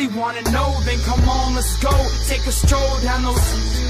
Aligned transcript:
really 0.00 0.18
wanna 0.18 0.42
know, 0.50 0.80
then 0.84 0.98
come 1.00 1.28
on, 1.28 1.54
let's 1.54 1.76
go. 1.82 1.90
Take 2.26 2.46
a 2.46 2.52
stroll 2.52 3.00
down 3.02 3.22
those. 3.24 3.80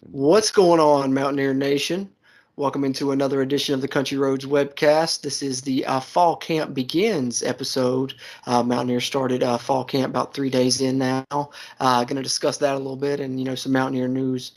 What's 0.00 0.50
going 0.50 0.80
on, 0.80 1.14
Mountaineer 1.14 1.54
Nation? 1.54 2.15
Welcome 2.58 2.84
into 2.84 3.10
another 3.12 3.42
edition 3.42 3.74
of 3.74 3.82
the 3.82 3.88
Country 3.88 4.16
Roads 4.16 4.46
webcast. 4.46 5.20
This 5.20 5.42
is 5.42 5.60
the 5.60 5.84
uh, 5.84 6.00
Fall 6.00 6.36
Camp 6.36 6.72
Begins 6.72 7.42
episode. 7.42 8.14
Uh, 8.46 8.62
Mountaineer 8.62 9.02
started 9.02 9.42
uh, 9.42 9.58
fall 9.58 9.84
camp 9.84 10.08
about 10.08 10.32
three 10.32 10.48
days 10.48 10.80
in 10.80 10.96
now. 10.96 11.24
Uh, 11.30 12.04
going 12.04 12.16
to 12.16 12.22
discuss 12.22 12.56
that 12.58 12.74
a 12.74 12.78
little 12.78 12.96
bit 12.96 13.20
and 13.20 13.38
you 13.38 13.44
know 13.44 13.54
some 13.54 13.72
Mountaineer 13.72 14.08
news 14.08 14.52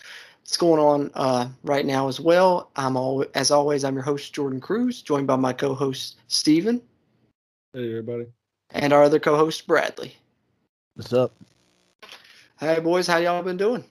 that's 0.45 0.55
going 0.55 0.79
on 0.79 1.11
uh, 1.15 1.49
right 1.65 1.85
now 1.85 2.07
as 2.07 2.21
well. 2.21 2.71
I'm 2.77 2.95
all 2.95 3.25
as 3.35 3.51
always. 3.51 3.83
I'm 3.83 3.95
your 3.95 4.03
host 4.03 4.33
Jordan 4.33 4.61
Cruz, 4.61 5.01
joined 5.01 5.27
by 5.27 5.35
my 5.35 5.51
co-host 5.51 6.19
Steven 6.29 6.81
Hey 7.73 7.89
everybody. 7.89 8.27
and 8.69 8.93
our 8.93 9.03
other 9.03 9.19
co-host 9.19 9.67
Bradley. 9.67 10.15
What's 10.95 11.11
up? 11.11 11.33
Hey 12.61 12.79
boys, 12.79 13.07
how 13.07 13.17
y'all 13.17 13.43
been 13.43 13.57
doing? 13.57 13.83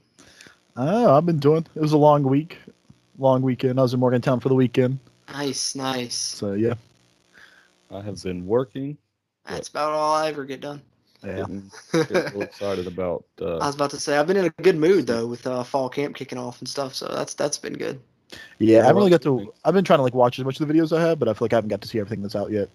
Oh, 0.79 1.15
I've 1.15 1.27
been 1.27 1.39
doing. 1.41 1.67
It 1.75 1.81
was 1.83 1.93
a 1.93 1.99
long 1.99 2.23
week, 2.23 2.57
long 3.19 3.43
weekend. 3.43 3.79
I 3.79 3.83
was 3.83 3.95
in 3.95 4.01
Morgantown 4.01 4.41
for 4.41 4.49
the 4.49 4.55
weekend, 4.55 4.99
Nice, 5.33 5.75
nice. 5.75 6.15
so 6.15 6.53
yeah, 6.55 6.75
I 7.91 8.01
have 8.01 8.23
been 8.23 8.47
working. 8.47 8.97
That's 9.47 9.69
about 9.69 9.93
all 9.93 10.15
I 10.15 10.29
ever 10.29 10.45
get 10.45 10.61
done. 10.61 10.83
yeah. 11.25 11.37
Getting, 11.39 11.71
getting 11.93 12.17
real 12.33 12.43
excited 12.43 12.87
about 12.87 13.25
I 13.41 13.45
uh, 13.45 13.59
was 13.59 13.75
about 13.75 13.91
to 13.91 14.01
say 14.01 14.17
I've 14.17 14.27
been 14.27 14.37
in 14.37 14.45
a 14.47 14.63
good 14.63 14.77
mood 14.77 15.07
though 15.07 15.27
with 15.27 15.47
uh, 15.47 15.63
fall 15.65 15.89
camp 15.89 16.17
kicking 16.17 16.39
off 16.39 16.61
and 16.61 16.69
stuff, 16.69 16.95
so 16.95 17.09
that's 17.09 17.35
that's 17.35 17.59
been 17.59 17.75
good. 17.75 18.01
Yeah, 18.59 18.81
I 18.81 18.87
haven't 18.87 18.97
really 18.97 19.11
got 19.11 19.23
to. 19.23 19.53
I've 19.65 19.75
been 19.75 19.85
trying 19.85 19.99
to 20.01 20.03
like 20.03 20.15
watch 20.15 20.39
as 20.39 20.45
much 20.45 20.61
of 20.61 20.69
the 20.69 20.73
videos 20.75 20.97
I 20.97 21.01
have, 21.01 21.19
but 21.19 21.29
I 21.29 21.33
feel 21.33 21.47
like 21.47 21.55
I 21.55 21.57
haven't 21.57 21.71
got 21.71 21.81
to 21.81 21.89
see 21.89 21.99
everything 21.99 22.23
that's 22.23 22.37
out 22.37 22.51
yet. 22.51 22.69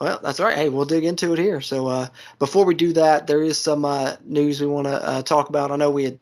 Well, 0.00 0.18
that's 0.22 0.40
all 0.40 0.46
right. 0.46 0.56
Hey, 0.56 0.70
we'll 0.70 0.86
dig 0.86 1.04
into 1.04 1.34
it 1.34 1.38
here. 1.38 1.60
So 1.60 1.88
uh, 1.88 2.08
before 2.38 2.64
we 2.64 2.74
do 2.74 2.94
that, 2.94 3.26
there 3.26 3.42
is 3.42 3.58
some 3.60 3.84
uh, 3.84 4.16
news 4.24 4.58
we 4.58 4.66
want 4.66 4.86
to 4.86 4.94
uh, 4.94 5.22
talk 5.22 5.50
about. 5.50 5.70
I 5.70 5.76
know 5.76 5.90
we 5.90 6.04
had 6.04 6.18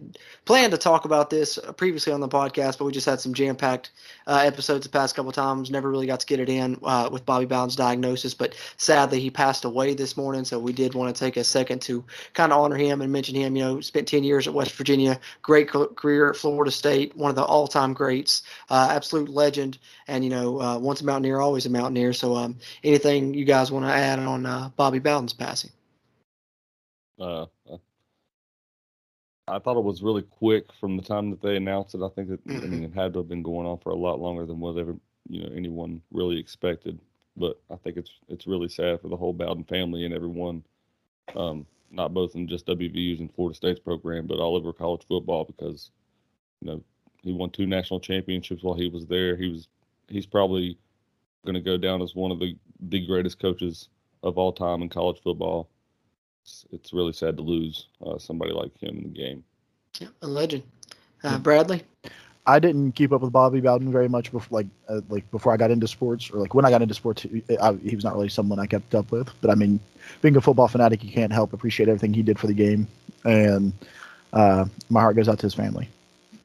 planned 0.47 0.73
to 0.73 0.79
talk 0.79 1.05
about 1.05 1.31
this 1.31 1.61
previously 1.77 2.12
on 2.12 2.19
the 2.21 2.29
podcast, 2.29 2.79
but 2.79 2.87
we 2.87 2.93
just 2.93 3.06
had 3.06 3.21
some 3.21 3.34
jam-packed 3.34 3.93
uh, 4.29 4.43
episodes 4.45 4.84
the 4.84 4.91
past 4.91 5.17
couple 5.17 5.33
times. 5.33 5.71
Never 5.71 5.91
really 5.91 6.07
got 6.07 6.21
to 6.21 6.27
get 6.27 6.39
it 6.39 6.48
in 6.48 6.79
uh, 6.84 7.09
with 7.11 7.25
Bobby 7.27 7.47
Bowden's 7.47 7.75
diagnosis, 7.75 8.34
but 8.34 8.55
sadly 8.77 9.21
he 9.21 9.31
passed 9.31 9.65
away 9.65 9.95
this 9.95 10.17
morning. 10.17 10.45
So 10.45 10.59
we 10.59 10.73
did 10.73 10.95
want 10.95 11.15
to 11.15 11.19
take 11.19 11.37
a 11.37 11.45
second 11.45 11.81
to 11.83 12.05
kind 12.34 12.53
of 12.53 12.61
honor 12.61 12.77
him 12.77 13.01
and 13.01 13.11
mention 13.11 13.34
him. 13.34 13.56
You 13.56 13.65
know, 13.65 13.81
spent 13.81 14.06
10 14.06 14.23
years 14.23 14.47
at 14.47 14.55
West 14.55 14.73
Virginia, 14.73 15.19
great 15.43 15.69
career 15.69 16.31
at 16.31 16.37
Florida 16.37 16.71
State, 16.71 17.17
one 17.17 17.31
of 17.31 17.37
the 17.37 17.45
all-time 17.45 17.95
greats, 17.95 18.43
uh, 18.71 18.89
absolute 18.91 19.29
legend, 19.29 19.79
and 20.06 20.23
you 20.23 20.31
know, 20.31 20.61
uh, 20.61 20.79
once 20.79 21.01
a 21.01 21.05
Mountaineer, 21.05 21.41
always 21.41 21.67
a 21.67 21.71
Mountaineer. 21.71 22.12
So 22.12 22.37
um, 22.37 22.59
anything 22.84 23.34
you 23.34 23.45
guys 23.47 23.73
want 23.73 23.87
to 23.87 23.93
add 23.93 24.19
on 24.19 24.47
uh, 24.47 24.71
Bobby 24.77 24.99
Bowden's 24.99 25.33
passing? 25.33 25.71
uh, 27.21 27.47
I 29.50 29.58
thought 29.58 29.77
it 29.77 29.84
was 29.84 30.02
really 30.02 30.22
quick 30.22 30.72
from 30.72 30.96
the 30.96 31.02
time 31.02 31.30
that 31.30 31.42
they 31.42 31.56
announced 31.56 31.94
it. 31.94 32.02
I 32.02 32.08
think 32.08 32.28
that 32.28 32.41
I 32.48 32.66
mean 32.66 32.84
it 32.84 32.94
had 32.94 33.12
to 33.14 33.20
have 33.20 33.28
been 33.28 33.42
going 33.42 33.66
on 33.66 33.78
for 33.78 33.91
a 33.91 33.96
lot 33.96 34.20
longer 34.20 34.46
than 34.46 34.60
what 34.60 34.77
ever 34.78 34.96
you 35.28 35.42
know 35.42 35.50
anyone 35.54 36.02
really 36.10 36.38
expected. 36.38 36.98
But 37.36 37.60
I 37.70 37.76
think 37.76 37.96
it's 37.96 38.10
it's 38.28 38.46
really 38.46 38.69
sad 38.69 39.00
for 39.00 39.08
the 39.08 39.16
whole 39.16 39.32
Bowden 39.32 39.64
family 39.64 40.04
and 40.04 40.14
everyone, 40.14 40.64
um, 41.36 41.66
not 41.91 42.14
both 42.14 42.34
in 42.34 42.48
just 42.48 42.66
WVU's 42.66 43.20
and 43.20 43.32
Florida 43.34 43.56
State's 43.56 43.81
program, 43.81 44.26
but 44.26 44.38
all 44.38 44.56
over 44.56 44.72
college 44.72 45.06
football 45.06 45.44
because 45.44 45.91
you 46.60 46.69
know 46.69 46.82
he 47.22 47.32
won 47.32 47.50
two 47.50 47.66
national 47.66 48.00
championships 48.00 48.62
while 48.62 48.75
he 48.75 48.88
was 48.88 49.06
there. 49.06 49.37
He 49.37 49.48
was 49.48 49.69
he's 50.08 50.26
probably 50.26 50.78
going 51.44 51.54
to 51.54 51.60
go 51.60 51.76
down 51.76 52.03
as 52.03 52.14
one 52.14 52.31
of 52.31 52.41
the 52.41 52.56
the 52.81 53.06
greatest 53.06 53.38
coaches 53.38 53.88
of 54.22 54.38
all 54.38 54.53
time 54.53 54.82
in 54.82 54.88
college 54.88 55.20
football. 55.22 55.69
It's, 56.48 56.64
it's 56.72 56.92
really 56.94 57.12
sad 57.12 57.36
to 57.36 57.42
lose 57.42 57.88
uh, 58.04 58.19
somebody 58.19 58.53
like 58.53 58.75
him 58.78 58.97
in 58.97 59.03
the 59.04 59.19
game. 59.20 59.44
Yeah, 60.00 60.09
a 60.22 60.26
legend. 60.26 60.64
Uh, 61.22 61.38
Bradley. 61.38 61.82
I 62.47 62.59
didn't 62.59 62.92
keep 62.92 63.12
up 63.12 63.20
with 63.20 63.32
Bobby 63.32 63.60
Bowden 63.60 63.92
very 63.92 64.09
much 64.09 64.32
before, 64.32 64.60
like, 64.60 64.66
uh, 64.88 65.03
like 65.10 65.31
before 65.31 65.53
I 65.53 65.58
got 65.58 65.70
into 65.70 65.87
sports, 65.87 66.31
or 66.31 66.38
like 66.38 66.54
when 66.54 66.64
I 66.64 66.70
got 66.70 66.81
into 66.81 66.94
sports, 66.94 67.22
he, 67.22 67.42
I, 67.60 67.75
he 67.75 67.94
was 67.94 68.04
not 68.04 68.14
really 68.14 68.31
someone 68.31 68.58
I 68.58 68.66
kept 68.66 68.94
up 68.94 69.10
with. 69.12 69.28
But 69.42 69.50
I 69.50 69.54
mean, 69.54 69.78
being 70.22 70.37
a 70.37 70.41
football 70.41 70.69
fanatic, 70.69 71.04
you 71.04 71.12
can't 71.12 71.32
help 71.32 71.53
appreciate 71.53 71.88
everything 71.91 72.14
he 72.14 72.22
did 72.22 72.38
for 72.38 72.47
the 72.47 72.54
game, 72.54 72.87
and 73.25 73.72
uh, 74.32 74.64
my 74.88 75.00
heart 75.00 75.16
goes 75.16 75.28
out 75.28 75.38
to 75.41 75.47
his 75.47 75.54
family. 75.54 75.88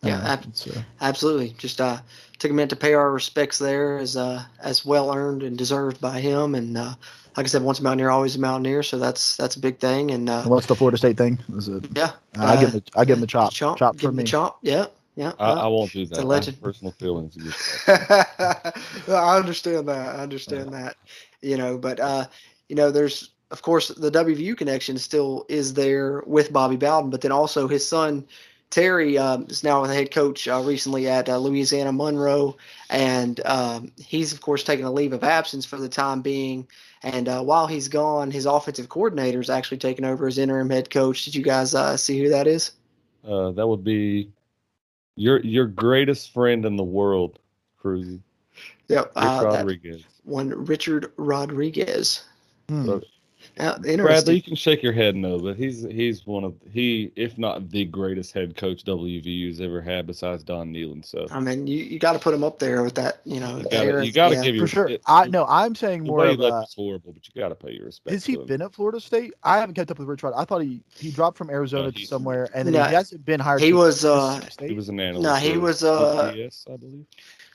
Yeah, 0.03 0.17
Uh, 0.17 0.33
ab- 0.33 0.45
it's, 0.49 0.67
uh, 0.67 0.81
Absolutely. 0.99 1.55
Just 1.57 1.79
uh, 1.79 1.99
took 2.39 2.51
a 2.51 2.53
minute 2.53 2.69
to 2.71 2.75
pay 2.75 2.93
our 2.93 3.11
respects 3.11 3.59
there 3.59 3.97
as 3.97 4.17
uh, 4.17 4.43
as 4.61 4.85
well 4.85 5.13
earned 5.15 5.43
and 5.43 5.57
deserved 5.57 6.01
by 6.01 6.19
him. 6.19 6.55
And 6.55 6.77
uh, 6.77 6.95
like 7.35 7.45
I 7.45 7.49
said, 7.49 7.63
once 7.63 7.79
a 7.79 7.83
Mountaineer, 7.83 8.09
always 8.09 8.35
a 8.35 8.39
Mountaineer. 8.39 8.83
So 8.83 8.99
that's 8.99 9.37
that's 9.37 9.55
a 9.55 9.59
big 9.59 9.79
thing. 9.79 10.11
And 10.11 10.29
uh, 10.29 10.43
what's 10.43 10.67
the 10.67 10.75
Florida 10.75 10.97
State 10.97 11.17
thing? 11.17 11.39
Is 11.55 11.67
it? 11.67 11.85
yeah, 11.95 12.11
I 12.37 12.55
give 12.59 12.73
him, 12.73 12.79
the, 12.79 12.99
I 12.99 13.05
give 13.05 13.17
him 13.17 13.21
the 13.21 13.27
chop, 13.27 13.53
chomp, 13.53 13.77
chop 13.77 13.93
give 13.93 14.01
for 14.01 14.09
him 14.09 14.15
the 14.17 14.23
chop. 14.23 14.59
Yeah, 14.61 14.85
yeah. 15.15 15.33
I, 15.39 15.51
I 15.51 15.67
won't 15.67 15.91
do 15.91 16.05
that. 16.05 16.15
I 16.15 16.19
have 16.19 16.27
legend. 16.27 16.61
personal 16.61 16.91
feelings 16.93 17.35
that. 17.35 18.73
I 19.09 19.37
understand 19.37 19.87
that. 19.87 20.15
I 20.15 20.19
understand 20.19 20.73
that. 20.73 20.95
You 21.41 21.57
know, 21.57 21.77
but 21.77 21.99
uh, 21.99 22.25
you 22.69 22.75
know, 22.75 22.91
there's 22.91 23.31
of 23.51 23.61
course 23.61 23.89
the 23.89 24.11
WVU 24.11 24.57
connection 24.57 24.97
still 24.97 25.45
is 25.49 25.73
there 25.73 26.23
with 26.25 26.53
Bobby 26.53 26.75
Bowden, 26.75 27.09
but 27.09 27.21
then 27.21 27.31
also 27.31 27.67
his 27.67 27.87
son 27.87 28.25
Terry 28.73 29.19
um, 29.19 29.45
is 29.49 29.63
now 29.63 29.85
the 29.85 29.93
head 29.93 30.09
coach 30.09 30.47
uh, 30.47 30.59
recently 30.65 31.07
at 31.07 31.29
uh, 31.29 31.37
Louisiana 31.37 31.91
Monroe, 31.91 32.57
and 32.89 33.39
um, 33.45 33.91
he's 33.99 34.33
of 34.33 34.41
course 34.41 34.63
taking 34.63 34.83
a 34.83 34.91
leave 34.91 35.13
of 35.13 35.23
absence 35.23 35.63
for 35.63 35.77
the 35.77 35.87
time 35.87 36.23
being. 36.23 36.67
And 37.03 37.29
uh, 37.29 37.43
while 37.43 37.67
he's 37.67 37.87
gone, 37.87 38.31
his 38.31 38.47
offensive 38.47 38.89
coordinator 38.89 39.39
is 39.39 39.51
actually 39.51 39.77
taking 39.77 40.05
over 40.05 40.25
as 40.25 40.39
interim 40.39 40.71
head 40.71 40.89
coach. 40.89 41.23
Did 41.23 41.35
you 41.35 41.43
guys 41.43 41.75
uh, 41.75 41.95
see 41.97 42.17
who 42.17 42.29
that 42.29 42.47
is? 42.47 42.71
Uh, 43.23 43.51
that 43.51 43.67
would 43.67 43.83
be 43.83 44.31
your 45.17 45.39
your 45.41 45.67
greatest 45.67 46.33
friend 46.33 46.65
in 46.65 46.75
the 46.75 46.83
world, 46.83 47.37
Cruzy. 47.79 48.21
Yep, 48.87 49.05
Rich 49.05 49.11
uh, 49.15 49.41
Rodriguez. 49.43 50.03
one 50.23 50.49
Richard 50.65 51.11
Rodriguez. 51.17 52.23
Hmm. 52.69 52.85
So, 52.87 53.01
Uh, 53.59 53.77
Bradley, 53.79 54.35
you 54.35 54.41
can 54.41 54.55
shake 54.55 54.81
your 54.81 54.93
head 54.93 55.15
no, 55.15 55.37
but 55.39 55.55
he's 55.55 55.83
he's 55.83 56.25
one 56.25 56.43
of 56.43 56.55
he, 56.71 57.11
if 57.15 57.37
not 57.37 57.69
the 57.69 57.85
greatest 57.85 58.33
head 58.33 58.55
coach 58.57 58.83
WVU's 58.83 59.61
ever 59.61 59.81
had 59.81 60.07
besides 60.07 60.43
Don 60.43 60.73
Nehlen. 60.73 61.05
So 61.05 61.27
I 61.29 61.39
mean, 61.39 61.67
you, 61.67 61.77
you 61.83 61.99
got 61.99 62.13
to 62.13 62.19
put 62.19 62.33
him 62.33 62.43
up 62.43 62.57
there 62.59 62.81
with 62.83 62.95
that, 62.95 63.21
you 63.25 63.39
know. 63.39 63.57
you 63.57 63.63
gotta, 63.63 63.85
era. 63.85 64.05
you 64.05 64.11
gotta 64.11 64.35
Yeah. 64.35 64.43
give 64.43 64.55
your 64.55 64.67
For 64.67 64.73
sure. 64.73 64.89
it- 64.89 65.01
I 65.05 65.27
no, 65.27 65.45
I'm 65.47 65.75
saying 65.75 66.03
more 66.03 66.17
way 66.19 66.27
he 66.29 66.33
of 66.33 66.39
left 66.39 66.53
uh, 66.53 66.59
was 66.61 66.73
horrible, 66.75 67.13
but 67.13 67.27
you 67.27 67.39
gotta 67.41 67.55
pay 67.55 67.71
your 67.73 67.85
respect. 67.85 68.13
Has 68.13 68.25
he 68.25 68.33
him. 68.33 68.45
been 68.45 68.61
at 68.61 68.73
Florida 68.73 68.99
State? 68.99 69.33
I 69.43 69.57
haven't 69.59 69.75
kept 69.75 69.91
up 69.91 69.99
with 69.99 70.07
Rich 70.07 70.23
Rod. 70.23 70.33
I 70.35 70.45
thought 70.45 70.61
he 70.61 70.81
he 70.95 71.11
dropped 71.11 71.37
from 71.37 71.49
Arizona 71.49 71.91
to 71.91 72.05
somewhere, 72.05 72.49
and 72.55 72.67
then 72.67 72.73
No, 72.73 72.83
he 72.85 72.93
hasn't 72.95 73.23
been 73.25 73.39
hired. 73.39 73.61
he 73.61 73.73
was, 73.73 74.03
uh, 74.05 74.39
State? 74.49 74.69
He 74.69 74.75
was 74.75 74.89
an 74.89 74.99
analyst. 74.99 75.23
No, 75.23 75.35
he 75.35 75.57
was, 75.57 75.83
uh, 75.83 76.33
UPS, 76.35 76.65
I 76.71 76.77
believe. 76.77 77.05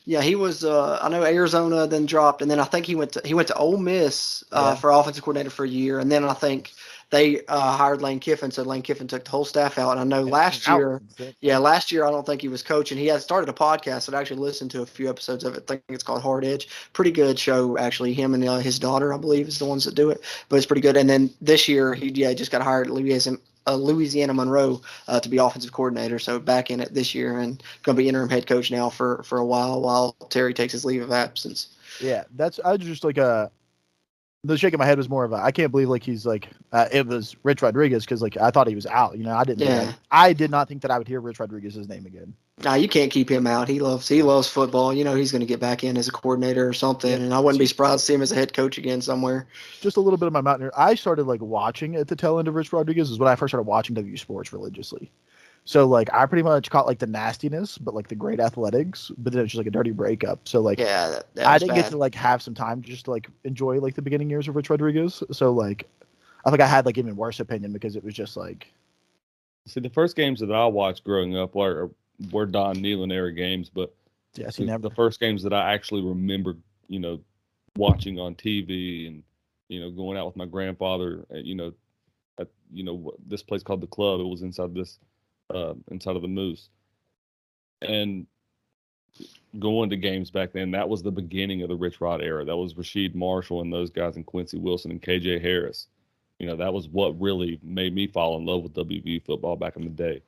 Yeah, 0.09 0.23
he 0.23 0.37
was. 0.37 0.65
Uh, 0.65 0.99
I 1.03 1.11
know 1.11 1.23
Arizona 1.23 1.87
then 1.87 2.07
dropped, 2.07 2.41
and 2.41 2.51
then 2.51 2.59
I 2.59 2.65
think 2.65 2.87
he 2.87 2.95
went 2.95 3.13
to 3.13 3.21
he 3.27 3.35
went 3.35 3.49
to 3.49 3.55
Ole 3.57 3.77
Miss 3.77 4.43
uh, 4.53 4.73
Yeah. 4.73 4.81
for 4.81 4.91
offensive 4.91 5.23
coordinator 5.23 5.51
for 5.51 5.67
a 5.67 5.69
year, 5.69 5.99
and 5.99 6.11
then 6.11 6.25
I 6.25 6.33
think 6.33 6.73
they 7.11 7.45
uh, 7.47 7.77
hired 7.77 8.01
Lane 8.01 8.19
Kiffin, 8.19 8.51
so 8.51 8.63
Lane 8.63 8.81
Kiffin 8.81 9.07
took 9.07 9.25
the 9.25 9.31
whole 9.31 9.45
staff 9.45 9.77
out. 9.79 9.99
And 9.99 10.01
I 10.01 10.05
know 10.05 10.23
last 10.23 10.67
Out. 10.67 10.79
year, 10.79 11.03
yeah, 11.43 11.59
last 11.59 11.93
year 11.93 12.07
I 12.07 12.11
don't 12.11 12.25
think 12.25 12.41
he 12.41 12.49
was 12.49 12.63
coaching. 12.63 12.97
He 12.97 13.07
had 13.07 13.21
started 13.21 13.51
a 13.51 13.53
podcast. 13.53 14.13
I 14.13 14.19
actually 14.19 14.41
listened 14.41 14.71
to 14.71 14.81
a 14.81 14.87
few 14.87 15.11
episodes 15.11 15.45
of 15.45 15.55
it. 15.55 15.65
I 15.65 15.75
think 15.75 15.83
it's 15.91 16.03
called 16.03 16.23
Hard 16.23 16.45
Edge. 16.45 16.69
Pretty 16.95 17.11
good 17.11 17.39
show, 17.39 17.77
actually. 17.77 18.15
Him 18.15 18.33
and 18.33 18.49
uh, 18.49 18.59
his 18.59 18.79
daughter, 18.79 19.13
I 19.13 19.19
believe, 19.19 19.47
is 19.49 19.59
the 19.59 19.67
ones 19.67 19.85
that 19.85 19.95
do 19.95 20.09
it. 20.09 20.23
But 20.49 20.57
it's 20.57 20.67
pretty 20.67 20.81
good. 20.83 20.97
And 20.97 21.09
then 21.11 21.29
this 21.43 21.69
year, 21.69 21.93
he 21.95 22.09
yeah 22.11 22.33
just 22.33 22.51
got 22.51 22.63
hired 22.63 22.87
at 22.87 22.95
Louisiana, 22.95 23.39
uh, 23.69 23.75
Louisiana 23.75 24.35
Monroe 24.35 24.81
uh, 25.07 25.21
to 25.21 25.29
be 25.29 25.37
offensive 25.37 25.73
coordinator. 25.73 26.19
So 26.19 26.39
back 26.39 26.71
in 26.71 26.81
it 26.81 26.95
this 26.95 27.15
year 27.15 27.39
and 27.39 27.63
going 27.83 27.97
to 27.97 28.03
be 28.03 28.09
interim 28.09 28.31
head 28.31 28.47
coach 28.47 28.71
now 28.71 28.89
for 28.89 29.23
for 29.23 29.39
a 29.39 29.45
while 29.45 29.81
while 29.81 30.13
Terry 30.31 30.55
takes 30.55 30.73
his 30.73 30.85
leave 30.85 31.03
of 31.03 31.13
absence. 31.13 31.77
Yeah, 32.01 32.25
that's 32.37 32.59
I 32.61 32.77
just 32.77 33.05
like 33.05 33.19
a 33.19 33.51
the 34.45 34.57
shake 34.57 34.73
of 34.73 34.79
my 34.79 34.87
head 34.87 34.99
was 34.99 35.09
more 35.09 35.25
of 35.25 35.33
a 35.33 35.37
I 35.37 35.51
can't 35.51 35.71
believe 35.71 35.89
like 35.89 36.03
he's 36.03 36.25
like 36.25 36.49
uh, 36.73 36.87
it 36.93 37.07
was 37.07 37.37
Rich 37.43 37.63
Rodriguez 37.63 38.05
because 38.05 38.23
like 38.23 38.37
I 38.37 38.51
thought 38.51 38.69
he 38.69 38.75
was 38.75 38.87
out. 38.87 39.19
You 39.19 39.25
know, 39.25 39.35
I 39.35 39.45
didn't. 39.45 39.67
Yeah. 39.67 39.93
I, 40.11 40.29
I 40.29 40.33
did 40.33 40.51
not 40.51 40.69
think 40.69 40.83
that 40.83 40.91
I 40.91 40.99
would 40.99 41.09
hear 41.09 41.21
Rich 41.21 41.41
Rodriguez's 41.41 41.89
name 41.89 42.07
again. 42.07 42.35
Nah, 42.65 42.75
you 42.75 42.89
can't 42.89 43.13
keep 43.13 43.31
him 43.31 43.47
out. 43.47 43.69
He 43.69 43.79
loves 43.79 44.09
he 44.09 44.23
loves 44.23 44.49
football. 44.49 44.93
You 44.93 45.05
know 45.05 45.15
he's 45.15 45.31
going 45.31 45.41
to 45.41 45.47
get 45.47 45.61
back 45.61 45.85
in 45.85 45.97
as 45.97 46.09
a 46.09 46.13
coordinator 46.13 46.69
or 46.69 46.73
something, 46.73 47.13
and 47.13 47.33
I 47.33 47.39
wouldn't 47.39 47.61
be 47.61 47.67
surprised 47.67 48.01
to 48.01 48.07
see 48.07 48.15
him 48.15 48.23
as 48.23 48.33
a 48.33 48.35
head 48.35 48.53
coach 48.53 48.79
again 48.79 49.01
somewhere. 49.01 49.47
Just 49.81 49.97
a 49.97 50.01
little 50.01 50.19
bit 50.19 50.27
of 50.27 50.33
my 50.33 50.41
mountaineer. 50.41 50.73
I 50.77 50.95
started 50.97 51.25
like 51.25 51.41
watching 51.41 51.95
at 51.97 52.09
the 52.09 52.17
tail 52.17 52.39
end 52.39 52.49
of 52.49 52.55
Rich 52.57 52.73
Rodriguez 52.73 53.11
is 53.11 53.19
when 53.19 53.29
I 53.29 53.37
first 53.37 53.53
started 53.53 53.69
watching 53.69 53.95
W 53.95 54.17
Sports 54.17 54.53
religiously. 54.53 55.13
So 55.65 55.87
like 55.87 56.13
I 56.13 56.27
pretty 56.27 56.43
much 56.43 56.71
caught 56.71 56.87
like 56.87 56.99
the 56.99 57.07
nastiness, 57.07 57.79
but 57.79 57.95
like 57.95 58.09
the 58.09 58.17
great 58.17 58.41
athletics, 58.41 59.13
but 59.19 59.33
then 59.33 59.41
it 59.41 59.43
was 59.45 59.53
just 59.53 59.59
like 59.59 59.67
a 59.69 59.71
dirty 59.73 59.93
breakup. 59.93 60.49
So 60.49 60.61
like 60.61 60.79
Yeah, 60.79 61.11
that, 61.11 61.35
that 61.35 61.47
I 61.47 61.59
didn't 61.59 61.75
get 61.75 61.87
to 61.89 61.97
like 61.97 62.15
have 62.17 62.43
some 62.43 62.55
time 62.55 62.83
to 62.83 62.89
just 62.89 63.07
like 63.07 63.29
enjoy 63.45 63.79
like 63.79 63.95
the 63.95 64.03
beginning 64.03 64.31
years 64.31 64.49
of 64.49 64.57
Rich 64.57 64.71
Rodriguez. 64.71 65.23
So 65.31 65.53
like 65.53 65.89
I 66.45 66.51
think 66.51 66.61
I 66.61 66.67
had 66.67 66.87
like 66.87 66.99
even 66.99 67.17
worse 67.17 67.39
opinion 67.39 67.73
because 67.73 67.95
it 67.97 68.03
was 68.05 68.15
just 68.15 68.37
like 68.37 68.73
See, 69.67 69.81
the 69.81 69.91
first 69.91 70.17
games 70.17 70.41
that 70.41 70.51
I 70.51 70.67
watched 70.67 71.05
growing 71.05 71.37
up 71.37 71.55
were 71.55 71.91
were 72.33 72.47
Don 72.47 72.77
Nehlen 72.77 73.13
era 73.13 73.33
games, 73.33 73.71
but 73.71 73.95
yes, 74.35 74.57
he 74.57 74.65
the, 74.65 74.71
never 74.71 74.89
the 74.89 74.95
first 74.95 75.21
games 75.21 75.43
that 75.43 75.53
I 75.53 75.73
actually 75.73 76.03
remember, 76.03 76.57
you 76.89 76.99
know, 76.99 77.21
watching 77.77 78.19
on 78.19 78.35
TV 78.35 79.07
and 79.07 79.23
you 79.69 79.81
know 79.81 79.91
going 79.91 80.19
out 80.19 80.27
with 80.27 80.37
my 80.37 80.47
grandfather, 80.47 81.25
uh, 81.33 81.39
you 81.39 81.55
know, 81.55 81.73
at 82.39 82.49
you 82.73 82.85
know 82.85 83.13
this 83.27 83.43
place 83.43 83.63
called 83.63 83.81
the 83.81 83.87
Club. 83.87 84.21
It 84.21 84.25
was 84.25 84.43
inside 84.43 84.75
this, 84.75 84.99
uh, 85.55 85.75
inside 85.91 86.17
of 86.17 86.23
the 86.23 86.29
Moose, 86.29 86.69
and 87.83 88.27
going 89.59 89.91
to 89.91 89.97
games 89.97 90.31
back 90.31 90.53
then. 90.53 90.71
That 90.73 90.89
was 90.89 91.03
the 91.03 91.11
beginning 91.11 91.63
of 91.63 91.69
the 91.69 91.77
Rich 91.77 92.01
Rod 92.01 92.23
era. 92.23 92.45
That 92.45 92.57
was 92.57 92.75
Rasheed 92.75 93.15
Marshall 93.15 93.61
and 93.61 93.73
those 93.73 93.91
guys, 93.91 94.17
and 94.17 94.27
Quincy 94.27 94.59
Wilson 94.59 94.91
and 94.91 95.03
KJ 95.03 95.41
Harris. 95.41 95.87
You 96.39 96.47
know, 96.47 96.57
that 96.57 96.73
was 96.73 96.89
what 96.89 97.21
really 97.21 97.59
made 97.63 97.95
me 97.95 98.07
fall 98.07 98.37
in 98.37 98.47
love 98.47 98.63
with 98.63 98.75
WVU 98.75 99.25
football 99.25 99.57
back 99.57 99.77
in 99.77 99.83
the 99.83 99.91
day. 99.91 100.23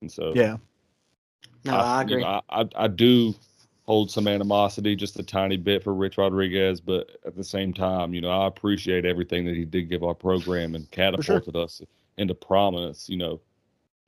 And 0.00 0.10
so, 0.10 0.32
yeah. 0.34 0.56
No, 1.64 1.74
I 1.74 2.02
you 2.02 2.08
agree. 2.08 2.22
know, 2.22 2.40
I, 2.48 2.60
I, 2.62 2.68
I 2.76 2.86
do 2.88 3.34
hold 3.84 4.10
some 4.10 4.28
animosity, 4.28 4.94
just 4.96 5.18
a 5.18 5.22
tiny 5.22 5.56
bit 5.56 5.82
for 5.82 5.94
Rich 5.94 6.18
Rodriguez, 6.18 6.80
but 6.80 7.10
at 7.26 7.34
the 7.36 7.44
same 7.44 7.72
time, 7.72 8.14
you 8.14 8.20
know, 8.20 8.30
I 8.30 8.46
appreciate 8.46 9.04
everything 9.04 9.44
that 9.46 9.56
he 9.56 9.64
did 9.64 9.88
give 9.88 10.04
our 10.04 10.14
program 10.14 10.74
and 10.74 10.90
catapulted 10.90 11.56
us 11.56 11.82
into 12.16 12.34
prominence. 12.34 13.08
You 13.08 13.16
know, 13.18 13.40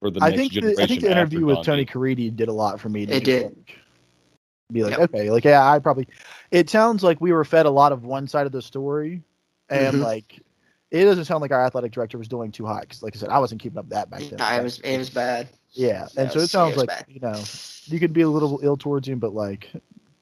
for 0.00 0.10
the 0.10 0.20
I 0.20 0.30
next 0.30 0.36
think 0.36 0.52
the, 0.52 0.60
generation. 0.60 0.82
I 0.82 0.86
think 0.86 1.00
the 1.00 1.10
interview 1.10 1.46
with 1.46 1.56
Don 1.56 1.64
Tony 1.64 1.84
Nehlen. 1.84 1.88
Caridi 1.90 2.36
did 2.36 2.48
a 2.48 2.52
lot 2.52 2.80
for 2.80 2.88
me. 2.88 3.06
To 3.06 3.14
It 3.14 3.24
did. 3.24 3.42
like, 3.44 3.78
be 4.72 4.82
like, 4.84 4.98
Yep. 4.98 5.14
okay, 5.14 5.30
like 5.30 5.44
yeah, 5.44 5.70
I 5.70 5.78
probably. 5.78 6.08
It 6.50 6.70
sounds 6.70 7.02
like 7.02 7.20
we 7.20 7.32
were 7.32 7.44
fed 7.44 7.66
a 7.66 7.70
lot 7.70 7.92
of 7.92 8.04
one 8.04 8.26
side 8.26 8.46
of 8.46 8.52
the 8.52 8.62
story, 8.62 9.22
and 9.68 9.96
Mhm. 9.96 10.02
like 10.02 10.40
it 10.94 11.04
doesn't 11.04 11.24
sound 11.24 11.42
like 11.42 11.50
our 11.50 11.64
athletic 11.64 11.92
director 11.92 12.18
was 12.18 12.28
doing 12.28 12.50
too 12.52 12.64
high. 12.66 12.80
Because 12.80 13.02
like 13.02 13.16
I 13.16 13.18
said, 13.18 13.28
I 13.30 13.38
wasn't 13.38 13.60
keeping 13.60 13.78
up 13.78 13.88
that 13.90 14.10
back 14.10 14.20
then. 14.22 14.36
Nah, 14.38 14.56
it 14.56 14.62
was 14.62 14.78
it 14.80 14.96
was 14.98 15.10
bad. 15.10 15.48
Yeah, 15.72 15.88
Yeah, 15.88 16.06
and 16.16 16.28
it 16.28 16.32
so 16.32 16.38
it 16.38 16.42
was- 16.42 16.50
sounds 16.50 16.74
it 16.74 16.78
like 16.78 16.88
bad. 16.88 17.04
you 17.08 17.20
know 17.20 17.42
you 17.86 17.98
could 18.00 18.12
be 18.12 18.22
a 18.22 18.28
little 18.28 18.60
ill 18.62 18.76
towards 18.76 19.08
him, 19.08 19.18
but 19.18 19.34
like 19.34 19.70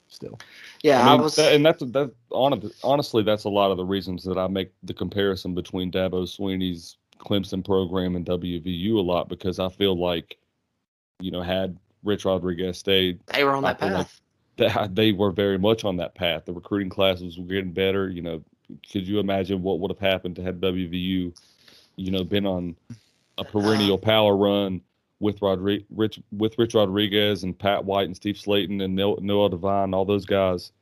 still. 0.08 0.38
Yeah, 0.82 1.06
I 1.08 1.12
I, 1.12 1.20
was. 1.20 1.36
that, 1.36 1.52
and 1.52 1.64
that's 1.64 1.80
that. 1.82 2.12
Honestly, 2.32 3.22
that's 3.22 3.44
a 3.44 3.48
lot 3.48 3.70
of 3.70 3.76
the 3.76 3.84
reasons 3.84 4.24
that 4.24 4.38
I 4.38 4.46
make 4.48 4.72
the 4.82 4.94
comparison 4.94 5.54
between 5.54 5.90
Dabo 5.92 6.24
Swinney's 6.26 6.96
Clemson 7.18 7.64
program 7.64 8.16
and 8.16 8.26
WVU 8.26 8.96
a 8.96 9.00
lot 9.00 9.28
because 9.28 9.60
I 9.60 9.68
feel 9.68 9.96
like, 9.96 10.38
you 11.20 11.30
know, 11.30 11.40
had 11.42 11.78
Rich 12.02 12.24
Rodriguez 12.24 12.78
stayed, 12.78 13.20
they 13.32 13.44
were 13.44 13.52
on 13.54 13.62
that 13.62 13.78
feel 13.78 13.90
like 13.90 14.06
path. 14.08 14.20
that 14.56 14.94
they 14.96 15.12
were 15.12 15.30
very 15.30 15.56
much 15.58 15.84
on 15.84 15.96
that 15.98 16.14
path. 16.16 16.46
The 16.46 16.52
recruiting 16.52 16.90
classes 16.90 17.38
were 17.38 17.44
getting 17.46 17.72
better. 17.72 18.08
You 18.10 18.22
know, 18.22 18.42
could 18.90 19.06
you 19.06 19.18
imagine 19.18 19.62
what 19.62 19.80
would 19.80 19.90
have 19.90 19.98
happened 19.98 20.36
to 20.36 20.42
had 20.42 20.60
WVU, 20.60 21.34
you 21.96 22.10
know, 22.10 22.24
been 22.24 22.46
on 22.46 22.76
a 23.38 23.44
perennial 23.44 23.98
power 23.98 24.36
run 24.36 24.80
with 25.20 25.40
Rodri- 25.40 25.84
Rich 25.90 26.20
with 26.32 26.58
Rich 26.58 26.74
Rodriguez 26.74 27.44
and 27.44 27.58
Pat 27.58 27.84
White 27.84 28.06
and 28.06 28.16
Steve 28.16 28.34
Slaton 28.36 28.82
and 28.82 28.94
Noah 28.96 29.20
Noel 29.20 29.48
Devine, 29.48 29.94
all 29.94 30.04
those 30.04 30.24
guys. 30.26 30.72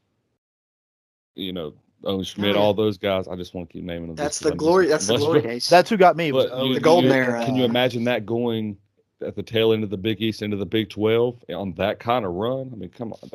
You 1.34 1.52
know, 1.52 1.75
Owen 2.04 2.25
Schmitt, 2.25 2.56
all 2.56 2.75
those 2.75 2.98
guys. 2.98 3.28
I 3.28 3.37
just 3.37 3.54
want 3.54 3.69
to 3.69 3.72
keep 3.72 3.84
naming 3.84 4.08
them. 4.08 4.16
That's 4.16 4.38
the 4.38 4.54
glory. 4.54 4.87
just- 4.88 5.08
That's 5.08 5.20
the 5.20 5.25
glory 5.25 5.40
go- 5.42 5.48
days. 5.48 5.69
That's 5.69 5.88
who 5.90 5.96
got 5.96 6.16
me. 6.16 6.32
Was 6.32 6.46
But 6.46 6.64
you- 6.66 6.75
The 6.75 6.81
golden 6.81 7.10
you- 7.10 7.16
era. 7.16 7.44
Can 7.44 7.54
you 7.56 7.64
imagine 7.64 8.04
that 8.04 8.26
going 8.26 8.76
at 9.22 9.37
the 9.37 9.42
tail 9.42 9.72
end 9.72 9.84
of 9.84 9.90
the 9.90 9.96
Big 9.98 10.20
East 10.22 10.42
into 10.42 10.56
the 10.56 10.66
Big 10.66 10.88
Twelve 10.88 11.37
on 11.54 11.72
that 11.75 12.00
kind 12.00 12.25
of 12.25 12.32
run? 12.32 12.70
I 12.72 12.76
mean, 12.76 12.88
come 12.90 13.12
on. 13.12 13.31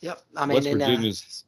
yep. 0.00 0.22
I 0.36 0.46
mean, 0.46 0.54
West 0.54 0.66
and, 0.68 0.82
uh, 0.82 0.86
Virginia's 0.86 1.44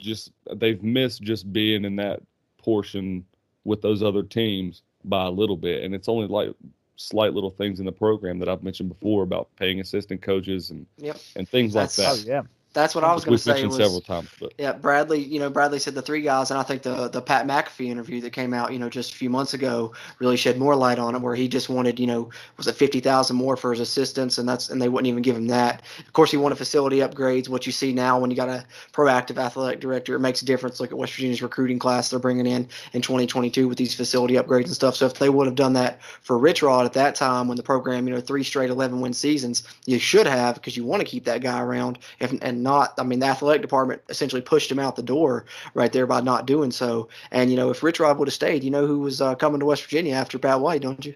just 0.00 0.32
they've 0.56 0.82
missed 0.82 1.22
just 1.22 1.52
being 1.52 1.84
in 1.84 1.96
that 1.96 2.20
portion 2.58 3.24
with 3.64 3.82
those 3.82 4.02
other 4.02 4.22
teams 4.22 4.82
by 5.04 5.26
a 5.26 5.30
little 5.30 5.56
bit, 5.56 5.84
and 5.84 5.94
it's 5.94 6.08
only 6.08 6.26
like 6.26 6.50
slight 6.96 7.32
little 7.32 7.50
things 7.50 7.80
in 7.80 7.86
the 7.86 7.92
program 7.92 8.38
that 8.38 8.48
I've 8.48 8.62
mentioned 8.62 8.88
before 8.90 9.22
about 9.22 9.48
paying 9.56 9.80
assistant 9.80 10.20
coaches 10.22 10.70
and 10.70 10.86
Yep. 10.98 11.16
and 11.36 11.48
things 11.48 11.74
like 11.74 11.90
That's- 11.90 12.20
Oh 12.20 12.24
that. 12.24 12.26
yeah. 12.26 12.42
That's 12.72 12.94
what 12.94 13.02
I 13.02 13.12
was 13.12 13.24
going 13.24 13.36
to 13.36 13.42
say. 13.42 13.66
Was, 13.66 13.76
several 13.76 14.00
times, 14.00 14.30
but 14.38 14.52
Yeah, 14.56 14.72
Bradley. 14.72 15.18
You 15.18 15.40
know, 15.40 15.50
Bradley 15.50 15.80
said 15.80 15.94
the 15.94 16.02
three 16.02 16.22
guys, 16.22 16.50
and 16.50 16.60
I 16.60 16.62
think 16.62 16.82
the 16.82 17.08
the 17.08 17.20
Pat 17.20 17.46
McAfee 17.46 17.88
interview 17.88 18.20
that 18.20 18.30
came 18.30 18.54
out, 18.54 18.72
you 18.72 18.78
know, 18.78 18.88
just 18.88 19.12
a 19.12 19.16
few 19.16 19.28
months 19.28 19.54
ago, 19.54 19.92
really 20.20 20.36
shed 20.36 20.56
more 20.56 20.76
light 20.76 20.98
on 20.98 21.16
it. 21.16 21.20
Where 21.20 21.34
he 21.34 21.48
just 21.48 21.68
wanted, 21.68 21.98
you 21.98 22.06
know, 22.06 22.30
was 22.56 22.68
it 22.68 22.76
fifty 22.76 23.00
thousand 23.00 23.36
more 23.36 23.56
for 23.56 23.72
his 23.72 23.80
assistants, 23.80 24.38
and 24.38 24.48
that's 24.48 24.70
and 24.70 24.80
they 24.80 24.88
wouldn't 24.88 25.08
even 25.08 25.22
give 25.22 25.36
him 25.36 25.48
that. 25.48 25.82
Of 25.98 26.12
course, 26.12 26.30
he 26.30 26.36
wanted 26.36 26.58
facility 26.58 26.98
upgrades. 26.98 27.48
What 27.48 27.66
you 27.66 27.72
see 27.72 27.92
now, 27.92 28.20
when 28.20 28.30
you 28.30 28.36
got 28.36 28.48
a 28.48 28.64
proactive 28.92 29.38
athletic 29.38 29.80
director, 29.80 30.14
it 30.14 30.20
makes 30.20 30.42
a 30.42 30.44
difference. 30.44 30.78
Look 30.78 30.92
at 30.92 30.98
West 30.98 31.14
Virginia's 31.14 31.42
recruiting 31.42 31.80
class 31.80 32.10
they're 32.10 32.20
bringing 32.20 32.46
in 32.46 32.68
in 32.92 33.02
2022 33.02 33.66
with 33.66 33.78
these 33.78 33.94
facility 33.94 34.34
upgrades 34.34 34.66
and 34.66 34.74
stuff. 34.74 34.94
So 34.94 35.06
if 35.06 35.14
they 35.14 35.28
would 35.28 35.46
have 35.46 35.56
done 35.56 35.72
that 35.72 36.00
for 36.02 36.38
Rich 36.38 36.62
Rod 36.62 36.86
at 36.86 36.92
that 36.92 37.16
time, 37.16 37.48
when 37.48 37.56
the 37.56 37.62
program, 37.64 38.06
you 38.06 38.14
know, 38.14 38.20
three 38.20 38.44
straight 38.44 38.70
11 38.70 39.00
win 39.00 39.12
seasons, 39.12 39.64
you 39.86 39.98
should 39.98 40.26
have 40.28 40.54
because 40.54 40.76
you 40.76 40.84
want 40.84 41.00
to 41.00 41.06
keep 41.06 41.24
that 41.24 41.40
guy 41.40 41.60
around. 41.60 41.98
If 42.20 42.30
and 42.42 42.59
not, 42.62 42.94
I 42.98 43.02
mean, 43.02 43.18
the 43.20 43.26
athletic 43.26 43.62
department 43.62 44.02
essentially 44.08 44.42
pushed 44.42 44.70
him 44.70 44.78
out 44.78 44.96
the 44.96 45.02
door 45.02 45.46
right 45.74 45.92
there 45.92 46.06
by 46.06 46.20
not 46.20 46.46
doing 46.46 46.70
so. 46.70 47.08
And 47.30 47.50
you 47.50 47.56
know, 47.56 47.70
if 47.70 47.82
Rich 47.82 48.00
Rod 48.00 48.18
would 48.18 48.28
have 48.28 48.34
stayed, 48.34 48.64
you 48.64 48.70
know 48.70 48.86
who 48.86 49.00
was 49.00 49.20
uh, 49.20 49.34
coming 49.34 49.60
to 49.60 49.66
West 49.66 49.84
Virginia 49.84 50.14
after 50.14 50.38
Pat 50.38 50.60
White, 50.60 50.82
don't 50.82 51.04
you? 51.04 51.14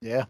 Yeah. 0.00 0.24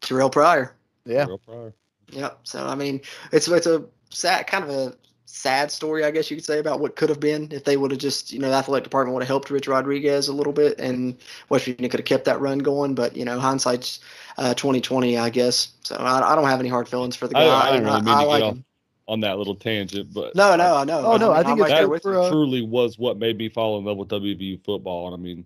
Terrell 0.00 0.30
Pryor. 0.30 0.74
Yeah. 1.04 1.24
Terrell 1.24 1.38
Pryor. 1.38 1.74
Yep. 2.10 2.40
So 2.42 2.66
I 2.66 2.74
mean, 2.74 3.00
it's 3.32 3.48
it's 3.48 3.66
a 3.66 3.84
sad 4.10 4.46
kind 4.46 4.64
of 4.64 4.70
a 4.70 4.96
sad 5.32 5.70
story, 5.70 6.04
I 6.04 6.10
guess 6.10 6.30
you 6.30 6.36
could 6.36 6.44
say, 6.44 6.58
about 6.58 6.80
what 6.80 6.94
could 6.94 7.08
have 7.08 7.18
been 7.18 7.48
if 7.52 7.64
they 7.64 7.78
would 7.78 7.90
have 7.90 8.00
just, 8.00 8.32
you 8.32 8.38
know, 8.38 8.50
the 8.50 8.54
athletic 8.54 8.84
department 8.84 9.14
would 9.14 9.22
have 9.22 9.28
helped 9.28 9.50
Rich 9.50 9.66
Rodriguez 9.66 10.28
a 10.28 10.32
little 10.32 10.52
bit, 10.52 10.78
and 10.78 11.16
West 11.48 11.64
Virginia 11.64 11.88
could 11.88 12.00
have 12.00 12.06
kept 12.06 12.26
that 12.26 12.40
run 12.40 12.58
going. 12.58 12.94
But 12.94 13.16
you 13.16 13.24
know, 13.24 13.40
hindsight's 13.40 14.00
uh, 14.36 14.54
2020, 14.54 15.16
I 15.16 15.30
guess. 15.30 15.72
So 15.84 15.96
I, 15.96 16.32
I 16.32 16.34
don't 16.34 16.48
have 16.48 16.60
any 16.60 16.68
hard 16.68 16.88
feelings 16.88 17.16
for 17.16 17.28
the 17.28 17.36
I- 17.36 17.44
guy. 17.46 17.60
I 17.60 17.70
didn't 17.72 17.84
really 17.86 17.96
and 17.96 18.04
mean 18.06 18.14
like 18.14 18.40
get 18.40 18.42
off 18.42 18.54
him. 18.56 18.64
On 19.08 19.20
that 19.20 19.36
little 19.38 19.54
tangent, 19.54 20.12
but 20.14 20.34
No, 20.34 20.54
no, 20.56 20.76
I 20.76 20.84
know. 20.84 21.04
Oh, 21.04 21.16
no, 21.16 21.32
I 21.32 21.38
mean, 21.38 21.44
think 21.44 21.60
I'm 21.60 21.60
it's 21.66 21.72
right 21.72 21.88
good 21.88 22.02
for, 22.02 22.18
uh, 22.20 22.30
truly 22.30 22.62
was 22.62 22.98
what 22.98 23.18
made 23.18 23.36
me 23.36 23.48
fall 23.48 23.78
in 23.78 23.84
love 23.84 23.96
with 23.96 24.08
WVU 24.08 24.64
football. 24.64 25.06
And 25.06 25.14
I 25.14 25.18
mean, 25.18 25.44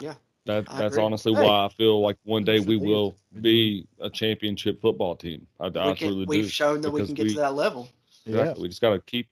Yeah, 0.00 0.14
that 0.46 0.66
that's 0.66 0.94
agree. 0.94 1.04
honestly 1.04 1.34
Hey. 1.34 1.42
why 1.44 1.66
I 1.66 1.68
feel 1.68 2.00
like 2.00 2.16
one 2.24 2.44
day 2.44 2.60
we 2.60 2.76
will 2.76 3.14
be 3.40 3.86
a 4.00 4.08
championship 4.08 4.80
football 4.80 5.14
team. 5.14 5.46
I, 5.60 5.66
I 5.66 5.68
we 5.68 5.72
truly 5.72 5.94
can, 5.94 6.10
do. 6.18 6.24
we've 6.26 6.50
shown 6.50 6.80
that 6.80 6.90
we 6.90 7.04
can 7.04 7.14
get 7.14 7.24
we- 7.26 7.34
to 7.34 7.40
that 7.40 7.54
level. 7.54 7.88
Yeah. 8.24 8.40
Exactly. 8.40 8.62
We 8.62 8.68
just 8.68 8.80
got 8.80 8.90
to 8.90 9.00
keep, 9.00 9.28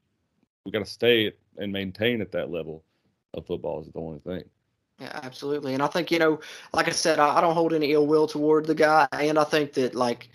we 0.65 0.71
got 0.73 0.85
to 0.85 0.91
stay 0.91 1.33
and 1.57 1.73
maintain 1.73 2.21
at 2.21 2.33
that 2.33 2.51
level 2.51 2.83
of 3.35 3.47
football 3.47 3.81
is 3.81 3.89
the 3.89 3.99
only 3.99 4.21
thing. 4.21 4.45
Yeah, 4.99 5.21
absolutely. 5.23 5.75
And 5.75 5.83
I 5.83 5.87
think, 5.87 6.11
you 6.11 6.19
know, 6.19 6.41
like 6.73 6.89
I 6.89 6.91
said, 6.91 7.19
I, 7.19 7.37
I 7.37 7.41
don't 7.41 7.55
hold 7.55 7.73
any 7.73 7.93
ill 7.93 8.07
will 8.07 8.27
toward 8.27 8.67
the 8.67 8.75
guy. 8.75 9.07
And 9.13 9.39
I 9.39 9.45
think 9.45 9.73
that, 9.75 9.95
like, 9.95 10.29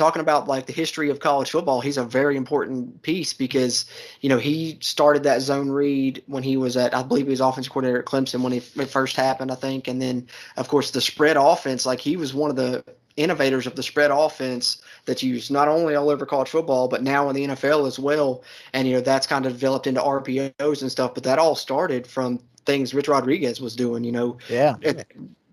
talking 0.00 0.22
about 0.22 0.48
like 0.48 0.64
the 0.64 0.72
history 0.72 1.10
of 1.10 1.20
college 1.20 1.50
football, 1.50 1.82
he's 1.82 1.98
a 1.98 2.04
very 2.04 2.34
important 2.34 3.02
piece 3.02 3.34
because, 3.34 3.84
you 4.22 4.30
know, 4.30 4.38
he 4.38 4.78
started 4.80 5.22
that 5.24 5.42
zone 5.42 5.68
read 5.70 6.22
when 6.26 6.42
he 6.42 6.56
was 6.56 6.74
at, 6.74 6.94
I 6.94 7.02
believe 7.02 7.26
he 7.26 7.30
was 7.30 7.40
offensive 7.40 7.70
coordinator 7.70 7.98
at 7.98 8.06
Clemson 8.06 8.40
when 8.40 8.54
it, 8.54 8.62
first 8.88 9.14
happened, 9.14 9.52
I 9.52 9.56
think. 9.56 9.88
And 9.88 10.00
then, 10.00 10.26
of 10.56 10.68
course, 10.68 10.92
the 10.92 11.02
spread 11.02 11.36
offense, 11.36 11.84
like, 11.84 12.00
he 12.00 12.16
was 12.16 12.32
one 12.32 12.48
of 12.48 12.56
the 12.56 12.82
innovators 13.18 13.66
of 13.66 13.76
the 13.76 13.82
spread 13.82 14.10
offense 14.10 14.80
that's 15.04 15.22
used 15.22 15.50
not 15.50 15.68
only 15.68 15.94
all 15.94 16.08
over 16.08 16.24
college 16.24 16.48
football, 16.48 16.88
but 16.88 17.02
now 17.02 17.28
in 17.28 17.36
the 17.36 17.48
NFL 17.48 17.86
as 17.86 17.98
well. 17.98 18.42
And, 18.72 18.88
you 18.88 18.94
know, 18.94 19.02
that's 19.02 19.26
kind 19.26 19.44
of 19.44 19.52
developed 19.52 19.86
into 19.86 20.00
RPOs 20.00 20.80
and 20.80 20.90
stuff. 20.90 21.12
But 21.12 21.24
that 21.24 21.38
all 21.38 21.54
started 21.54 22.06
from 22.06 22.40
things 22.64 22.94
Rich 22.94 23.08
Rodriguez 23.08 23.60
was 23.60 23.76
doing, 23.76 24.02
you 24.02 24.12
know, 24.12 24.38
Yeah. 24.48 24.76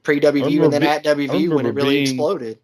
pre 0.03 0.21
WVU 0.21 0.63
and 0.63 0.71
then 0.71 0.83
at 0.83 1.03
WVU 1.03 1.53
when 1.53 1.65
it 1.65 1.73
really 1.73 1.95
being- 1.95 2.03
exploded. 2.03 2.59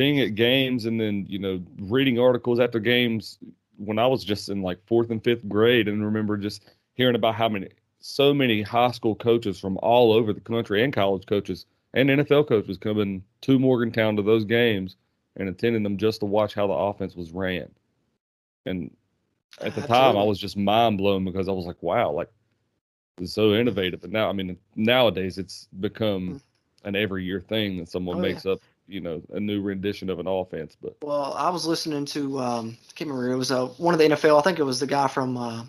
Being 0.00 0.20
at 0.20 0.34
games 0.34 0.86
and 0.86 0.98
then, 0.98 1.26
you 1.28 1.38
know, 1.38 1.62
reading 1.78 2.18
articles 2.18 2.58
after 2.58 2.80
games 2.80 3.38
when 3.76 3.98
I 3.98 4.06
was 4.06 4.24
just 4.24 4.48
in 4.48 4.62
like 4.62 4.78
fourth 4.86 5.10
and 5.10 5.22
fifth 5.22 5.46
grade 5.46 5.88
and 5.88 6.02
remember 6.02 6.38
just 6.38 6.70
hearing 6.94 7.16
about 7.16 7.34
how 7.34 7.48
many, 7.50 7.68
so 7.98 8.32
many 8.32 8.62
high 8.62 8.92
school 8.92 9.14
coaches 9.14 9.60
from 9.60 9.76
all 9.82 10.12
over 10.12 10.32
the 10.32 10.40
country 10.40 10.82
and 10.82 10.92
college 10.92 11.26
coaches 11.26 11.66
and 11.92 12.08
NFL 12.08 12.48
coaches 12.48 12.78
coming 12.78 13.22
to 13.42 13.58
Morgantown 13.58 14.16
to 14.16 14.22
those 14.22 14.44
games 14.44 14.96
and 15.36 15.48
attending 15.48 15.82
them 15.82 15.98
just 15.98 16.20
to 16.20 16.26
watch 16.26 16.54
how 16.54 16.66
the 16.66 16.72
offense 16.72 17.14
was 17.14 17.32
ran. 17.32 17.68
And 18.66 18.90
at 19.60 19.74
the 19.74 19.82
time, 19.82 20.16
I 20.16 20.22
was 20.22 20.38
just 20.38 20.56
mind 20.56 20.96
blown 20.98 21.24
because 21.24 21.48
I 21.48 21.52
was 21.52 21.66
like, 21.66 21.82
wow, 21.82 22.10
like 22.10 22.30
it's 23.20 23.34
so 23.34 23.52
innovative. 23.54 24.00
But 24.00 24.12
now, 24.12 24.30
I 24.30 24.32
mean, 24.32 24.56
nowadays 24.76 25.36
it's 25.38 25.68
become 25.80 26.40
an 26.84 26.96
every 26.96 27.24
year 27.24 27.40
thing 27.40 27.78
that 27.78 27.88
someone 27.88 28.18
Hmm. 28.18 28.24
Oh, 28.24 28.26
yeah. 28.28 28.32
makes 28.32 28.46
up, 28.46 28.60
you 28.90 29.00
know, 29.00 29.22
a 29.32 29.40
new 29.40 29.62
rendition 29.62 30.10
of 30.10 30.18
an 30.18 30.26
offense. 30.26 30.76
But 30.80 30.96
Well, 31.02 31.34
I 31.34 31.48
was 31.50 31.66
listening 31.66 32.04
to 32.06 32.38
um, 32.40 32.76
I 32.88 32.92
can't 32.94 33.08
remember 33.10 33.32
it 33.32 33.36
was 33.36 33.52
uh, 33.52 33.66
one 33.66 33.94
of 33.94 34.00
the 34.00 34.08
NFL. 34.08 34.38
I 34.38 34.42
think 34.42 34.58
it 34.58 34.64
was 34.64 34.80
the 34.80 34.86
guy 34.86 35.08
from 35.08 35.36
uh, 35.36 35.64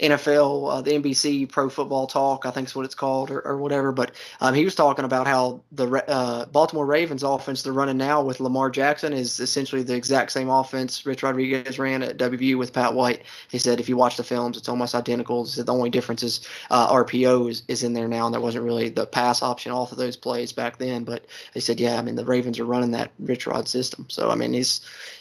NFL, 0.00 0.72
uh, 0.72 0.80
the 0.80 0.92
NBC 0.92 1.48
Pro 1.48 1.68
Football 1.68 2.06
Talk, 2.06 2.46
I 2.46 2.50
think 2.50 2.68
is 2.68 2.74
what 2.74 2.84
it's 2.84 2.94
called, 2.94 3.30
or, 3.30 3.40
or 3.42 3.58
whatever. 3.58 3.92
But 3.92 4.12
um, 4.40 4.54
he 4.54 4.64
was 4.64 4.74
talking 4.74 5.04
about 5.04 5.26
how 5.26 5.60
the 5.72 5.86
uh, 6.08 6.46
Baltimore 6.46 6.86
Ravens 6.86 7.22
offense 7.22 7.62
they're 7.62 7.72
running 7.72 7.98
now 7.98 8.22
with 8.22 8.40
Lamar 8.40 8.70
Jackson 8.70 9.12
is 9.12 9.40
essentially 9.40 9.82
the 9.82 9.94
exact 9.94 10.32
same 10.32 10.48
offense 10.48 11.04
Rich 11.04 11.22
Rodriguez 11.22 11.78
ran 11.78 12.02
at 12.02 12.16
WVU 12.16 12.56
with 12.56 12.72
Pat 12.72 12.94
White. 12.94 13.22
He 13.50 13.58
said 13.58 13.80
if 13.80 13.88
you 13.88 13.96
watch 13.96 14.16
the 14.16 14.24
films, 14.24 14.56
it's 14.56 14.68
almost 14.68 14.94
identical. 14.94 15.44
He 15.44 15.50
said 15.50 15.66
the 15.66 15.74
only 15.74 15.90
difference 15.90 16.22
is 16.22 16.46
uh, 16.70 16.92
RPO 16.92 17.50
is, 17.50 17.62
is 17.68 17.82
in 17.82 17.92
there 17.92 18.08
now, 18.08 18.26
and 18.26 18.34
there 18.34 18.40
wasn't 18.40 18.64
really 18.64 18.88
the 18.88 19.06
pass 19.06 19.42
option 19.42 19.72
off 19.72 19.92
of 19.92 19.98
those 19.98 20.16
plays 20.16 20.52
back 20.52 20.78
then. 20.78 21.04
But 21.04 21.26
he 21.54 21.60
said, 21.60 21.78
yeah, 21.78 21.98
I 21.98 22.02
mean 22.02 22.16
the 22.16 22.24
Ravens 22.24 22.58
are 22.58 22.64
running 22.64 22.92
that 22.92 23.10
Rich 23.18 23.46
Rod 23.46 23.68
system. 23.68 24.06
So 24.08 24.30
I 24.30 24.34
mean 24.34 24.52
he's 24.52 24.80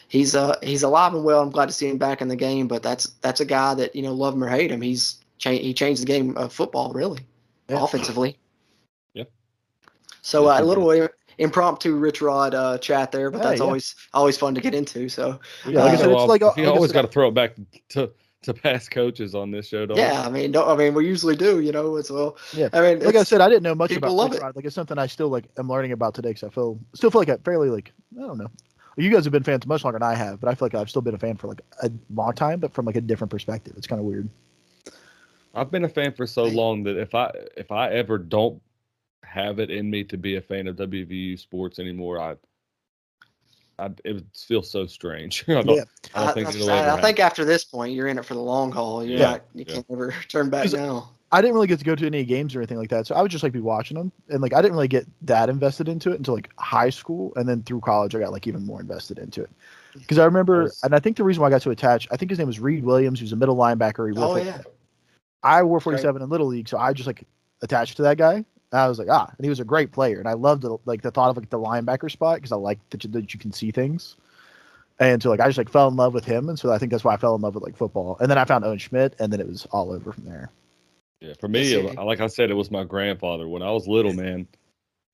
he's 0.10 0.36
uh 0.36 0.56
he's 0.62 0.84
alive 0.84 1.14
and 1.14 1.24
well. 1.24 1.42
I'm 1.42 1.50
glad 1.50 1.68
to 1.68 1.74
see 1.74 1.88
him 1.88 1.98
back 1.98 2.22
in 2.22 2.28
the 2.28 2.36
game, 2.36 2.68
but 2.68 2.84
that's 2.84 3.06
that's 3.22 3.40
a 3.40 3.46
guy 3.46 3.74
that 3.76 3.96
you 3.96 4.02
know 4.02 4.14
love 4.14 4.34
him 4.34 4.44
or 4.44 4.50
hate 4.50 4.70
him. 4.72 4.82
He's 4.82 5.20
cha- 5.38 5.52
he 5.52 5.74
changed 5.74 6.02
the 6.02 6.06
game 6.06 6.36
of 6.38 6.52
football 6.52 6.92
really, 6.92 7.22
Yeah. 7.70 7.82
offensively. 7.82 8.38
Yeah. 9.14 9.24
So 10.22 10.48
uh, 10.48 10.58
a 10.58 10.62
Definitely. 10.62 11.00
little 11.00 11.10
impromptu 11.38 11.96
Rich 11.96 12.22
Rod 12.22 12.54
uh, 12.54 12.78
chat 12.80 13.12
there, 13.14 13.32
but 13.32 13.38
Yeah, 13.38 13.44
that's 13.46 13.60
yeah. 13.62 13.66
always 13.66 13.96
always 14.14 14.38
fun 14.38 14.54
to 14.56 14.62
get 14.62 14.76
into. 14.76 15.08
So 15.08 15.40
Yeah, 15.66 15.84
like 15.84 15.94
Uh, 15.94 15.98
said, 15.98 16.12
it's 16.12 16.28
like 16.28 16.42
you 16.42 16.48
like 16.66 16.68
always 16.68 16.92
got 16.92 17.04
to 17.04 17.08
throw 17.08 17.30
it 17.30 17.34
back 17.34 17.56
to 17.90 18.12
to 18.42 18.54
past 18.54 18.92
coaches 18.92 19.36
on 19.36 19.52
this 19.52 19.68
show, 19.68 19.86
don't 19.86 19.98
you? 19.98 20.04
yeah, 20.04 20.22
I 20.22 20.30
mean, 20.30 20.54
don't, 20.54 20.68
I 20.68 20.74
mean, 20.76 20.94
we 20.94 21.06
usually 21.06 21.36
do, 21.36 21.60
you 21.60 21.74
know, 21.74 21.98
as 21.98 22.10
well. 22.10 22.38
Yeah. 22.54 22.70
I 22.72 22.80
mean, 22.82 23.00
like 23.00 23.16
I 23.16 23.24
said, 23.24 23.42
I 23.42 23.50
didn't 23.50 23.64
know 23.64 23.76
much 23.76 23.92
about 23.92 24.14
love 24.14 24.32
Rich. 24.32 24.42
Rod. 24.42 24.56
Like 24.56 24.64
it's 24.66 24.76
something 24.76 24.98
I 24.98 25.08
still 25.08 25.28
like 25.30 25.46
am 25.58 25.68
learning 25.68 25.92
about 25.92 26.14
today 26.14 26.30
because 26.30 26.44
I 26.44 26.50
feel 26.50 26.80
still 26.94 27.12
feel 27.12 27.20
like 27.22 27.30
I 27.30 27.38
fairly 27.38 27.70
like 27.70 27.92
I 28.18 28.22
don't 28.22 28.38
know. 28.38 28.50
You 29.00 29.10
guys 29.10 29.24
have 29.24 29.32
been 29.32 29.44
fans 29.44 29.66
much 29.66 29.84
longer 29.84 29.98
than 30.00 30.08
I 30.08 30.14
have, 30.16 30.40
but 30.42 30.50
I 30.50 30.56
feel 30.56 30.66
like 30.66 30.76
I've 30.76 30.90
still 30.90 31.02
been 31.02 31.16
a 31.16 31.20
fan 31.20 31.38
for 31.38 31.48
like 31.48 31.62
a 31.82 31.90
long 32.14 32.34
time, 32.34 32.60
but 32.60 32.74
from 32.74 32.86
like 32.86 32.96
a 32.98 33.02
different 33.02 33.32
perspective. 33.32 33.74
It's 33.78 33.88
kind 33.88 34.00
of 34.00 34.06
weird. 34.06 34.30
I've 35.56 35.72
been 35.72 35.86
a 35.86 35.90
fan 35.90 36.14
for 36.14 36.28
so 36.28 36.44
long 36.44 36.84
that 36.84 36.98
if 36.98 37.16
I 37.16 37.32
if 37.58 37.72
I 37.72 37.90
ever 37.92 38.18
don't 38.18 38.62
have 39.24 39.60
it 39.60 39.70
in 39.72 39.90
me 39.90 40.04
to 40.06 40.18
be 40.18 40.36
a 40.36 40.42
fan 40.42 40.68
of 40.68 40.76
WVU 40.76 41.40
sports 41.40 41.80
anymore, 41.80 42.20
I 42.20 42.36
I 43.80 43.90
it 44.04 44.14
would 44.14 44.28
feel 44.36 44.62
so 44.62 44.86
strange. 44.86 45.46
I 45.48 45.62
don't, 45.62 45.76
Yeah. 45.78 45.84
I 46.14 46.20
don't 46.20 46.30
I, 46.30 46.34
think 46.34 46.70
I- 46.70 46.94
I- 46.98 47.02
think 47.02 47.20
after 47.20 47.46
this 47.46 47.64
point, 47.64 47.94
you're 47.94 48.08
in 48.08 48.18
it 48.18 48.26
for 48.26 48.34
the 48.34 48.42
long 48.42 48.72
haul. 48.72 49.04
You're 49.04 49.18
Yeah. 49.20 49.32
not, 49.32 49.42
you 49.56 49.66
Yeah. 49.68 49.74
can't 49.76 49.86
ever 49.92 50.14
turn 50.28 50.50
back 50.50 50.72
now. 50.74 51.12
I 51.32 51.42
didn't 51.42 51.54
really 51.54 51.68
get 51.68 51.78
to 51.80 51.86
go 51.86 51.96
to 51.96 52.06
any 52.08 52.26
games 52.26 52.56
or 52.56 52.60
anything 52.60 52.78
like 52.78 52.90
that, 52.90 53.06
so 53.06 53.14
I 53.16 53.22
would 53.22 53.30
just 53.30 53.44
like 53.44 53.54
be 53.54 53.60
watching 53.60 53.98
them, 53.98 54.12
and 54.30 54.42
like 54.42 54.54
I 54.54 54.62
didn't 54.62 54.74
really 54.74 54.88
get 54.88 55.06
that 55.24 55.50
invested 55.50 55.88
into 55.88 56.12
it 56.12 56.18
until 56.18 56.34
like 56.34 56.50
high 56.58 56.90
school, 56.90 57.34
and 57.36 57.48
then 57.48 57.62
through 57.64 57.82
college 57.82 58.16
I 58.16 58.20
got 58.20 58.32
like 58.32 58.48
even 58.48 58.66
more 58.66 58.82
invested 58.82 59.20
into 59.20 59.44
it. 59.44 59.50
Because 59.94 60.18
I 60.18 60.26
remember, 60.26 60.64
was- 60.64 60.80
and 60.84 60.96
I 60.96 61.00
think 61.00 61.18
the 61.18 61.24
reason 61.24 61.42
why 61.42 61.48
I 61.48 61.52
got 61.52 61.62
so 61.62 61.72
attached, 61.72 62.08
I 62.12 62.18
think 62.18 62.32
his 62.32 62.40
name 62.40 62.48
was 62.48 62.60
Reed 62.60 62.84
Williams, 62.84 63.20
who's 63.20 63.32
a 63.32 63.36
middle 63.36 63.56
linebacker. 63.56 64.12
He 64.12 64.20
wore 64.20 64.30
Oh 64.30 64.38
yeah, 64.38 64.62
I 65.44 65.62
wore 65.64 65.80
47 65.80 66.22
in 66.22 66.30
little 66.30 66.48
league, 66.48 66.68
so 66.68 66.78
I 66.78 66.94
just 66.94 67.08
like 67.08 67.24
attached 67.62 67.98
to 67.98 68.04
that 68.04 68.18
guy. 68.18 68.36
And 68.72 68.80
I 68.80 68.88
was 68.88 69.00
like, 69.00 69.08
ah, 69.10 69.32
and 69.38 69.44
he 69.46 69.50
was 69.50 69.60
a 69.60 69.66
great 69.66 69.92
player, 69.92 70.20
and 70.20 70.28
I 70.28 70.34
loved 70.34 70.62
the, 70.64 70.78
like 70.86 71.02
the 71.02 71.12
thought 71.12 71.30
of 71.30 71.38
like 71.38 71.50
the 71.50 71.58
linebacker 71.60 72.10
spot 72.12 72.36
because 72.38 72.52
I 72.52 72.56
like 72.56 72.80
that 72.92 73.04
you, 73.04 73.10
that 73.12 73.34
you 73.34 73.40
can 73.40 73.52
see 73.52 73.72
things. 73.72 74.16
And 75.00 75.24
so 75.24 75.30
like 75.30 75.40
I 75.40 75.48
just 75.48 75.58
like 75.58 75.70
fell 75.70 75.88
in 75.88 75.96
love 75.96 76.14
with 76.14 76.26
him, 76.26 76.50
and 76.50 76.60
so 76.60 76.72
I 76.72 76.78
think 76.78 76.92
that's 76.92 77.04
why 77.04 77.14
I 77.14 77.18
fell 77.18 77.36
in 77.36 77.42
love 77.42 77.56
with 77.56 77.64
like 77.64 77.78
football. 77.78 78.18
And 78.20 78.30
then 78.30 78.38
I 78.38 78.46
found 78.46 78.66
Owen 78.66 78.78
Schmitt, 78.80 79.16
and 79.20 79.32
then 79.32 79.40
it 79.40 79.48
was 79.48 79.66
all 79.72 79.92
over 79.92 80.12
from 80.12 80.26
there. 80.26 80.52
Yeah, 81.22 81.34
for 81.40 81.50
me, 81.50 81.76
like 81.78 82.22
I 82.22 82.28
said, 82.28 82.50
it 82.50 82.54
was 82.54 82.72
my 82.72 82.86
grandfather. 82.86 83.48
When 83.48 83.62
I 83.62 83.72
was 83.72 83.88
little, 83.88 84.14
man, 84.14 84.48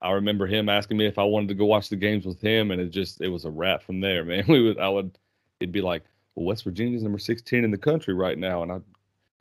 I 0.01 0.11
remember 0.11 0.45
him 0.45 0.69
asking 0.69 0.97
me 0.97 1.07
if 1.07 1.17
I 1.17 1.23
wanted 1.23 1.47
to 1.47 1.55
go 1.55 1.65
watch 1.65 1.89
the 1.89 1.95
games 1.95 2.25
with 2.25 2.39
him, 2.39 2.69
and 2.69 2.79
it 2.79 2.89
just 2.89 3.21
it 3.21 3.29
was 3.29 3.45
a 3.45 3.49
wrap 3.49 3.81
from 3.81 4.01
there, 4.01 4.23
man. 4.25 4.45
We 4.47 4.61
would, 4.61 4.79
I 4.79 4.87
would, 4.87 5.17
it'd 5.59 5.71
be 5.71 5.81
like, 5.81 6.03
well, 6.35 6.45
West 6.45 6.63
Virginia's 6.63 7.01
number 7.01 7.17
16 7.17 7.63
in 7.63 7.71
the 7.71 7.77
country 7.77 8.13
right 8.13 8.37
now, 8.37 8.61
and 8.61 8.71
I, 8.71 8.79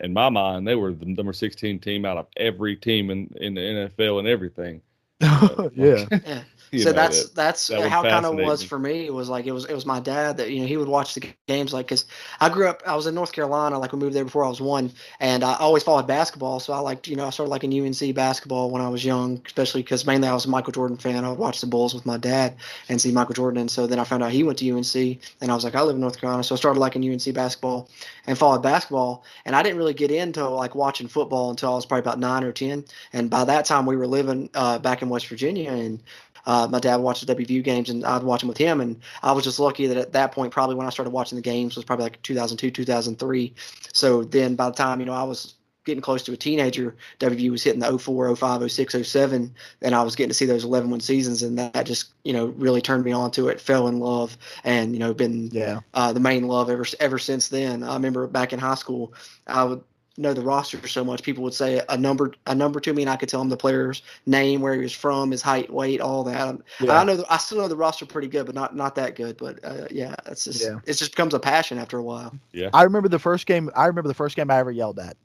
in 0.01 0.13
my 0.13 0.31
mind, 0.31 0.67
they 0.67 0.75
were 0.75 0.93
the 0.93 1.05
number 1.05 1.33
16 1.33 1.81
team 1.81 2.05
out 2.05 2.17
of 2.17 2.27
every 2.37 2.77
team 2.77 3.11
in 3.11 3.29
in 3.37 3.55
the 3.55 3.61
NFL 3.61 4.21
and 4.21 4.29
everything. 4.29 4.81
yeah, 5.21 6.07
yeah. 6.11 6.43
So 6.77 6.91
know, 6.91 6.95
that's 6.95 7.25
that- 7.25 7.35
that's 7.35 7.69
that 7.69 7.91
how 7.91 8.05
kind 8.05 8.27
of 8.27 8.35
was 8.37 8.63
for 8.63 8.79
me. 8.79 9.07
It 9.07 9.13
was 9.15 9.29
like 9.29 9.47
it 9.47 9.53
was 9.53 9.65
it 9.67 9.75
was 9.75 9.87
my 9.87 10.01
dad 10.01 10.37
that 10.39 10.51
you 10.51 10.61
know 10.61 10.67
he 10.67 10.77
would 10.77 10.89
watch 10.89 11.15
the 11.15 11.21
games 11.21 11.73
like 11.73 11.87
because 11.87 12.05
I 12.41 12.49
grew 12.49 12.69
up 12.69 12.83
I 12.87 12.95
was 12.97 13.07
in 13.07 13.15
North 13.15 13.33
Carolina 13.33 13.79
like 13.79 13.93
we 13.93 13.99
moved 13.99 14.15
there 14.15 14.25
before 14.25 14.45
I 14.45 14.49
was 14.49 14.61
one 14.61 14.93
and 15.21 15.43
I 15.45 15.55
always 15.57 15.83
followed 15.83 16.07
basketball 16.07 16.59
so 16.61 16.73
I 16.73 16.79
liked 16.79 17.07
you 17.09 17.17
know 17.17 17.27
I 17.27 17.31
started 17.31 17.51
liking 17.51 17.73
UNC 17.73 18.15
basketball 18.15 18.71
when 18.71 18.83
I 18.83 18.89
was 18.89 19.05
young 19.05 19.41
especially 19.47 19.83
because 19.83 20.07
mainly 20.07 20.29
I 20.29 20.35
was 20.35 20.45
a 20.47 20.51
Michael 20.51 20.73
Jordan 20.73 20.97
fan 20.97 21.25
I 21.25 21.31
would 21.31 21.39
watch 21.39 21.61
the 21.61 21.67
Bulls 21.67 21.95
with 21.95 22.07
my 22.07 22.17
dad 22.17 22.57
and 22.89 23.01
see 23.01 23.13
Michael 23.13 23.35
Jordan 23.35 23.61
and 23.61 23.71
so 23.71 23.87
then 23.87 23.99
I 23.99 24.05
found 24.05 24.23
out 24.23 24.33
he 24.33 24.43
went 24.43 24.59
to 24.59 24.71
UNC 24.71 25.21
and 25.41 25.51
I 25.51 25.55
was 25.55 25.65
like 25.65 25.75
I 25.75 25.83
live 25.83 25.95
in 25.97 26.01
North 26.01 26.21
Carolina 26.21 26.43
so 26.45 26.55
I 26.55 26.59
started 26.59 26.81
liking 26.81 27.05
UNC 27.09 27.35
basketball 27.35 27.89
and 28.27 28.37
followed 28.39 28.63
basketball 28.63 29.25
and 29.45 29.55
I 29.55 29.63
didn't 29.63 29.79
really 29.79 29.95
get 29.95 30.11
into 30.11 30.49
like 30.49 30.75
watching 30.75 31.09
football 31.09 31.51
until 31.51 31.73
I 31.73 31.77
was 31.77 31.87
probably 31.87 32.01
about 32.03 32.19
nine 32.19 32.45
or 32.45 32.53
ten 32.53 32.85
and 33.13 33.31
by 33.31 33.45
that 33.45 33.65
time 33.65 33.87
we 33.87 33.97
were 33.97 34.07
living 34.07 34.49
uh, 34.55 34.79
back 34.79 35.03
in 35.03 35.09
West 35.09 35.27
Virginia 35.29 35.71
and 35.73 36.01
uh, 36.47 36.69
my 36.71 36.79
dad 36.79 36.97
watched 36.97 37.27
the 37.27 37.35
WVU 37.35 37.63
games 37.63 37.91
and 37.91 38.05
I'd 38.05 38.23
watch 38.23 38.41
them 38.41 38.49
with 38.49 38.59
him. 38.59 38.81
And 38.81 39.01
I 39.23 39.33
was 39.33 39.45
just 39.45 39.59
lucky 39.59 39.87
that 39.87 39.97
at 39.97 40.13
that 40.13 40.33
point, 40.33 40.53
probably 40.53 40.77
when 40.77 40.87
I 40.87 40.91
started 40.91 41.11
watching 41.11 41.37
the 41.37 41.43
games 41.43 41.77
was 41.77 41.85
probably 41.85 42.05
like 42.05 42.23
2002, 42.23 42.71
2003. 42.71 43.55
So 43.93 44.25
then 44.25 44.55
by 44.57 44.69
the 44.69 44.77
time, 44.77 45.01
you 45.01 45.07
know, 45.07 45.13
I 45.13 45.23
was 45.23 45.55
getting 45.85 46.01
close 46.01 46.23
to 46.23 46.33
a 46.33 46.37
teenager, 46.37 46.97
WVU 47.21 47.51
was 47.51 47.63
hitting 47.63 47.81
the 47.81 47.99
04, 47.99 48.35
05, 48.35 48.71
06, 48.71 49.09
07. 49.09 49.55
And 49.83 49.95
I 49.95 50.03
was 50.03 50.17
getting 50.17 50.31
to 50.31 50.35
see 50.35 50.47
those 50.47 50.65
11 50.65 50.91
win 50.91 51.01
seasons. 51.01 51.43
And 51.43 51.59
that 51.59 51.87
just, 51.87 52.13
you 52.25 52.33
know, 52.33 52.47
really 52.47 52.81
turned 52.81 53.05
me 53.05 53.13
on 53.13 53.31
to 53.33 53.49
it, 53.49 53.61
fell 53.61 53.89
in 53.89 54.01
love 54.01 54.37
and, 54.65 54.93
you 54.93 54.99
know, 54.99 55.13
been 55.15 55.51
yeah, 55.53 55.81
uh, 55.93 56.13
the 56.13 56.21
main 56.21 56.49
love 56.49 56.71
ever 56.71 56.87
ever 57.01 57.19
since 57.19 57.49
then. 57.49 57.83
I 57.83 57.95
remember 57.95 58.27
back 58.27 58.53
in 58.53 58.59
high 58.59 58.77
school, 58.77 59.13
I 59.47 59.65
would 59.65 59.83
know 60.17 60.33
the 60.33 60.41
roster 60.43 60.87
so 60.87 61.05
much. 61.05 61.23
People 61.23 61.43
would 61.45 61.55
say 61.55 61.83
a 61.89 61.97
number 61.97 62.33
a 62.47 62.55
number 62.55 62.81
to 62.81 62.93
me, 62.93 63.03
and 63.03 63.11
I 63.11 63.17
could 63.17 63.29
tell 63.29 63.41
them 63.41 63.49
the 63.49 63.57
player's 63.57 64.03
name, 64.27 64.61
where 64.61 64.75
he 64.75 64.81
was 64.81 64.93
from, 64.93 65.31
his 65.31 65.43
height, 65.43 65.71
weight, 65.73 66.01
all 66.01 66.23
that. 66.25 66.57
yeah. 66.81 66.99
I 66.99 67.05
know 67.05 67.17
the, 67.17 67.27
I 67.33 67.37
still 67.39 67.59
know 67.59 67.69
the 67.69 67.77
roster 67.77 68.07
pretty 68.07 68.29
good, 68.29 68.47
but 68.47 68.55
not 68.55 68.77
not 68.77 68.95
that 68.95 69.17
good. 69.17 69.37
But 69.37 69.59
uh, 69.65 69.87
yeah, 69.91 70.15
it's 70.27 70.45
just 70.45 70.63
Yeah. 70.63 70.79
it 70.87 70.95
just 70.95 71.13
becomes 71.13 71.35
a 71.35 71.41
passion 71.41 71.79
after 71.79 71.99
a 71.99 72.03
while. 72.03 72.33
Yeah, 72.53 72.71
I 72.73 72.83
remember 72.85 73.09
the 73.09 73.19
first 73.19 73.47
game. 73.47 73.71
I 73.75 73.87
remember 73.87 74.09
the 74.09 74.15
first 74.15 74.37
game 74.37 74.51
I 74.51 74.59
ever 74.59 74.71
yelled 74.71 74.99
at, 74.99 75.17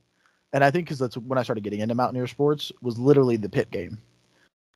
and 0.54 0.64
I 0.64 0.72
think 0.72 0.86
because 0.88 1.00
that's 1.00 1.18
when 1.18 1.38
I 1.38 1.44
started 1.44 1.64
getting 1.64 1.82
into 1.82 1.96
Mountaineer 1.96 2.28
sports 2.28 2.72
was 2.82 2.98
literally 2.98 3.38
the 3.38 3.50
pit 3.50 3.70
game, 3.72 3.98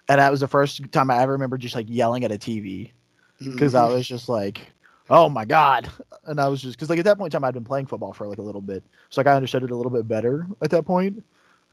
and 0.10 0.20
that 0.20 0.29
was 0.32 0.41
the 0.41 0.48
first 0.48 0.91
time 0.91 1.10
I 1.10 1.22
ever 1.22 1.32
remember 1.32 1.58
just 1.58 1.75
like 1.75 1.88
yelling 1.89 2.24
at 2.24 2.32
a 2.32 2.38
TV 2.38 2.91
because 3.39 3.74
I 3.75 3.86
was 3.88 4.08
just 4.08 4.29
like, 4.29 4.72
oh 5.10 5.29
my 5.29 5.45
god, 5.45 5.89
and 6.25 6.39
I 6.39 6.48
was 6.48 6.62
just 6.62 6.75
because 6.77 6.89
like 6.89 7.00
at 7.00 7.05
that 7.05 7.17
point 7.17 7.33
in 7.33 7.39
time 7.39 7.45
I'd 7.48 7.53
been 7.53 7.63
playing 7.63 7.88
football 7.88 8.13
for 8.13 8.27
like 8.27 8.38
a 8.39 8.41
little 8.43 8.62
bit, 8.62 8.83
so 9.10 9.22
like 9.22 9.27
I 9.27 9.36
understood 9.36 9.63
it 9.63 9.72
a 9.72 9.75
little 9.75 9.91
bit 9.91 10.07
better 10.07 10.48
at 10.62 10.69
that 10.72 10.83
point. 10.86 11.15
point, 11.15 11.24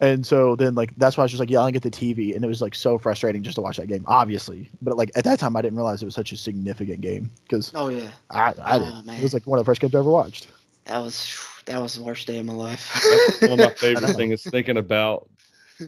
and 0.00 0.24
so 0.26 0.56
then 0.56 0.74
like 0.74 0.94
that's 0.96 1.16
why 1.16 1.22
I 1.22 1.24
was 1.26 1.32
just 1.32 1.40
like 1.40 1.50
yelling 1.50 1.76
at 1.76 1.82
the 1.82 1.90
TV, 1.90 2.34
and 2.34 2.44
it 2.44 2.48
was 2.48 2.62
like 2.62 2.74
so 2.74 2.98
frustrating 2.98 3.42
just 3.42 3.56
to 3.56 3.62
watch 3.62 3.76
that 3.78 3.88
game, 3.88 4.04
obviously, 4.06 4.70
but 4.82 4.96
like 4.96 5.10
at 5.16 5.24
that 5.24 5.38
time 5.38 5.56
I 5.56 5.62
didn't 5.62 5.76
realize 5.76 6.02
it 6.02 6.06
was 6.06 6.14
such 6.14 6.32
a 6.32 6.36
significant 6.36 7.00
game 7.00 7.30
because 7.44 7.74
oh 7.74 7.88
yeah, 7.88 8.12
I, 8.30 8.54
I 8.62 8.78
Oh, 8.78 8.78
didn't. 8.78 8.98
man. 9.04 9.16
It 9.16 9.22
was 9.22 9.34
like 9.34 9.46
one 9.46 9.58
of 9.58 9.64
the 9.64 9.70
first 9.70 9.80
games 9.80 9.94
I 9.94 9.98
ever 10.00 10.10
watched. 10.10 10.48
that 10.84 10.98
was 10.98 11.36
that 11.66 11.80
was 11.80 11.94
the 11.94 12.02
worst 12.02 12.26
day 12.26 12.38
of 12.38 12.46
my 12.46 12.52
life. 12.52 13.06
That's 13.08 13.42
one 13.42 13.54
of 13.54 13.60
my 13.60 13.70
favorite 13.80 14.14
things 14.16 14.34
is 14.40 14.46
thinking 14.46 14.76
about 14.78 15.28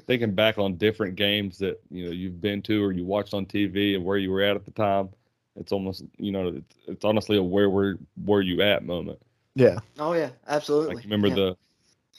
thinking 0.06 0.34
back 0.34 0.58
on 0.58 0.76
different 0.76 1.16
games 1.16 1.58
that 1.58 1.80
you 1.90 2.04
know 2.06 2.12
you've 2.12 2.40
been 2.40 2.62
to 2.62 2.82
or 2.84 2.92
you 2.92 3.04
watched 3.04 3.34
on 3.34 3.46
TV 3.46 3.94
and 3.94 4.04
where 4.04 4.18
you 4.18 4.30
were 4.30 4.42
at 4.42 4.56
at 4.56 4.64
the 4.64 4.72
time. 4.72 5.10
It's 5.56 5.72
almost 5.72 6.04
you 6.18 6.32
know 6.32 6.48
it's, 6.48 6.74
it's 6.86 7.04
honestly 7.04 7.36
a 7.36 7.42
where 7.42 7.68
were 7.70 7.98
where 8.24 8.40
you 8.40 8.62
at 8.62 8.84
moment. 8.84 9.20
Yeah. 9.54 9.78
oh 9.98 10.14
yeah, 10.14 10.30
absolutely. 10.48 10.94
Like 10.94 11.04
remember 11.04 11.28
Yeah. 11.28 11.34
the 11.34 11.56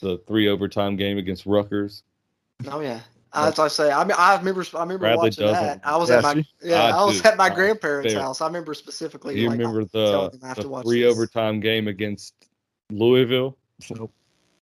the 0.00 0.18
three 0.26 0.48
overtime 0.48 0.96
game 0.96 1.18
against 1.18 1.46
Rutgers. 1.46 2.02
Oh 2.68 2.80
yeah. 2.80 3.00
As 3.36 3.58
I 3.58 3.66
say, 3.66 3.90
I 3.90 4.04
mean, 4.04 4.14
I 4.16 4.36
remember, 4.36 4.64
I 4.74 4.80
remember 4.82 4.98
Bradley 4.98 5.26
watching 5.30 5.46
doesn't- 5.46 5.64
that. 5.64 5.80
I 5.82 5.96
was 5.96 6.08
Yeah, 6.08 6.18
at 6.18 6.22
my, 6.22 6.44
yeah, 6.62 6.82
I 6.84 6.90
I 6.90 7.04
was 7.04 7.20
do. 7.20 7.28
at 7.28 7.36
my 7.36 7.50
grandparents' 7.50 8.12
there. 8.12 8.22
house. 8.22 8.40
I 8.40 8.46
remember 8.46 8.74
specifically. 8.74 9.34
Do 9.34 9.40
you 9.40 9.48
like, 9.48 9.58
remember 9.58 9.84
telling 9.86 10.38
the, 10.38 10.46
I 10.46 10.54
the 10.54 10.82
three 10.84 11.02
this. 11.02 11.12
overtime 11.12 11.58
game 11.58 11.88
against 11.88 12.34
Louisville? 12.92 13.58
Nope. 13.90 14.12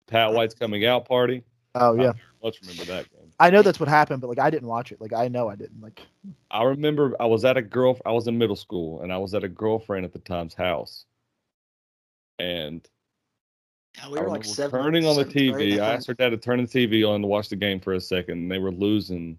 Pat 0.08 0.32
White's 0.34 0.53
coming 0.53 0.86
out 0.86 1.05
party. 1.05 1.43
Oh 1.75 1.93
yeah. 1.96 2.13
Let's 2.41 2.62
remember 2.62 2.86
that 2.86 3.10
game. 3.12 3.23
I 3.43 3.50
know 3.50 3.62
that's 3.62 3.79
what 3.79 3.89
happened, 3.89 4.21
but 4.21 4.29
like 4.29 4.39
I 4.39 4.50
didn't 4.50 4.67
watch 4.69 4.91
it. 4.91 5.01
Like 5.01 5.13
I 5.13 5.27
know 5.27 5.50
I 5.50 5.55
didn't. 5.55 5.81
Like 5.81 6.01
I 6.50 6.63
remember 6.63 7.15
I 7.19 7.25
was 7.25 7.43
at 7.43 7.57
a 7.57 7.62
girl. 7.62 8.00
I 8.05 8.12
was 8.12 8.27
in 8.27 8.38
middle 8.38 8.55
school, 8.55 9.01
and 9.01 9.12
I 9.12 9.17
was 9.17 9.33
at 9.33 9.43
a 9.43 9.50
girlfriend 9.50 10.05
at 10.05 10.13
the 10.13 10.19
time's 10.19 10.53
house, 10.53 11.05
and 12.39 12.88
Yeah, 13.97 14.09
we 14.09 14.19
I 14.19 14.21
were 14.21 14.29
like 14.29 14.45
seven. 14.45 14.79
turning 14.81 15.05
on 15.05 15.15
the 15.15 15.23
seventh 15.23 15.33
grade, 15.33 15.73
TV. 15.73 15.79
I 15.81 15.93
asked 15.95 16.07
her 16.07 16.13
dad 16.13 16.29
to 16.29 16.38
turn 16.38 16.62
the 16.62 16.67
TV 16.67 17.03
on 17.03 17.21
to 17.21 17.27
watch 17.27 17.50
the 17.50 17.55
game 17.57 17.79
for 17.81 17.93
a 17.93 18.00
second, 18.00 18.38
and 18.39 18.51
they 18.51 18.59
were 18.59 18.71
losing, 18.71 19.38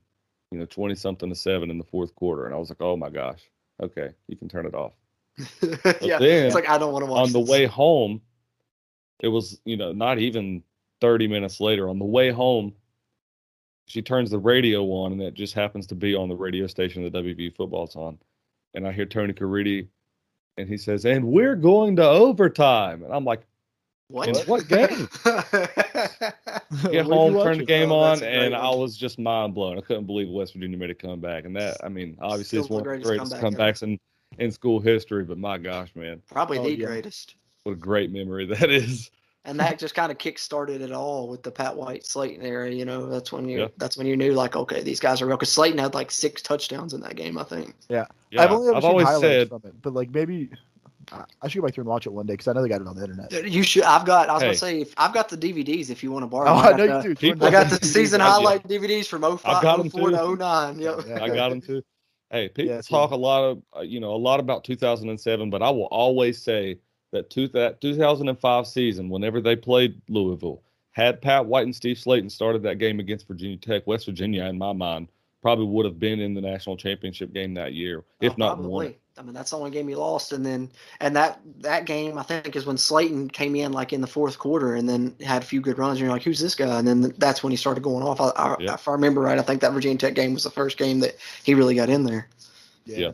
you 0.52 0.58
know, 0.58 0.66
twenty 0.66 0.94
something 0.94 1.30
to 1.30 1.34
seven 1.34 1.70
in 1.70 1.78
the 1.78 1.84
fourth 1.84 2.14
quarter, 2.14 2.44
and 2.44 2.54
I 2.54 2.58
was 2.58 2.68
like, 2.68 2.82
"Oh 2.82 2.96
my 2.96 3.08
gosh, 3.08 3.40
okay, 3.82 4.10
you 4.28 4.36
can 4.36 4.48
turn 4.48 4.66
it 4.66 4.74
off." 4.74 4.92
yeah, 6.02 6.18
then, 6.18 6.46
it's 6.46 6.54
like 6.54 6.68
I 6.68 6.76
don't 6.78 6.92
want 6.92 7.04
to 7.06 7.10
watch 7.10 7.26
on 7.26 7.32
the 7.32 7.40
way 7.40 7.64
home, 7.64 8.20
it 9.20 9.28
was 9.28 9.60
you 9.64 9.76
know 9.76 9.92
not 9.92 10.18
even 10.18 10.62
thirty 11.00 11.26
minutes 11.26 11.60
later. 11.60 11.88
On 11.88 11.98
the 11.98 12.04
way 12.04 12.30
home, 12.30 12.74
she 13.86 14.02
turns 14.02 14.30
the 14.30 14.38
radio 14.38 14.82
on, 14.84 15.12
and 15.12 15.22
it 15.22 15.34
just 15.34 15.54
happens 15.54 15.86
to 15.88 15.94
be 15.94 16.14
on 16.14 16.28
the 16.28 16.36
radio 16.36 16.66
station 16.66 17.02
that 17.04 17.12
WV 17.12 17.54
football's 17.54 17.96
on, 17.96 18.18
and 18.74 18.86
I 18.86 18.92
hear 18.92 19.06
Tony 19.06 19.32
Caridi, 19.32 19.88
and 20.56 20.68
he 20.68 20.76
says, 20.76 21.04
"And 21.04 21.24
we're 21.26 21.56
going 21.56 21.96
to 21.96 22.04
overtime," 22.08 23.02
and 23.02 23.12
I'm 23.12 23.24
like, 23.24 23.42
What? 24.08 24.46
What 24.48 24.68
game? 24.68 25.08
Get 26.90 27.06
home, 27.06 27.34
turn 27.34 27.58
the 27.58 27.64
game 27.66 27.92
Oh, 27.92 27.98
on, 28.00 28.18
that's 28.18 28.22
a 28.22 28.28
and 28.28 28.54
I 28.54 28.68
was 28.70 28.96
just 28.96 29.18
mind 29.18 29.54
blown. 29.54 29.78
I 29.78 29.80
couldn't 29.80 30.06
believe 30.06 30.28
West 30.28 30.54
Virginia 30.54 30.76
made 30.76 30.90
a 30.90 30.94
comeback, 30.94 31.44
and 31.44 31.54
that 31.56 31.76
I 31.82 31.88
mean, 31.88 32.16
obviously 32.20 32.58
it's 32.58 32.68
one 32.68 32.80
of 32.80 32.84
the 32.84 32.90
greatest 32.90 33.06
greatest 33.08 33.38
comeback 33.40 33.74
comebacks 33.76 33.82
in 33.82 33.98
in 34.38 34.50
school 34.50 34.80
history. 34.80 35.24
But 35.24 35.38
my 35.38 35.58
gosh, 35.58 35.94
man, 35.94 36.20
Probably 36.30 36.58
Oh, 36.58 36.64
the 36.64 36.76
yeah. 36.76 36.86
greatest. 36.86 37.36
what 37.62 37.72
a 37.72 37.76
great 37.76 38.10
memory 38.10 38.46
that 38.54 38.70
is. 38.70 39.10
And 39.46 39.60
that 39.60 39.78
just 39.78 39.94
kind 39.94 40.10
of 40.10 40.16
kick 40.16 40.38
started 40.38 40.80
it 40.80 40.90
all 40.92 41.28
with 41.28 41.42
the 41.42 41.50
Pat 41.50 41.76
White 41.76 42.04
Slaton 42.04 42.42
era. 42.42 42.70
You 42.70 42.84
know, 42.86 43.08
that's 43.10 43.30
when 43.30 43.46
you 43.48 43.60
Yeah. 43.60 43.68
that's 43.76 43.96
when 43.98 44.06
you 44.06 44.16
knew 44.16 44.32
like, 44.32 44.56
okay, 44.56 44.82
these 44.82 45.00
guys 45.00 45.20
are 45.20 45.26
real. 45.26 45.36
Because 45.36 45.54
Slaton 45.54 45.78
had 45.78 45.92
like 45.94 46.10
six 46.10 46.40
touchdowns 46.40 46.94
in 46.94 47.00
that 47.02 47.16
game, 47.16 47.36
I 47.36 47.44
think. 47.44 47.74
Yeah, 47.88 48.06
I've 48.38 48.50
only 48.52 48.68
ever 48.68 48.76
I've 48.76 48.82
seen 48.82 48.90
always 48.90 49.06
highlights 49.06 49.22
said 49.22 49.48
from 49.50 49.62
it, 49.64 49.82
but 49.82 49.92
like 49.92 50.10
maybe 50.10 50.50
I 51.12 51.24
I 51.42 51.48
should 51.48 51.60
go 51.60 51.66
back 51.66 51.74
through 51.74 51.82
and 51.82 51.88
watch 51.90 52.06
it 52.06 52.12
one 52.14 52.24
day 52.24 52.32
because 52.32 52.48
I 52.48 52.54
know 52.54 52.62
they 52.62 52.70
got 52.70 52.80
it 52.80 52.86
on 52.86 52.96
the 52.96 53.02
internet. 53.02 53.46
You 53.52 53.62
should. 53.62 53.82
I've 53.82 54.06
got. 54.06 54.30
I 54.30 54.32
was 54.32 54.40
Hey. 54.42 54.48
gonna 54.48 54.56
say, 54.56 54.80
if, 54.80 54.94
I've 54.96 55.12
got 55.12 55.28
the 55.28 55.36
DVDs 55.36 55.90
if 55.90 56.02
you 56.02 56.10
want 56.10 56.22
to 56.22 56.26
borrow. 56.26 56.48
Oh, 56.50 56.56
them. 56.62 56.64
I 56.64 56.70
got 56.70 56.78
know 56.78 56.86
the- 57.02 57.08
you 57.10 57.14
do. 57.14 57.20
people- 57.20 57.46
I 57.46 57.50
got 57.50 57.68
the 57.68 57.84
season 57.86 58.22
I 58.22 58.24
get- 58.24 58.30
highlight 58.32 58.66
DVDs 58.66 59.06
from 59.06 59.22
05, 59.24 59.56
I've 59.56 59.62
got 59.62 59.78
'em 59.80 59.90
04 59.90 60.10
to 60.10 60.16
too. 60.16 60.36
09. 60.36 60.78
Yep. 60.78 61.00
Yeah. 61.06 61.22
I 61.22 61.28
got 61.28 61.50
them 61.50 61.60
too. 61.60 61.82
Hey, 62.30 62.48
people 62.48 62.72
Yeah, 62.74 62.80
see. 62.80 62.88
talk 62.94 63.10
a 63.10 63.16
lot 63.16 63.44
of 63.44 63.62
uh, 63.76 63.80
you 63.82 64.00
know 64.00 64.14
a 64.14 64.16
lot 64.16 64.40
about 64.40 64.64
2007, 64.64 65.50
but 65.50 65.62
I 65.62 65.68
will 65.68 65.88
always 65.90 66.40
say 66.42 66.78
that 67.14 67.30
two, 67.30 67.48
that 67.48 67.80
2005 67.80 68.66
season, 68.66 69.08
whenever 69.08 69.40
they 69.40 69.56
played 69.56 70.00
Louisville, 70.08 70.62
had 70.92 71.22
Pat 71.22 71.46
White 71.46 71.64
and 71.64 71.74
Steve 71.74 71.96
Slaton 71.96 72.30
started 72.30 72.62
that 72.62 72.78
game 72.78 73.00
against 73.00 73.26
Virginia 73.26 73.56
Tech, 73.56 73.86
West 73.86 74.06
Virginia, 74.06 74.44
in 74.44 74.58
my 74.58 74.72
mind, 74.72 75.08
probably 75.42 75.66
would 75.66 75.86
have 75.86 75.98
been 75.98 76.20
in 76.20 76.34
the 76.34 76.40
national 76.40 76.76
championship 76.76 77.32
game 77.32 77.54
that 77.54 77.72
year, 77.72 78.04
if 78.20 78.32
Oh, 78.32 78.36
not 78.38 78.58
won 78.58 78.86
it. 78.86 79.00
I 79.16 79.22
mean, 79.22 79.32
that's 79.32 79.50
the 79.50 79.58
only 79.58 79.70
game 79.70 79.86
he 79.86 79.94
lost, 79.94 80.32
and 80.32 80.44
then 80.44 80.70
and 81.00 81.14
that 81.14 81.40
that 81.58 81.84
game 81.84 82.18
I 82.18 82.24
think 82.24 82.56
is 82.56 82.66
when 82.66 82.76
Slaton 82.76 83.30
came 83.32 83.54
in 83.54 83.72
like 83.72 83.92
in 83.92 84.00
the 84.00 84.08
fourth 84.08 84.38
quarter, 84.38 84.74
and 84.74 84.88
then 84.88 85.14
had 85.24 85.42
a 85.42 85.46
few 85.46 85.60
good 85.60 85.78
runs. 85.78 85.92
And 85.92 86.00
you're 86.00 86.10
like, 86.10 86.24
who's 86.24 86.40
this 86.40 86.56
guy? 86.56 86.78
And 86.80 86.88
then 86.88 87.14
that's 87.18 87.42
when 87.42 87.52
he 87.52 87.56
started 87.56 87.84
going 87.84 88.02
off. 88.02 88.20
I, 88.20 88.30
I, 88.30 88.56
Yeah. 88.58 88.74
If 88.74 88.88
I 88.88 88.92
remember 88.92 89.20
right, 89.20 89.38
I 89.38 89.42
think 89.42 89.60
that 89.60 89.72
Virginia 89.72 89.98
Tech 89.98 90.14
game 90.14 90.34
was 90.34 90.42
the 90.42 90.50
first 90.50 90.78
game 90.78 90.98
that 91.00 91.14
he 91.44 91.54
really 91.54 91.76
got 91.76 91.90
in 91.90 92.02
there. 92.02 92.28
Yeah. 92.86 93.12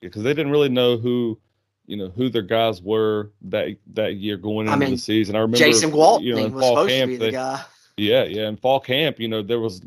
because 0.00 0.22
they 0.22 0.32
didn't 0.32 0.52
really 0.52 0.70
know 0.70 0.96
who, 0.96 1.38
you 1.86 1.96
know, 1.96 2.08
who 2.08 2.28
their 2.30 2.42
guys 2.42 2.80
were 2.82 3.30
that 3.42 3.76
that 3.94 4.16
year 4.16 4.36
going 4.36 4.68
I 4.68 4.74
into 4.74 4.86
mean, 4.86 4.94
the 4.94 4.98
season. 4.98 5.36
I 5.36 5.40
remember 5.40 5.58
Jason 5.58 5.90
Gwaltney 5.90 6.22
you 6.22 6.34
know, 6.34 6.48
was 6.48 6.64
supposed 6.66 6.88
to 6.90 6.94
camp, 6.96 7.08
be 7.10 7.16
the 7.16 7.24
they- 7.26 7.30
guy. 7.32 7.62
Yeah, 7.96 8.24
yeah. 8.24 8.48
In 8.48 8.56
fall 8.56 8.80
camp, 8.80 9.20
you 9.20 9.28
know, 9.28 9.40
there 9.42 9.60
was 9.60 9.80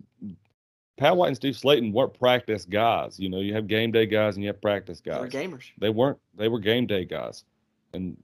Pat 0.98 1.18
White 1.18 1.27
and 1.27 1.36
Steve 1.36 1.56
Slaton 1.56 1.92
weren't 1.92 2.13
practice 2.18 2.63
guys. 2.66 3.20
You 3.20 3.30
know, 3.30 3.39
you 3.39 3.54
have 3.54 3.68
game 3.68 3.92
day 3.92 4.06
guys 4.06 4.36
and 4.36 4.44
you 4.44 4.48
have 4.50 4.62
practice 4.62 5.01
They 5.01 5.12
were 5.12 5.27
guys. 5.27 5.34
gamers. 5.34 5.63
They 5.77 5.89
weren't. 5.89 6.18
They 6.38 6.48
were 6.48 6.60
game 6.60 6.88
day 6.88 7.04
guys, 7.06 7.44
and 7.94 8.16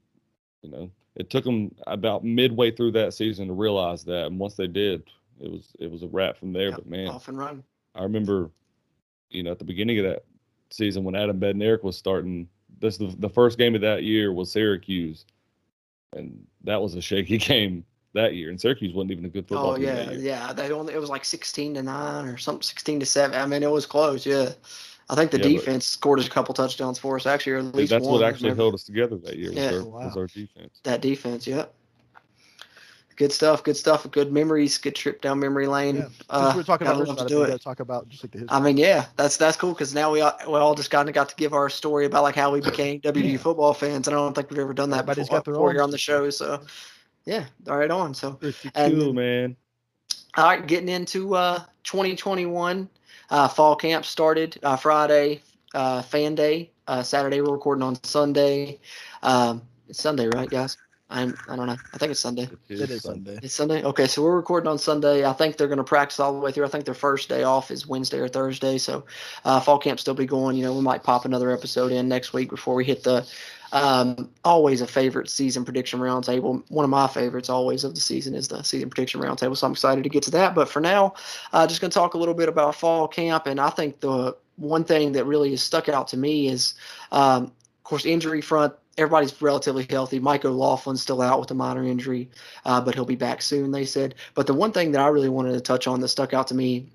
you 0.61 0.69
know, 0.71 0.89
it 1.15 1.29
took 1.29 1.43
them 1.43 1.75
about 1.85 2.23
midway 2.23 2.71
through 2.71 2.91
that 2.93 3.13
season 3.13 3.47
to 3.47 3.53
realize 3.53 4.03
that. 4.05 4.27
And 4.27 4.39
once 4.39 4.55
they 4.55 4.67
did, 4.67 5.03
it 5.41 5.51
was 5.51 5.73
it 5.79 5.91
was 5.91 6.01
a 6.03 6.07
wrap 6.07 6.37
from 6.37 6.53
there. 6.53 6.69
Yep, 6.69 6.75
But 6.75 6.87
man, 6.87 7.07
Off 7.09 7.27
and 7.27 7.37
run. 7.37 7.63
I 7.95 8.03
remember, 8.03 8.49
you 9.29 9.43
know, 9.43 9.51
at 9.51 9.59
the 9.59 9.65
beginning 9.65 9.99
of 9.99 10.05
that 10.05 10.23
season 10.69 11.03
when 11.03 11.15
Adam 11.15 11.39
Bednarik 11.39 11.83
was 11.83 11.97
starting, 11.97 12.47
this 12.83 12.97
the, 12.97 13.15
the 13.17 13.29
first 13.29 13.57
game 13.57 13.73
of 13.75 13.81
that 13.81 14.03
year 14.03 14.31
was 14.33 14.51
Syracuse, 14.51 15.25
and 16.15 16.45
that 16.65 16.79
was 16.81 16.93
a 16.95 17.01
shaky 17.01 17.37
game 17.49 17.83
that 18.13 18.35
year. 18.35 18.49
And 18.49 18.59
Syracuse 18.59 18.93
wasn't 18.93 19.11
even 19.11 19.25
a 19.25 19.29
good 19.29 19.47
football 19.47 19.71
Oh 19.71 19.75
team 19.75 19.85
yeah, 19.85 19.93
that 19.95 20.11
year. 20.15 20.19
yeah. 20.21 20.53
They 20.53 20.71
only 20.71 20.93
it 20.93 20.99
was 20.99 21.09
like 21.09 21.25
sixteen 21.25 21.73
to 21.75 21.81
nine 21.81 22.25
or 22.25 22.37
something, 22.37 22.61
sixteen 22.61 22.99
to 22.99 23.05
seven. 23.05 23.39
I 23.39 23.45
mean, 23.47 23.63
it 23.63 23.71
was 23.71 23.85
close. 23.85 24.25
Yeah, 24.25 24.49
I 25.09 25.15
think 25.15 25.31
the 25.31 25.37
Yeah, 25.39 25.43
defense 25.57 25.87
scored 25.87 26.19
a 26.19 26.29
couple 26.29 26.53
touchdowns 26.53 26.99
for 26.99 27.15
us 27.15 27.25
actually, 27.25 27.53
or 27.53 27.57
at 27.59 27.73
least 27.75 27.89
That's 27.91 28.03
one. 28.05 28.19
what 28.21 28.23
actually 28.23 28.53
held 28.55 28.73
us 28.75 28.83
together 28.83 29.17
that 29.17 29.37
year. 29.37 29.49
Was, 29.49 29.57
Yeah. 29.59 29.71
our, 29.71 29.79
Oh, 29.79 29.83
wow. 29.85 30.05
was 30.05 30.17
our 30.17 30.27
defense. 30.27 30.79
that 30.83 31.01
defense. 31.01 31.47
Yeah. 31.47 31.65
Good 33.23 33.31
stuff. 33.31 33.63
Good 33.63 33.77
stuff. 33.77 34.11
Good 34.11 34.33
memories. 34.33 34.77
Good 34.77 34.95
trip 34.95 35.21
down 35.21 35.39
memory 35.39 35.65
lane. 35.65 35.95
Yeah. 35.95 36.07
Uh, 36.29 36.51
we 36.53 36.59
were 36.59 36.63
talking 36.65 36.85
about 36.85 37.07
love 37.07 37.21
I 37.21 37.25
do 37.25 37.39
we 37.39 37.45
it. 37.45 37.61
talk 37.61 37.79
about 37.79 38.09
just 38.09 38.21
like 38.21 38.31
the 38.31 38.39
history. 38.39 38.53
I 38.53 38.59
mean, 38.59 38.75
yeah, 38.75 39.05
that's 39.15 39.37
that's 39.37 39.55
cool 39.55 39.71
because 39.71 39.93
now 39.95 40.11
we 40.11 40.19
all, 40.19 40.37
we 40.45 40.55
all 40.55 40.75
just 40.75 40.91
kind 40.91 41.07
of 41.07 41.15
got 41.15 41.29
to 41.29 41.35
give 41.37 41.53
our 41.53 41.69
story 41.69 42.05
about 42.05 42.23
like 42.23 42.35
how 42.35 42.51
we 42.51 42.59
became 42.59 42.99
WVU 43.01 43.39
football 43.39 43.73
fans, 43.73 44.09
and 44.09 44.15
I 44.17 44.19
don't 44.19 44.33
think 44.33 44.49
we've 44.49 44.59
ever 44.59 44.73
done 44.73 44.89
that 44.89 44.97
Everybody's 45.03 45.27
before, 45.27 45.37
got 45.37 45.45
their 45.45 45.53
before 45.53 45.69
own 45.69 45.75
here 45.75 45.83
on 45.83 45.89
the 45.91 45.97
show. 45.97 46.29
So, 46.31 46.65
yeah, 47.23 47.45
all 47.69 47.77
right, 47.77 47.89
on. 47.89 48.13
So, 48.13 48.37
And- 48.75 48.93
cool, 48.93 49.13
man. 49.13 49.55
all 50.35 50.43
right, 50.43 50.67
getting 50.67 50.89
into 50.89 51.33
uh 51.33 51.63
2021 51.83 52.89
uh, 53.29 53.47
fall 53.47 53.77
camp 53.77 54.03
started 54.03 54.59
uh, 54.63 54.75
Friday, 54.75 55.41
uh, 55.73 56.01
fan 56.01 56.35
day. 56.35 56.71
Uh, 56.89 57.01
Saturday 57.01 57.39
we're 57.39 57.53
recording 57.53 57.83
on 57.83 58.03
Sunday. 58.03 58.81
Um, 59.21 59.61
it's 59.87 60.01
Sunday, 60.01 60.27
right, 60.27 60.49
guys? 60.49 60.75
I'm 61.13 61.37
I 61.47 61.55
don't 61.55 61.67
know. 61.67 61.77
I 61.93 61.97
think 61.97 62.11
it's 62.11 62.19
Sunday. 62.19 62.49
It 62.67 62.89
is 62.89 63.03
Sunday. 63.03 63.39
It's 63.43 63.53
Sunday. 63.53 63.83
Okay, 63.83 64.07
so 64.07 64.23
we're 64.23 64.35
recording 64.35 64.67
on 64.67 64.79
Sunday. 64.79 65.25
I 65.25 65.33
think 65.33 65.57
they're 65.57 65.67
going 65.67 65.77
to 65.77 65.83
practice 65.83 66.19
all 66.19 66.33
the 66.33 66.39
way 66.39 66.51
through. 66.51 66.65
I 66.65 66.69
think 66.69 66.85
their 66.85 66.95
first 66.95 67.29
day 67.29 67.43
off 67.43 67.69
is 67.69 67.87
Wednesday 67.87 68.17
or 68.17 68.27
Thursday. 68.27 68.79
So 68.79 69.05
uh, 69.45 69.59
fall 69.59 69.77
camp 69.77 69.99
still 69.99 70.15
be 70.15 70.25
going. 70.25 70.57
You 70.57 70.63
know, 70.63 70.73
we 70.73 70.81
might 70.81 71.03
pop 71.03 71.25
another 71.25 71.51
episode 71.51 71.91
in 71.91 72.09
next 72.09 72.33
week 72.33 72.49
before 72.49 72.73
we 72.73 72.83
hit 72.83 73.03
the 73.03 73.27
um, 73.73 74.29
always 74.43 74.81
a 74.81 74.87
favorite 74.87 75.29
season 75.29 75.63
prediction 75.63 75.99
roundtable. 75.99 76.63
One 76.69 76.83
of 76.83 76.89
my 76.89 77.07
favorites 77.07 77.49
always 77.49 77.83
of 77.83 77.93
the 77.93 78.01
season 78.01 78.33
is 78.33 78.47
the 78.47 78.63
season 78.63 78.89
prediction 78.89 79.21
roundtable. 79.21 79.55
So 79.55 79.67
I'm 79.67 79.73
excited 79.73 80.03
to 80.03 80.09
get 80.09 80.23
to 80.23 80.31
that. 80.31 80.55
But 80.55 80.67
for 80.67 80.79
now, 80.79 81.13
uh, 81.53 81.67
just 81.67 81.79
going 81.79 81.91
to 81.91 81.95
talk 81.95 82.15
a 82.15 82.17
little 82.17 82.35
bit 82.35 82.49
about 82.49 82.73
fall 82.73 83.07
camp. 83.07 83.45
And 83.45 83.59
I 83.59 83.69
think 83.69 83.99
the 83.99 84.35
one 84.55 84.83
thing 84.83 85.11
that 85.11 85.25
really 85.25 85.51
has 85.51 85.61
stuck 85.61 85.89
out 85.89 86.07
to 86.09 86.17
me 86.17 86.47
is, 86.47 86.73
um, 87.11 87.45
of 87.45 87.83
course, 87.83 88.05
injury 88.05 88.41
front. 88.41 88.73
Everybody's 88.97 89.41
relatively 89.41 89.87
healthy. 89.89 90.19
Mike 90.19 90.45
O'Laughlin's 90.45 91.01
still 91.01 91.21
out 91.21 91.39
with 91.39 91.49
a 91.51 91.55
minor 91.55 91.83
injury 91.83 92.29
uh, 92.65 92.81
but 92.81 92.95
he'll 92.95 93.05
be 93.05 93.15
back 93.15 93.41
soon, 93.41 93.71
they 93.71 93.85
said. 93.85 94.15
But 94.35 94.47
the 94.47 94.53
one 94.53 94.71
thing 94.71 94.91
that 94.91 95.01
I 95.01 95.07
really 95.07 95.29
wanted 95.29 95.53
to 95.53 95.61
touch 95.61 95.87
on 95.87 95.99
that 96.01 96.07
stuck 96.09 96.33
out 96.33 96.47
to 96.47 96.55
me 96.55 96.87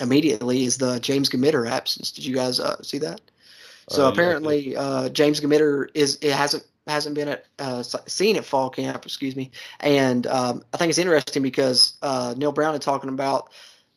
immediately 0.00 0.64
is 0.64 0.78
the 0.78 0.98
James 1.00 1.28
Gmiter 1.28 1.68
absence. 1.68 2.10
Did 2.12 2.24
you 2.24 2.34
guys 2.34 2.60
uh, 2.60 2.80
see 2.82 2.98
that? 2.98 3.20
So 3.88 4.02
Uh, 4.02 4.06
yeah, 4.06 4.12
apparently, 4.12 4.76
uh, 4.76 5.08
James 5.10 5.40
Gmiter 5.40 5.88
is 5.94 6.18
it 6.22 6.32
hasn't 6.32 6.64
hasn't 6.86 7.14
been 7.14 7.28
at 7.28 7.46
uh, 7.58 7.82
seen 7.82 8.36
at 8.36 8.44
fall 8.44 8.70
camp, 8.70 9.04
excuse 9.04 9.36
me, 9.36 9.50
and 9.80 10.26
um, 10.28 10.62
I 10.72 10.76
think 10.76 10.90
it's 10.90 10.98
interesting 10.98 11.42
because 11.42 11.96
uh, 12.02 12.34
Neal 12.36 12.52
Brown 12.52 12.74
is 12.74 12.80
talking 12.80 13.10
about 13.10 13.50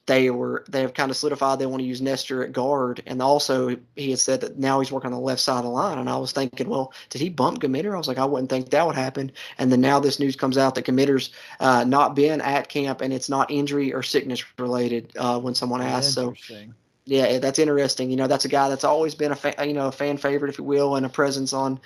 they 0.05 0.29
were 0.29 0.65
they 0.69 0.81
have 0.81 0.93
kind 0.93 1.09
of 1.09 1.17
solidified 1.17 1.59
they 1.59 1.65
want 1.65 1.81
to 1.81 1.87
use 1.87 2.01
Nester 2.01 2.43
at 2.43 2.51
guard, 2.51 3.01
and 3.05 3.21
also 3.21 3.77
he 3.95 4.09
had 4.09 4.19
said 4.19 4.41
that 4.41 4.57
now 4.57 4.79
he's 4.79 4.91
working 4.91 5.13
on 5.13 5.13
the 5.13 5.19
left 5.19 5.41
side 5.41 5.59
of 5.59 5.63
the 5.63 5.69
line, 5.69 5.97
and 5.97 6.09
I 6.09 6.17
was 6.17 6.31
thinking, 6.31 6.67
well, 6.67 6.93
did 7.09 7.21
he 7.21 7.29
bump 7.29 7.59
Gmiter? 7.59 7.93
I 7.93 7.97
was 7.97 8.07
like, 8.07 8.17
I 8.17 8.25
wouldn't 8.25 8.49
think 8.49 8.69
that 8.69 8.85
would 8.85 8.95
happen, 8.95 9.31
and 9.57 9.71
then 9.71 9.81
now 9.81 9.99
this 9.99 10.19
news 10.19 10.35
comes 10.35 10.57
out 10.57 10.75
that 10.75 10.85
Gmiter's 10.85 11.31
uh, 11.59 11.83
not 11.85 12.15
been 12.15 12.41
at 12.41 12.69
camp, 12.69 13.01
and 13.01 13.13
it's 13.13 13.29
not 13.29 13.49
injury 13.49 13.93
or 13.93 14.03
sickness 14.03 14.43
related 14.59 15.11
uh, 15.17 15.39
when 15.39 15.55
someone 15.55 15.81
asks. 15.81 16.13
So. 16.13 16.33
Yeah, 17.05 17.39
that's 17.39 17.59
interesting. 17.59 18.09
You 18.09 18.15
know, 18.15 18.27
that's 18.27 18.45
a 18.45 18.49
guy 18.49 18.69
that's 18.69 18.85
always 18.85 19.13
been 19.13 19.33
a 19.33 19.35
fan, 19.35 19.55
you 19.67 19.73
know 19.73 19.87
a 19.87 19.91
fan 19.91 20.15
favorite, 20.15 20.47
if 20.47 20.57
you 20.57 20.63
will, 20.63 20.95
and 20.95 21.05
a 21.05 21.09
presence 21.09 21.51
on 21.51 21.81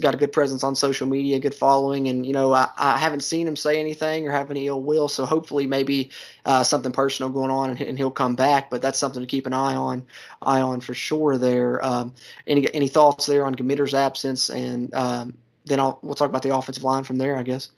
got 0.00 0.14
a 0.14 0.16
good 0.16 0.32
presence 0.32 0.64
on 0.64 0.74
social 0.74 1.06
media, 1.06 1.38
good 1.38 1.54
following, 1.54 2.08
and 2.08 2.24
you 2.24 2.32
know 2.32 2.54
I, 2.54 2.70
I 2.78 2.96
haven't 2.96 3.20
seen 3.20 3.46
him 3.46 3.54
say 3.54 3.78
anything 3.78 4.26
or 4.26 4.30
have 4.30 4.50
any 4.50 4.68
ill 4.68 4.82
will, 4.82 5.08
so 5.08 5.26
hopefully 5.26 5.66
maybe 5.66 6.10
uh, 6.46 6.64
something 6.64 6.90
personal 6.90 7.28
going 7.28 7.50
on 7.50 7.70
and, 7.70 7.80
and 7.82 7.98
he'll 7.98 8.10
come 8.10 8.34
back. 8.34 8.70
But 8.70 8.80
that's 8.80 8.98
something 8.98 9.20
to 9.20 9.26
keep 9.26 9.46
an 9.46 9.52
eye 9.52 9.74
on, 9.74 10.06
eye 10.40 10.62
on 10.62 10.80
for 10.80 10.94
sure. 10.94 11.36
There, 11.36 11.84
um, 11.84 12.14
any 12.46 12.72
any 12.74 12.88
thoughts 12.88 13.26
there 13.26 13.44
on 13.44 13.54
Gmiter's 13.54 13.92
absence, 13.92 14.48
and 14.48 14.92
um, 14.94 15.36
then 15.66 15.80
I'll 15.80 15.98
we'll 16.02 16.14
talk 16.14 16.30
about 16.30 16.42
the 16.42 16.56
offensive 16.56 16.82
line 16.84 17.04
from 17.04 17.18
there, 17.18 17.36
I 17.36 17.42
guess. 17.42 17.70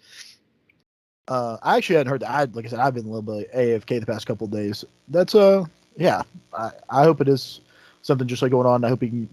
Uh, 1.26 1.57
I 1.61 1.76
actually 1.76 1.96
hadn't 1.96 2.11
heard 2.11 2.20
that. 2.20 2.30
I, 2.30 2.44
like 2.44 2.66
I 2.66 2.68
said, 2.68 2.78
I've 2.78 2.94
been 2.94 3.07
a 3.07 3.11
little 3.11 3.22
bit 3.22 3.52
AFK 3.52 3.98
the 3.98 4.07
past 4.07 4.26
couple 4.26 4.46
days. 4.46 4.85
That's 5.09 5.35
uh, 5.35 5.64
yeah. 5.96 6.22
I, 6.57 6.70
I 6.90 7.04
hope 7.04 7.20
it 7.20 7.28
is 7.28 7.61
something 8.02 8.26
just 8.28 8.42
like 8.42 8.50
going 8.50 8.66
on. 8.66 8.85
I 8.85 8.88
hope 8.88 9.02
he 9.02 9.09
can 9.09 9.28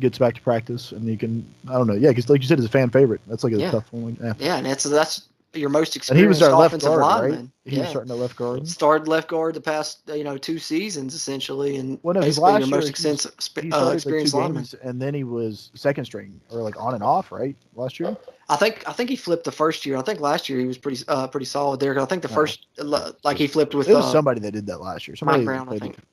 gets 0.00 0.18
back 0.18 0.34
to 0.34 0.40
practice 0.40 0.92
and 0.92 1.08
he 1.08 1.16
can. 1.16 1.44
I 1.68 1.72
don't 1.72 1.86
know. 1.86 1.94
Yeah, 1.94 2.10
because 2.10 2.28
like 2.28 2.40
you 2.40 2.46
said, 2.48 2.58
he's 2.58 2.66
a 2.66 2.70
fan 2.70 2.90
favorite. 2.90 3.20
That's 3.26 3.44
like 3.44 3.52
a 3.52 3.58
Yeah. 3.58 3.70
tough 3.70 3.92
one. 3.92 4.16
Yeah. 4.22 4.34
Yeah, 4.38 4.56
and 4.56 4.66
that's 4.66 4.84
that's 4.84 5.28
your 5.54 5.70
most 5.70 5.96
experienced 5.96 6.10
And 6.10 6.18
he 6.18 6.26
was 6.26 6.36
experienced 6.38 6.54
our 6.54 6.60
left 6.60 6.74
offensive 6.74 7.00
guard, 7.00 7.30
right? 7.32 7.48
He 7.64 7.76
yeah. 7.76 7.82
was 7.82 7.90
starting 7.90 8.10
at 8.12 8.18
left 8.18 8.36
guard. 8.36 8.68
started 8.68 9.08
left 9.08 9.28
guard 9.28 9.54
the 9.54 9.60
past 9.60 10.00
you 10.08 10.22
know 10.24 10.36
two 10.36 10.58
seasons 10.58 11.14
essentially, 11.14 11.76
and 11.76 11.98
Well, 12.02 12.14
no, 12.14 12.20
basically 12.20 12.52
last 12.52 12.60
your 12.60 12.68
most 12.68 12.96
He 12.98 13.72
uh, 13.72 13.98
started 13.98 14.34
like 14.34 14.34
lineman. 14.34 14.66
and 14.82 15.00
then 15.00 15.14
he 15.14 15.24
was 15.24 15.70
second 15.74 16.04
string 16.04 16.38
or 16.50 16.62
like 16.62 16.80
on 16.80 16.94
and 16.94 17.02
off, 17.02 17.32
right? 17.32 17.56
Last 17.74 17.98
year. 17.98 18.16
I 18.50 18.56
think 18.56 18.82
I 18.88 18.92
think 18.92 19.10
he 19.10 19.16
flipped 19.16 19.44
the 19.44 19.52
first 19.52 19.84
year. 19.84 19.96
I 19.96 20.02
think 20.02 20.20
last 20.20 20.48
year 20.48 20.58
he 20.58 20.66
was 20.66 20.78
pretty 20.78 21.02
uh, 21.08 21.26
pretty 21.28 21.46
solid 21.46 21.80
there. 21.80 21.98
I 22.00 22.04
think 22.06 22.22
the 22.22 22.28
first 22.28 22.66
uh, 22.78 23.12
like 23.24 23.36
he 23.36 23.46
flipped 23.46 23.74
with 23.74 23.88
It 23.88 23.94
was 23.94 24.06
uh, 24.06 24.12
somebody 24.12 24.40
that 24.40 24.52
did 24.52 24.66
that 24.66 24.80
last 24.80 25.06
year. 25.06 25.16
Somebody 25.16 25.44
Brown, 25.44 25.66
I 25.68 25.70
played, 25.72 25.80
think. 25.82 25.96
like, 25.96 26.04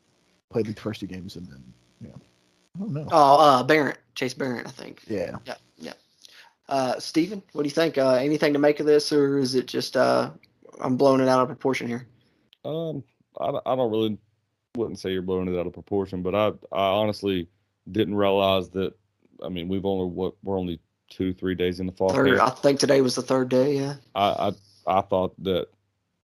played 0.52 0.66
the 0.76 0.82
first 0.82 1.00
two 1.00 1.08
games 1.08 1.36
and 1.38 1.48
then 1.48 1.64
yeah. 2.02 2.10
I 2.76 2.80
don't 2.80 2.92
know. 2.94 3.08
oh 3.12 3.40
uh, 3.40 3.64
Barrett 3.64 4.00
Chase 4.16 4.34
Barrett 4.34 4.68
I 4.68 4.72
think. 4.72 5.02
yeah. 5.08 5.38
Yeah, 5.46 5.56
yeah. 5.78 5.94
Uh, 6.68 7.00
Steven, 7.00 7.42
what 7.54 7.62
do 7.62 7.68
you 7.68 7.74
think? 7.74 7.98
Uh, 7.98 8.16
anything 8.16 8.52
to 8.54 8.60
make 8.60 8.80
of 8.80 8.86
this, 8.86 9.14
or 9.14 9.38
is 9.38 9.56
it 9.56 9.68
just 9.68 9.96
uh, 9.96 10.32
I'm 10.82 10.98
blowing 10.98 11.22
it 11.22 11.30
out 11.30 11.40
of 11.42 11.48
proportion 11.48 11.88
here? 11.88 12.06
Um, 12.66 13.04
I, 13.40 13.52
don't- 13.52 13.64
I 13.66 13.76
don't 13.76 13.92
really 13.92 14.18
wouldn't 14.76 15.00
say 15.00 15.12
you're 15.12 15.22
blowing 15.22 15.48
it 15.48 15.58
out 15.58 15.68
of 15.68 15.74
proportion, 15.74 16.22
but 16.22 16.36
I 16.36 16.48
I 16.76 16.88
honestly 16.88 17.48
didn't 17.92 18.16
realize 18.16 18.70
that. 18.72 18.94
I 19.44 19.48
mean, 19.50 19.68
we've 19.70 19.86
only 19.86 20.08
what 20.10 20.34
we're 20.44 20.58
only 20.60 20.80
two, 21.10 21.34
three 21.34 21.56
days 21.56 21.80
in 21.80 21.86
the 21.86 21.92
fall 21.92 22.10
Third, 22.10 22.38
camp. 22.38 22.42
I 22.42 22.50
think 22.52 22.80
today 22.80 23.02
was 23.02 23.16
the 23.16 23.22
third 23.22 23.50
day. 23.50 23.78
Yeah. 23.78 23.96
I, 24.16 24.52
I 24.88 24.98
I 25.00 25.02
thought 25.02 25.34
that 25.44 25.68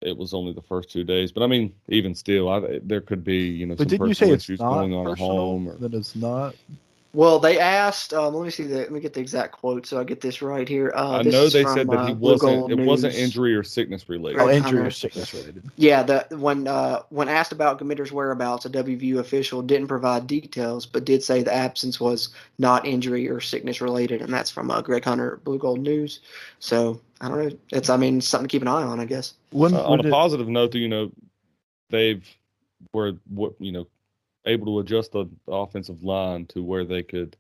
it 0.00 0.16
was 0.16 0.32
only 0.34 0.52
the 0.52 0.62
first 0.62 0.90
two 0.90 1.04
days, 1.04 1.32
but 1.32 1.42
I 1.42 1.46
mean, 1.46 1.74
even 1.88 2.14
still, 2.14 2.48
I, 2.48 2.80
there 2.82 3.00
could 3.00 3.24
be 3.24 3.48
you 3.48 3.66
know 3.66 3.74
But 3.74 3.84
some 3.84 3.88
didn't 3.88 4.08
you 4.08 4.14
say 4.14 4.26
personal 4.26 4.34
it's 4.34 4.44
issues 4.44 4.60
not 4.60 4.72
going 4.74 4.94
on 4.94 5.06
at 5.06 5.10
personal? 5.12 5.30
home. 5.36 5.68
Or, 5.68 5.76
That 5.76 5.94
it's 5.94 6.14
not. 6.16 6.54
Well, 7.18 7.40
they 7.40 7.58
asked. 7.58 8.14
Um, 8.14 8.32
let 8.32 8.44
me 8.44 8.50
see. 8.50 8.62
The, 8.62 8.76
let 8.76 8.92
me 8.92 9.00
get 9.00 9.12
the 9.12 9.18
exact 9.18 9.50
quote 9.50 9.86
so 9.86 9.98
I 9.98 10.04
get 10.04 10.20
this 10.20 10.40
right 10.40 10.68
here. 10.68 10.92
Uh, 10.94 11.16
I 11.16 11.22
know 11.22 11.48
they 11.48 11.64
from, 11.64 11.74
said 11.74 11.88
that 11.88 11.98
uh, 11.98 12.06
he 12.06 12.14
Blue 12.14 12.30
wasn't. 12.34 12.68
Gold 12.68 12.70
It 12.70 12.78
wasn't 12.78 13.16
injury 13.16 13.56
or 13.56 13.64
sickness 13.64 14.08
related. 14.08 14.40
Oh, 14.40 14.48
injury 14.48 14.86
or 14.86 14.92
sickness 14.92 15.34
related. 15.34 15.64
Yeah, 15.74 16.04
the 16.04 16.28
when 16.36 16.68
uh, 16.68 17.02
when 17.08 17.28
asked 17.28 17.50
about 17.50 17.80
Gmiter's 17.80 18.12
whereabouts, 18.12 18.66
a 18.66 18.70
WVU 18.70 19.18
official 19.18 19.62
didn't 19.62 19.88
provide 19.88 20.28
details, 20.28 20.86
but 20.86 21.04
did 21.04 21.24
say 21.24 21.42
the 21.42 21.52
absence 21.52 21.98
was 21.98 22.28
not 22.60 22.86
injury 22.86 23.28
or 23.28 23.40
sickness 23.40 23.80
related, 23.80 24.22
and 24.22 24.32
that's 24.32 24.52
from 24.52 24.70
uh, 24.70 24.80
Greg 24.80 25.04
Hunter, 25.04 25.40
Blue 25.42 25.58
Gold 25.58 25.80
News. 25.80 26.20
So 26.60 27.00
I 27.20 27.28
don't 27.28 27.48
know. 27.48 27.58
It's 27.72 27.90
I 27.90 27.96
mean 27.96 28.20
something 28.20 28.46
to 28.46 28.52
keep 28.52 28.62
an 28.62 28.68
eye 28.68 28.84
on, 28.84 29.00
I 29.00 29.06
guess. 29.06 29.34
When, 29.50 29.74
Uh, 29.74 29.82
on 29.82 29.90
when 29.90 29.98
a 29.98 30.02
did- 30.04 30.12
positive 30.12 30.46
note, 30.46 30.72
you 30.76 30.86
know, 30.86 31.10
they've 31.90 32.24
were 32.92 33.14
what 33.28 33.54
you 33.58 33.72
know 33.72 33.88
able 34.48 34.66
to 34.66 34.78
adjust 34.80 35.12
the, 35.12 35.26
the 35.46 35.52
offensive 35.52 36.02
line 36.02 36.46
to 36.46 36.62
where 36.62 36.84
they 36.84 37.02
could 37.02 37.36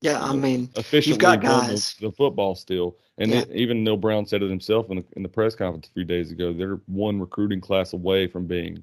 Yeah, 0.00 0.20
I 0.22 0.34
mean, 0.34 0.68
efficiently 0.76 1.18
got 1.20 1.42
run 1.44 1.66
the- 1.66 1.72
guys. 1.72 1.94
The, 2.00 2.10
football 2.10 2.54
still. 2.54 2.96
And 3.18 3.30
Yeah. 3.30 3.40
it, 3.40 3.50
even 3.52 3.84
Neal 3.84 3.96
Brown 3.96 4.26
said 4.26 4.42
it 4.42 4.50
himself 4.50 4.90
in 4.90 4.96
the, 4.98 5.04
in 5.16 5.22
the 5.22 5.28
press 5.28 5.54
conference 5.54 5.88
a 5.88 5.92
few 5.92 6.04
days 6.04 6.32
ago. 6.32 6.52
They're 6.52 6.80
one 6.86 7.20
recruiting 7.20 7.60
class 7.60 7.92
away 7.92 8.26
from 8.26 8.46
being, 8.46 8.82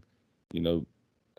you 0.53 0.61
know, 0.61 0.85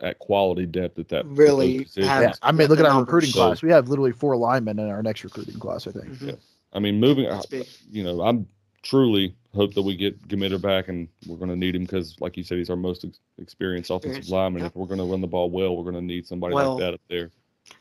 at 0.03 0.19
quality 0.19 0.67
depth 0.67 0.99
at 0.99 1.09
that 1.09 1.27
Really 1.27 1.87
have- 1.97 2.23
yeah, 2.23 2.33
I 2.43 2.53
mean, 2.53 2.69
look 2.69 2.79
at 2.81 2.85
our 2.87 2.91
numbers. 2.93 3.07
recruiting 3.07 3.31
So- 3.31 3.47
class. 3.47 3.63
We 3.63 3.71
have 3.71 3.89
literally 3.89 4.13
four 4.13 4.37
linemen 4.37 4.79
in 4.79 4.89
our 4.89 5.03
next 5.03 5.25
recruiting 5.25 5.59
class. 5.59 5.87
I 5.87 5.93
think. 5.93 6.07
mhm, 6.07 6.39
I 6.73 6.79
mean, 6.79 6.99
moving. 7.01 7.25
that's 7.29 7.47
big. 7.47 7.67
You 7.91 8.05
know, 8.05 8.23
I'm 8.23 8.47
truly 8.83 9.35
hope 9.55 9.75
that 9.75 9.83
we 9.83 9.97
get 9.97 10.29
Gmiter 10.29 10.61
back, 10.61 10.89
and 10.89 11.09
we're 11.27 11.37
going 11.37 11.51
to 11.51 11.57
need 11.57 11.75
him 11.75 11.83
because, 11.83 12.17
like 12.21 12.37
you 12.37 12.45
said, 12.45 12.59
he's 12.59 12.71
our 12.71 12.77
most 12.77 13.05
ex- 13.05 13.19
experienced 13.39 13.91
offensive 13.91 14.19
Experienced, 14.19 14.31
lineman. 14.31 14.61
yeah. 14.63 14.67
If 14.67 14.77
we're 14.77 14.87
going 14.87 14.99
to 14.99 15.05
run 15.05 15.21
the 15.21 15.27
ball 15.27 15.51
well, 15.51 15.77
we're 15.77 15.91
going 15.91 15.97
to 15.97 16.01
need 16.03 16.27
somebody 16.27 16.55
Well, 16.55 16.75
like 16.75 16.81
that 16.81 16.95
up 16.95 17.01
there. 17.09 17.31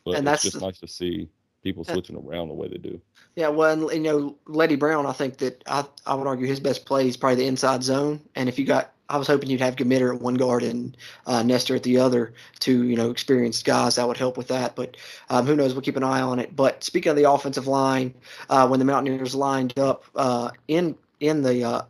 But 0.04 0.16
and 0.16 0.28
it's 0.28 0.44
that's 0.44 0.44
just 0.44 0.62
nice 0.62 0.80
to 0.80 0.88
see 0.88 1.30
people 1.64 1.84
switching 1.84 2.16
around 2.16 2.48
the 2.48 2.54
way 2.54 2.68
they 2.68 2.78
do. 2.78 3.02
Yeah, 3.36 3.50
well, 3.50 3.90
and, 3.90 4.06
you 4.06 4.12
know, 4.12 4.38
Leddie 4.48 4.76
Brown, 4.76 5.06
I 5.06 5.12
think 5.14 5.38
that 5.38 5.64
I, 5.68 5.86
I 6.06 6.16
would 6.16 6.28
argue 6.28 6.48
his 6.48 6.60
best 6.60 6.86
play 6.86 7.08
is 7.08 7.18
probably 7.18 7.36
the 7.36 7.48
inside 7.48 7.84
zone. 7.84 8.22
And 8.36 8.48
if 8.50 8.58
you 8.58 8.66
got, 8.66 8.94
I 9.10 9.18
was 9.18 9.28
hoping 9.28 9.50
you'd 9.50 9.62
have 9.62 9.76
Gmiter 9.76 10.14
at 10.14 10.22
one 10.22 10.36
guard 10.36 10.64
and 10.64 10.96
uh, 11.26 11.44
Nester 11.44 11.76
at 11.76 11.84
the 11.84 11.98
other, 11.98 12.34
two, 12.60 12.84
you 12.86 12.96
know, 12.96 13.10
experienced 13.10 13.66
guys 13.66 13.96
that 13.96 14.08
would 14.08 14.18
help 14.18 14.38
with 14.38 14.48
that. 14.50 14.76
But 14.76 14.98
um, 15.30 15.46
who 15.46 15.56
knows? 15.56 15.74
We'll 15.74 15.82
keep 15.82 15.98
an 15.98 16.04
eye 16.04 16.22
on 16.22 16.40
it. 16.40 16.56
But 16.56 16.84
speaking 16.84 17.10
of 17.10 17.16
the 17.16 17.30
offensive 17.30 17.68
line, 17.68 18.14
uh, 18.50 18.68
when 18.68 18.80
the 18.80 18.86
Mountaineers 18.86 19.36
lined 19.36 19.78
up 19.80 20.06
uh, 20.16 20.52
in 20.68 20.96
in 21.20 21.42
the 21.42 21.64
uh, 21.64 21.82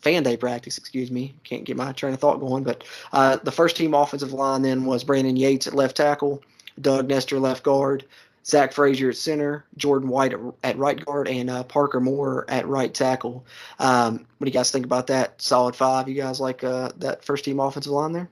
fan 0.00 0.22
day 0.22 0.36
practice, 0.36 0.78
excuse 0.78 1.10
me, 1.10 1.34
can't 1.44 1.64
get 1.64 1.76
my 1.76 1.92
train 1.92 2.14
of 2.14 2.20
thought 2.20 2.40
going. 2.40 2.64
But 2.64 2.84
uh, 3.12 3.36
the 3.42 3.52
first 3.52 3.76
team 3.76 3.94
offensive 3.94 4.32
line 4.32 4.62
then 4.62 4.84
was 4.84 5.04
Brandon 5.04 5.36
Yates 5.36 5.66
at 5.66 5.74
left 5.74 5.96
tackle, 5.96 6.42
Doug 6.80 7.08
Nester 7.08 7.38
left 7.40 7.62
guard, 7.62 8.04
Zach 8.44 8.72
Frazier 8.72 9.08
at 9.08 9.16
center, 9.16 9.64
Jordan 9.78 10.08
White 10.08 10.34
at, 10.34 10.40
at 10.62 10.76
right 10.78 11.02
guard, 11.02 11.28
and 11.28 11.48
uh, 11.48 11.62
Parker 11.64 12.00
Moore 12.00 12.44
at 12.48 12.68
right 12.68 12.92
tackle. 12.92 13.44
Um, 13.78 14.26
what 14.38 14.44
do 14.44 14.50
you 14.50 14.52
guys 14.52 14.70
think 14.70 14.84
about 14.84 15.06
that? 15.06 15.40
Solid 15.40 15.74
five. 15.74 16.08
You 16.08 16.14
guys 16.14 16.40
like 16.40 16.62
uh, 16.62 16.90
that 16.98 17.24
first 17.24 17.44
team 17.46 17.58
offensive 17.60 17.92
line 17.92 18.12
there? 18.12 18.28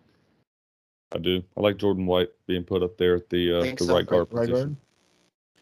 I 1.15 1.19
do. 1.19 1.43
I 1.57 1.61
like 1.61 1.77
Jordan 1.79 2.07
White 2.07 2.31
being 2.47 2.65
put 2.65 2.83
up 2.83 2.97
there 2.99 3.17
at 3.17 3.29
the 3.31 3.59
uh, 3.59 3.63
the 3.77 3.85
so. 3.85 3.95
right 3.95 4.07
guard 4.07 4.29
Right 4.31 4.49
position. 4.49 4.69
guard. 4.69 4.77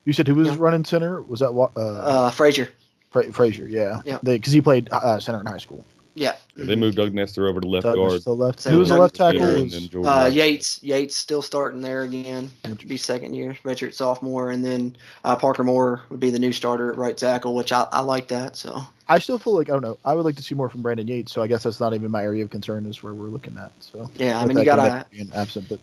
You 0.05 0.13
said 0.13 0.27
who 0.29 0.37
was 0.37 0.49
Yeah. 0.49 0.57
running 0.59 0.85
center? 0.85 1.23
Was 1.23 1.41
that 1.41 1.53
what? 1.55 1.71
Uh, 1.77 1.81
Uh, 1.81 2.31
Frazier. 2.31 2.71
Fra- 3.11 3.33
Frazier? 3.33 3.69
Yeah. 3.69 4.01
Yeah. 4.05 4.19
Because 4.23 4.53
he 4.53 4.61
played 4.61 4.89
uh, 4.93 5.19
center 5.21 5.41
in 5.41 5.47
high 5.47 5.59
school. 5.59 5.85
Yeah. 6.15 6.35
Yeah, 6.57 6.65
They 6.65 6.75
moved 6.77 6.97
Doug 6.97 7.15
Nester 7.15 7.47
over 7.47 7.61
to 7.61 7.69
left 7.69 7.85
Doug 7.85 7.95
guard. 7.97 8.21
still 8.21 8.37
left. 8.37 8.61
So 8.61 8.71
Who 8.71 8.81
was 8.81 8.89
the 8.89 8.99
left 8.99 9.15
tackle? 9.15 9.41
there, 9.41 9.57
and 9.57 9.71
then 9.71 10.05
Uh, 10.05 10.27
Yates. 10.31 10.83
Yates 10.83 11.17
still 11.17 11.41
starting 11.41 11.81
there 11.81 12.03
again. 12.03 12.51
Which 12.65 12.81
would 12.81 12.89
be 12.89 12.97
second 12.97 13.35
year, 13.35 13.57
redshirt 13.65 13.95
sophomore, 13.95 14.51
and 14.51 14.65
then 14.65 14.97
uh, 15.25 15.37
Parker 15.37 15.63
Moore 15.63 16.03
would 16.11 16.19
be 16.21 16.31
the 16.31 16.39
new 16.39 16.53
starter 16.53 16.91
at 16.93 16.99
right 16.99 17.17
tackle, 17.17 17.55
which 17.55 17.73
I, 17.73 17.87
I 17.93 18.01
like 18.01 18.27
that. 18.29 18.57
So 18.57 18.83
I 19.09 19.21
still 19.21 19.39
feel 19.39 19.55
like 19.57 19.71
I 19.71 19.73
don't 19.73 19.83
know. 19.83 19.99
I 20.05 20.15
would 20.15 20.25
like 20.25 20.37
to 20.37 20.43
see 20.43 20.55
more 20.57 20.69
from 20.69 20.83
Brandon 20.83 21.07
Yates. 21.07 21.33
So 21.33 21.43
I 21.43 21.47
guess 21.47 21.63
that's 21.63 21.81
not 21.81 21.95
even 21.95 22.11
my 22.11 22.23
area 22.25 22.43
of 22.45 22.51
concern. 22.51 22.85
Is 22.87 23.03
where 23.05 23.15
we're 23.15 23.29
looking 23.29 23.57
at. 23.57 23.71
So 23.81 24.11
yeah, 24.17 24.41
I 24.41 24.47
mean 24.47 24.59
you 24.59 24.65
gotta 24.65 25.07
commit 25.13 25.29
absent, 25.35 25.69
but 25.69 25.79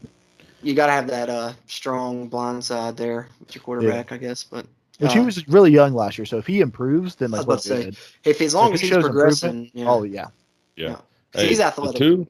you 0.62 0.74
gotta 0.76 0.92
have 0.92 1.08
that 1.08 1.30
uh, 1.30 1.54
strong 1.68 2.28
blind 2.28 2.64
side 2.66 2.98
there 2.98 3.30
with 3.40 3.56
your 3.56 3.64
quarterback, 3.64 4.12
I 4.12 4.18
guess. 4.18 4.44
But 4.44 4.66
which 5.00 5.14
he 5.14 5.20
uh, 5.20 5.24
was 5.24 5.48
really 5.48 5.72
young 5.72 5.94
last 5.94 6.18
year. 6.18 6.26
So 6.26 6.38
if 6.38 6.48
he 6.48 6.62
improves, 6.62 7.16
then 7.16 7.34
I 7.34 7.38
like 7.40 7.48
was 7.48 7.68
we're 7.70 7.76
about 7.76 7.84
to 7.84 7.92
good. 7.92 7.98
if 8.24 8.42
as 8.42 8.56
long 8.56 8.70
if 8.70 8.76
as 8.76 8.82
he 8.82 8.88
he's 8.90 8.98
progressing, 8.98 9.72
yeah. 9.74 9.86
Oh 9.90 10.04
yeah. 10.04 10.28
Yeah. 10.76 10.98
So 11.36 11.42
he's 11.46 11.58
the 11.58 11.66
athletic. 11.66 11.98
Two, 11.98 12.28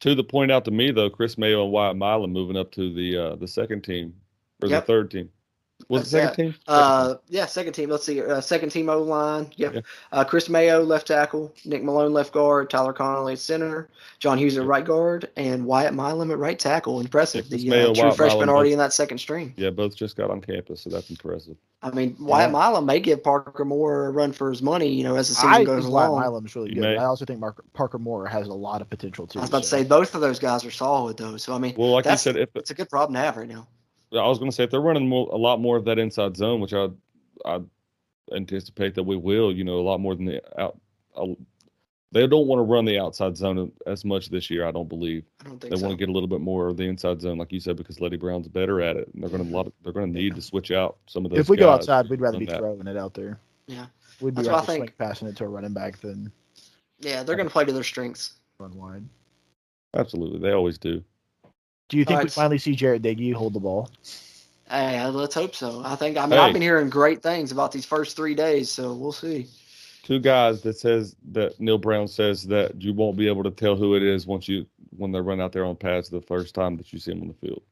two 0.00 0.14
to 0.14 0.22
point 0.22 0.50
out 0.52 0.64
to 0.66 0.70
me 0.70 0.90
though, 0.90 1.10
Chris 1.10 1.36
Mayo 1.38 1.64
and 1.64 1.72
Wyatt 1.72 1.96
Milum 1.96 2.30
moving 2.30 2.56
up 2.56 2.70
to 2.72 2.92
the 2.92 3.16
uh, 3.16 3.36
the 3.36 3.48
second 3.48 3.82
team 3.82 4.14
or 4.62 4.68
Yep. 4.68 4.82
the 4.82 4.86
third 4.86 5.10
team. 5.10 5.30
Was 5.88 6.12
it 6.12 6.16
That's 6.18 6.36
second 6.36 6.44
team? 6.52 6.54
Uh, 6.66 7.14
yeah, 7.28 7.46
second 7.46 7.72
team. 7.72 7.88
Let's 7.88 8.04
see. 8.04 8.20
Uh, 8.20 8.40
second 8.40 8.70
team 8.70 8.88
O 8.90 9.00
line. 9.00 9.50
Yep. 9.56 9.74
Yeah. 9.74 9.80
Uh, 10.12 10.24
Chris 10.24 10.48
Mayo 10.48 10.82
left 10.82 11.06
tackle, 11.06 11.54
Nick 11.64 11.82
Malone 11.84 12.12
left 12.12 12.32
guard, 12.32 12.68
Tyler 12.68 12.92
Connolly 12.92 13.36
center, 13.36 13.88
John 14.18 14.36
Hughes 14.38 14.58
at 14.58 14.66
right 14.66 14.84
guard, 14.84 15.30
and 15.36 15.64
Wyatt 15.64 15.94
Milum 15.94 16.30
at 16.32 16.38
right 16.38 16.58
tackle. 16.58 17.00
Impressive. 17.00 17.46
Yeah, 17.46 17.56
the 17.58 17.68
Mayo, 17.70 17.90
uh, 17.90 17.94
true 17.94 18.02
Wyatt 18.04 18.16
freshman 18.16 18.48
Milum 18.48 18.52
already 18.52 18.70
both- 18.70 18.72
in 18.74 18.78
that 18.80 18.92
second 18.92 19.18
string. 19.18 19.54
yeah, 19.56 19.70
both 19.70 19.96
just 19.96 20.16
got 20.16 20.30
on 20.30 20.40
campus, 20.40 20.82
so 20.82 20.90
that's 20.90 21.08
impressive. 21.10 21.56
I 21.80 21.90
mean, 21.92 22.16
Wyatt 22.18 22.50
Yeah. 22.50 22.58
Milum 22.58 22.84
may 22.84 22.98
give 22.98 23.22
Parker 23.22 23.64
Moore 23.64 24.06
a 24.06 24.10
run 24.10 24.32
for 24.32 24.50
his 24.50 24.60
money. 24.60 24.88
You 24.88 25.04
know, 25.04 25.14
as 25.14 25.28
the 25.28 25.36
season 25.36 25.48
I 25.50 25.64
goes 25.64 25.84
think 25.84 25.94
Wyatt 25.94 26.10
along. 26.10 26.22
Milum 26.24 26.44
is 26.46 26.56
really 26.56 26.68
He 26.70 26.74
good. 26.74 26.80
may. 26.82 26.96
I 26.98 27.04
also 27.04 27.24
think 27.24 27.38
Mark, 27.38 27.64
Parker 27.72 27.98
Moore 28.00 28.26
has 28.26 28.48
a 28.48 28.52
lot 28.52 28.82
of 28.82 28.90
potential 28.90 29.26
too. 29.28 29.38
I 29.38 29.42
was 29.42 29.48
about 29.50 29.62
to 29.62 29.68
say 29.68 29.84
both 29.84 30.14
of 30.16 30.20
those 30.20 30.40
guys 30.40 30.64
are 30.64 30.72
solid 30.72 31.16
though. 31.16 31.36
So 31.36 31.54
I 31.54 31.58
mean, 31.58 31.74
Well, 31.78 31.92
like 31.92 32.04
you 32.04 32.16
said, 32.16 32.36
if 32.36 32.48
it's 32.56 32.72
a 32.72 32.74
good 32.74 32.90
problem 32.90 33.14
to 33.14 33.20
have 33.20 33.36
right 33.36 33.48
now. 33.48 33.68
I 34.12 34.26
was 34.26 34.38
going 34.38 34.50
to 34.50 34.54
say 34.54 34.64
if 34.64 34.70
they're 34.70 34.80
running 34.80 35.08
more, 35.08 35.28
a 35.30 35.36
lot 35.36 35.60
more 35.60 35.76
of 35.76 35.84
that 35.84 35.98
inside 35.98 36.36
zone, 36.36 36.60
which 36.60 36.72
I 36.72 36.88
I 37.44 37.60
anticipate 38.34 38.94
that 38.94 39.02
we 39.02 39.16
will, 39.16 39.52
you 39.52 39.64
know, 39.64 39.78
a 39.78 39.82
lot 39.82 40.00
more 40.00 40.14
than 40.14 40.26
the 40.26 40.60
out. 40.60 40.78
i 41.16 41.36
they 42.10 42.26
don't 42.26 42.46
want 42.46 42.58
to 42.58 42.62
run 42.62 42.86
the 42.86 42.98
outside 42.98 43.36
zone 43.36 43.70
as 43.86 44.02
much 44.02 44.30
this 44.30 44.48
year. 44.48 44.66
I 44.66 44.70
don't 44.70 44.88
believe 44.88 45.24
I 45.40 45.48
don't 45.48 45.60
they 45.60 45.68
so. 45.68 45.82
want 45.82 45.90
to 45.92 45.96
get 45.96 46.08
a 46.08 46.12
little 46.12 46.28
bit 46.28 46.40
more 46.40 46.68
of 46.68 46.78
the 46.78 46.84
inside 46.84 47.20
zone, 47.20 47.36
like 47.36 47.52
you 47.52 47.60
said, 47.60 47.76
because 47.76 48.00
Leddie 48.00 48.16
Brown's 48.16 48.48
better 48.48 48.80
at 48.80 48.96
it, 48.96 49.10
and 49.12 49.22
they're 49.22 49.28
going 49.28 49.42
to 49.42 49.44
mm-hmm. 49.44 49.54
lot. 49.54 49.66
Of, 49.66 49.74
they're 49.82 49.92
going 49.92 50.10
to 50.10 50.18
need 50.18 50.34
to 50.34 50.40
switch 50.40 50.70
out 50.70 50.96
some 51.06 51.26
of 51.26 51.30
those. 51.30 51.40
if 51.40 51.50
we 51.50 51.58
go 51.58 51.68
outside, 51.70 52.08
we'd 52.08 52.22
rather 52.22 52.38
be 52.38 52.46
that. 52.46 52.58
throwing 52.58 52.86
it 52.86 52.96
out 52.96 53.12
there. 53.12 53.38
Yeah. 53.66 53.86
We'd 54.22 54.34
be 54.34 54.36
That's 54.36 54.48
what 54.48 54.54
I 54.54 54.56
rather 54.56 54.66
think. 54.66 54.84
swing 54.84 54.92
passing 54.98 55.28
it 55.28 55.36
to 55.36 55.44
a 55.44 55.48
running 55.48 55.74
back 55.74 56.00
than 56.00 56.32
yeah, 57.00 57.22
they're 57.22 57.36
going 57.36 57.46
to 57.46 57.52
play 57.52 57.64
to 57.64 57.72
their 57.72 57.84
strengths. 57.84 58.34
run 58.58 58.74
wide. 58.74 59.04
Absolutely, 59.94 60.38
they 60.38 60.52
always 60.52 60.78
do. 60.78 61.02
Do 61.88 61.96
you 61.96 62.04
think 62.04 62.22
we 62.22 62.28
finally 62.28 62.58
see 62.58 62.74
Jarrett 62.74 63.02
Doege 63.02 63.32
hold 63.32 63.54
the 63.54 63.60
ball? 63.60 63.90
Hey, 64.70 65.04
let's 65.06 65.34
hope 65.34 65.54
so. 65.54 65.82
I 65.84 65.96
think 65.96 66.18
I 66.18 66.22
mean 66.26 66.32
Hey. 66.32 66.38
I've 66.38 66.52
been 66.52 66.62
hearing 66.62 66.90
great 66.90 67.22
things 67.22 67.52
about 67.52 67.72
these 67.72 67.86
first 67.86 68.16
three 68.16 68.34
days, 68.34 68.70
so 68.70 68.92
we'll 68.92 69.12
see. 69.12 69.46
Two 70.02 70.18
guys 70.18 70.62
that 70.62 70.76
says 70.78 71.16
that 71.32 71.58
Neal 71.60 71.78
Brown 71.78 72.08
says 72.08 72.42
that 72.44 72.80
you 72.80 72.92
won't 72.92 73.16
be 73.16 73.28
able 73.28 73.42
to 73.44 73.50
tell 73.50 73.76
who 73.76 73.94
it 73.94 74.02
is 74.02 74.26
once 74.26 74.48
you 74.48 74.66
when 74.96 75.12
they 75.12 75.20
run 75.20 75.40
out 75.40 75.52
there 75.52 75.64
on 75.64 75.76
pads 75.76 76.08
the 76.08 76.20
first 76.20 76.54
time 76.54 76.76
that 76.76 76.92
you 76.92 76.98
see 76.98 77.12
them 77.12 77.22
on 77.22 77.28
the 77.28 77.34
field. 77.34 77.62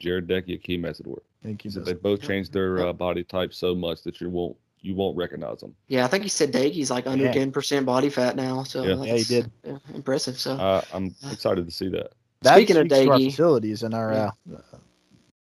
Jared 0.00 0.26
Doege 0.26 0.52
and 0.52 0.62
Key 0.62 0.78
Mesidor. 0.78 1.18
I 1.42 1.46
think 1.46 1.62
he's 1.62 1.74
Said 1.74 1.84
they 1.84 1.92
both 1.94 2.22
changed 2.22 2.52
their 2.52 2.86
uh, 2.86 2.92
body 2.92 3.22
type 3.24 3.52
so 3.52 3.74
much 3.74 4.02
that 4.02 4.20
you 4.20 4.30
won't 4.30 4.56
you 4.82 4.94
won't 4.94 5.14
recognize 5.16 5.60
them. 5.60 5.74
Yeah, 5.88 6.06
I 6.06 6.08
think 6.08 6.22
he 6.22 6.30
said 6.30 6.52
Doege's 6.52 6.90
like 6.90 7.06
under 7.06 7.24
Yeah. 7.26 7.32
ten 7.32 7.52
percent 7.52 7.84
body 7.84 8.08
fat 8.08 8.36
now. 8.36 8.62
So 8.62 8.82
Yeah. 8.82 9.02
Yeah, 9.04 9.16
he 9.16 9.24
did. 9.24 9.50
yeah, 9.62 9.76
impressive. 9.94 10.38
So 10.38 10.52
Uh, 10.56 10.82
I'm 10.94 11.14
excited 11.30 11.66
to 11.66 11.70
see 11.70 11.88
that. 11.90 12.12
That 12.42 12.54
Speaking 12.56 12.76
of 12.78 12.86
speaks 12.86 13.04
to 13.04 13.10
our 13.10 13.18
facilities 13.18 13.82
and 13.82 13.94
our 13.94 14.12
Yeah. 14.12 14.30
uh, 14.56 14.76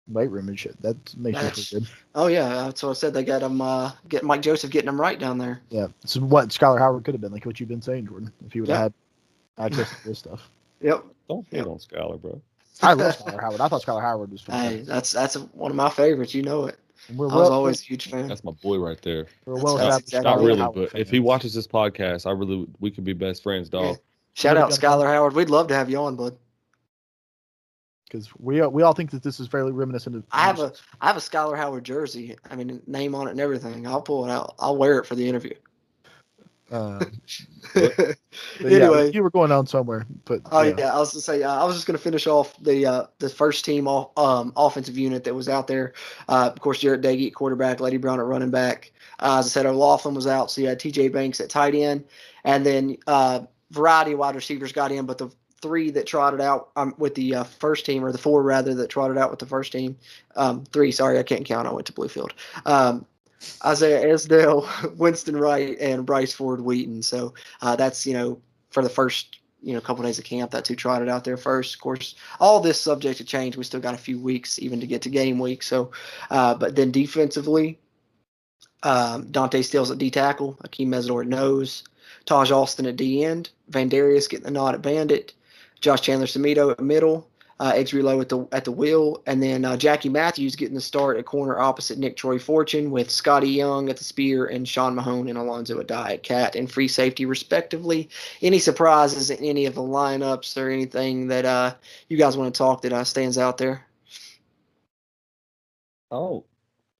weight 0.08 0.30
room 0.30 0.50
and 0.50 0.60
shit. 0.60 0.80
That 0.84 0.98
makes 1.18 1.42
That's- 1.42 1.68
feel 1.70 1.80
good. 1.80 1.90
oh 2.16 2.28
yeah, 2.28 2.48
that's 2.50 2.84
what 2.84 2.90
I 2.92 2.94
said. 2.94 3.14
They 3.14 3.24
got 3.24 3.42
him 3.42 3.60
uh 3.60 3.92
get 4.08 4.24
Mike 4.24 4.42
Joseph 4.44 4.70
getting 4.70 4.90
him 4.90 5.02
right 5.02 5.18
down 5.20 5.38
there. 5.40 5.62
Yeah, 5.70 5.88
it's 6.04 6.16
what 6.18 6.50
Skyler 6.50 6.78
Howard 6.78 7.04
could 7.04 7.14
have 7.16 7.22
been, 7.22 7.32
like 7.32 7.46
what 7.46 7.60
you've 7.60 7.70
been 7.70 7.82
saying, 7.82 8.08
Jordan, 8.08 8.32
if 8.46 8.54
he 8.54 8.62
would 8.62 8.70
have 8.70 8.78
had 8.78 8.94
access 9.58 9.90
to 9.90 10.04
this 10.10 10.20
stuff. 10.20 10.50
Yep. 10.82 11.04
Don't 11.28 11.48
hate 11.50 11.58
Yep. 11.58 11.68
on 11.68 11.78
Skyler, 11.80 12.22
bro. 12.22 12.42
I 12.84 12.94
love 12.94 13.16
Skyler 13.18 13.42
Howard. 13.42 13.62
I 13.62 13.68
thought 13.68 13.82
Skyler 13.84 14.02
Howard 14.02 14.32
was 14.32 14.44
Hey, 14.44 14.82
that's 14.86 15.12
that's 15.12 15.36
one 15.36 15.72
of 15.72 15.78
my 15.78 15.90
favorites. 15.90 16.36
You 16.36 16.44
know 16.44 16.66
it. 16.66 16.78
And 17.08 17.18
we're 17.18 17.30
I 17.30 17.34
was 17.36 17.50
well, 17.50 17.54
always 17.54 17.82
a 17.82 17.86
huge 17.86 18.12
fan. 18.12 18.28
That's 18.28 18.44
my 18.44 18.52
boy 18.52 18.78
right 18.78 19.02
there. 19.02 19.26
we're 19.46 19.56
that's- 19.56 19.64
well 19.64 19.78
that's 19.78 20.04
established 20.06 20.14
exactly 20.14 20.24
Not 20.24 20.38
Skyler 20.38 20.38
Skyler 20.44 20.46
really, 20.48 20.60
Howard 20.60 20.76
but 20.92 21.00
if 21.00 21.10
he 21.10 21.18
fans. 21.18 21.26
watches 21.26 21.54
this 21.56 21.68
podcast, 21.68 22.28
I 22.28 22.32
really 22.32 22.68
we 22.80 22.92
could 22.92 23.04
be 23.06 23.14
best 23.14 23.42
friends, 23.42 23.70
dog. 23.70 23.84
Yeah. 23.86 23.94
Shout 24.36 24.58
out 24.58 24.70
been. 24.70 24.78
Skyler 24.78 25.06
Howard. 25.08 25.34
We'd 25.34 25.50
love 25.50 25.68
to 25.70 25.74
have 25.74 25.90
you 25.90 25.98
on, 25.98 26.16
bud. 26.16 26.38
Because 28.06 28.30
we 28.38 28.62
we 28.68 28.84
all 28.84 28.94
think 28.94 29.12
that 29.12 29.24
this 29.24 29.40
is 29.40 29.48
fairly 29.48 29.72
reminiscent 29.72 30.16
of. 30.16 30.24
I 30.32 30.46
have 30.46 30.60
a 30.60 30.74
I 31.02 31.08
have 31.08 31.18
a 31.18 31.22
Skyler 31.22 31.58
Howard 31.58 31.84
jersey. 31.84 32.36
I 32.50 32.56
mean, 32.56 32.82
name 32.88 33.16
on 33.16 33.28
it 33.28 33.32
and 33.32 33.40
everything. 33.40 33.88
I'll 33.88 34.02
pull 34.02 34.26
it 34.26 34.32
out. 34.32 34.56
I'll 34.60 34.78
wear 34.78 35.00
it 35.00 35.06
for 35.06 35.16
the 35.16 35.28
interview. 35.28 35.54
Uh, 36.72 36.98
but 37.76 38.18
yeah, 38.60 38.78
anyway, 38.78 39.12
you 39.12 39.22
were 39.22 39.30
going 39.30 39.52
on 39.52 39.68
somewhere, 39.68 40.08
but 40.26 40.42
Oh 40.52 40.64
yeah. 40.64 40.74
yeah. 40.80 40.96
I 40.96 40.98
was 40.98 41.12
gonna 41.14 41.22
say 41.22 41.44
uh, 41.44 41.62
I 41.62 41.64
was 41.64 41.76
just 41.76 41.86
gonna 41.86 42.00
finish 42.00 42.26
off 42.26 42.58
the 42.60 42.88
uh, 42.88 43.06
the 43.20 43.30
first 43.30 43.66
team 43.66 43.88
off, 43.88 44.18
um, 44.18 44.52
offensive 44.58 44.98
unit 44.98 45.24
that 45.26 45.36
was 45.36 45.48
out 45.48 45.68
there. 45.68 45.94
Uh, 46.28 46.50
of 46.52 46.60
course, 46.60 46.80
Jarrett 46.80 47.02
Doege 47.02 47.28
at 47.28 47.36
quarterback, 47.36 47.82
Leddie 47.82 47.98
Brown 47.98 48.20
at 48.20 48.26
running 48.26 48.50
back. 48.50 48.92
Uh, 49.20 49.38
as 49.40 49.46
I 49.46 49.50
said, 49.50 49.68
O'Laughlin 49.68 50.16
was 50.16 50.26
out, 50.26 50.50
so 50.50 50.60
you 50.60 50.68
had 50.68 50.80
T.J. 50.80 51.10
Banks 51.10 51.40
at 51.40 51.52
tight 51.52 51.76
end, 51.76 52.04
and 52.46 52.66
then 52.66 52.98
uh, 53.06 53.42
variety 53.70 54.14
of 54.14 54.20
wide 54.20 54.36
receivers 54.36 54.72
got 54.72 54.92
in, 54.92 55.06
but 55.06 55.20
the 55.20 55.30
three 55.66 55.90
that 55.90 56.06
trotted 56.06 56.40
out 56.40 56.70
um, 56.76 56.94
with 57.00 57.16
the 57.16 57.34
uh, 57.34 57.44
first 57.44 57.88
team, 57.88 58.06
or 58.06 58.12
the 58.12 58.20
four 58.20 58.44
rather 58.44 58.76
that 58.76 58.88
trotted 58.88 59.18
out 59.18 59.32
with 59.32 59.40
the 59.40 59.48
first 59.48 59.72
team, 59.72 59.98
um, 60.36 60.64
three. 60.66 60.92
Sorry, 60.92 61.18
I 61.18 61.24
can't 61.24 61.44
count. 61.44 61.68
I 61.68 61.74
went 61.74 61.88
to 61.88 61.94
Bluefield. 61.94 62.34
Um, 62.68 63.04
Isaiah 63.66 64.14
Esdale, 64.14 64.70
Winston 64.98 65.36
Wright, 65.36 65.76
and 65.80 66.06
Bryce 66.06 66.34
Ford-Wheaton. 66.34 67.02
So 67.02 67.34
uh, 67.64 67.76
that's 67.76 68.06
you 68.06 68.14
know 68.14 68.40
for 68.70 68.84
the 68.84 68.90
first 68.90 69.40
you 69.64 69.74
know 69.74 69.82
couple 69.82 70.04
days 70.04 70.20
of 70.20 70.26
camp. 70.26 70.52
That's 70.52 70.70
who 70.70 70.76
trotted 70.76 71.10
out 71.10 71.24
there 71.24 71.36
first. 71.36 71.74
Of 71.74 71.82
course, 71.82 72.14
all 72.40 72.60
this 72.60 72.80
subject 72.80 73.18
to 73.18 73.24
change. 73.24 73.58
We 73.58 73.64
still 73.64 73.80
got 73.80 73.96
a 73.96 73.98
few 73.98 74.20
weeks 74.20 74.60
even 74.60 74.80
to 74.82 74.88
get 74.88 75.02
to 75.02 75.10
game 75.10 75.40
week. 75.40 75.64
So, 75.64 75.90
uh, 76.30 76.54
but 76.54 76.76
then 76.76 76.92
defensively, 76.92 77.80
um, 78.84 79.32
Dante 79.32 79.64
Stills 79.64 79.90
at 79.90 79.98
D 79.98 80.12
tackle, 80.12 80.60
Akheem 80.64 80.90
Mesidor 80.90 81.24
at 81.24 81.28
nose, 81.28 81.84
Taijh 82.28 82.52
Alston 82.52 82.86
at 82.86 82.98
D 82.98 83.26
end, 83.26 83.50
Van 83.70 83.90
Darius 83.90 84.28
getting 84.28 84.46
the 84.46 84.52
nod 84.52 84.76
at 84.76 84.84
Bandit, 84.84 85.34
Josh 85.82 86.02
Chandler 86.02 86.28
Semedo 86.28 86.72
at 86.72 86.80
middle, 86.80 87.28
uh, 87.60 87.72
Exree 87.76 88.02
Loe 88.02 88.20
at 88.20 88.30
the 88.30 88.46
at 88.52 88.66
the 88.66 88.72
wheel, 88.72 89.22
and 89.26 89.42
then 89.42 89.64
uh, 89.64 89.78
Jackie 89.78 90.10
Matthews 90.10 90.56
getting 90.56 90.76
the 90.76 90.82
start 90.82 91.18
at 91.18 91.26
corner 91.26 91.58
opposite 91.58 91.98
Nicktroy 91.98 92.38
Fortune 92.38 92.92
with 92.92 93.10
Scotty 93.10 93.50
Young 93.50 93.90
at 93.90 93.98
the 93.98 94.04
spear 94.04 94.46
and 94.46 94.68
Sean 94.68 94.96
Mahone 94.96 95.30
and 95.30 95.38
Alonzo 95.38 95.82
Addae 95.82 96.16
at 96.16 96.24
cat 96.24 96.56
and 96.56 96.70
free 96.70 96.88
safety 96.88 97.26
respectively. 97.26 98.10
Any 98.42 98.60
surprises 98.60 99.30
in 99.30 99.44
any 99.44 99.66
of 99.66 99.76
the 99.76 99.82
lineups 99.82 100.62
or 100.62 100.70
anything 100.70 101.28
that 101.28 101.46
uh, 101.46 101.76
you 102.10 102.18
guys 102.18 102.36
want 102.36 102.54
to 102.54 102.58
talk 102.58 102.82
that 102.82 102.92
uh, 102.92 103.06
stands 103.06 103.38
out 103.38 103.58
there? 103.58 103.86
Oh, 106.12 106.44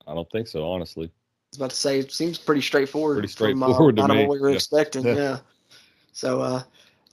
I 0.08 0.14
don't 0.14 0.30
think 0.32 0.48
so, 0.48 0.66
honestly. 0.66 1.08
I 1.08 1.12
was 1.52 1.58
about 1.58 1.70
to 1.72 1.76
say 1.76 2.00
it 2.00 2.12
seems 2.12 2.38
pretty 2.38 2.62
straightforward. 2.62 3.20
Pretty 3.20 3.34
from, 3.34 3.62
uh, 3.62 3.68
straightforward 3.68 3.96
to 3.98 4.02
kind 4.04 4.14
me, 4.14 4.26
what 4.26 4.36
we 4.36 4.40
were 4.40 4.50
yeah. 4.50 4.56
expecting. 4.56 5.06
Yeah. 5.16 5.40
So 6.14 6.40
uh, 6.40 6.64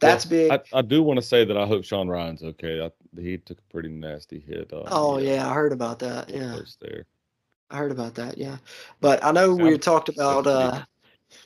that's 0.03 0.25
big. 0.25 0.51
I, 0.51 0.61
I 0.73 0.83
do 0.83 1.03
want 1.03 1.19
to 1.19 1.27
say 1.27 1.45
that 1.45 1.57
I 1.57 1.67
hope 1.67 1.85
Sean 1.85 2.09
Ryan's 2.09 2.43
okay. 2.43 2.85
I, 2.85 2.91
he 3.21 3.39
took 3.39 3.59
a 3.59 3.73
pretty 3.73 3.89
nasty 3.89 4.41
hit. 4.41 4.73
Uh, 4.73 4.83
oh 4.89 5.19
yeah, 5.19 5.49
I 5.49 5.55
heard 5.55 5.73
about 5.73 5.99
that. 6.01 6.29
Yeah. 6.29 6.59
there. 6.81 7.07
I 7.71 7.79
heard 7.79 7.91
about 7.91 8.15
that, 8.17 8.37
yeah. 8.37 8.59
But 9.01 9.25
I 9.25 9.33
know 9.33 9.55
we 9.55 9.79
talked 9.79 10.09
about 10.11 10.47
uh 10.47 10.83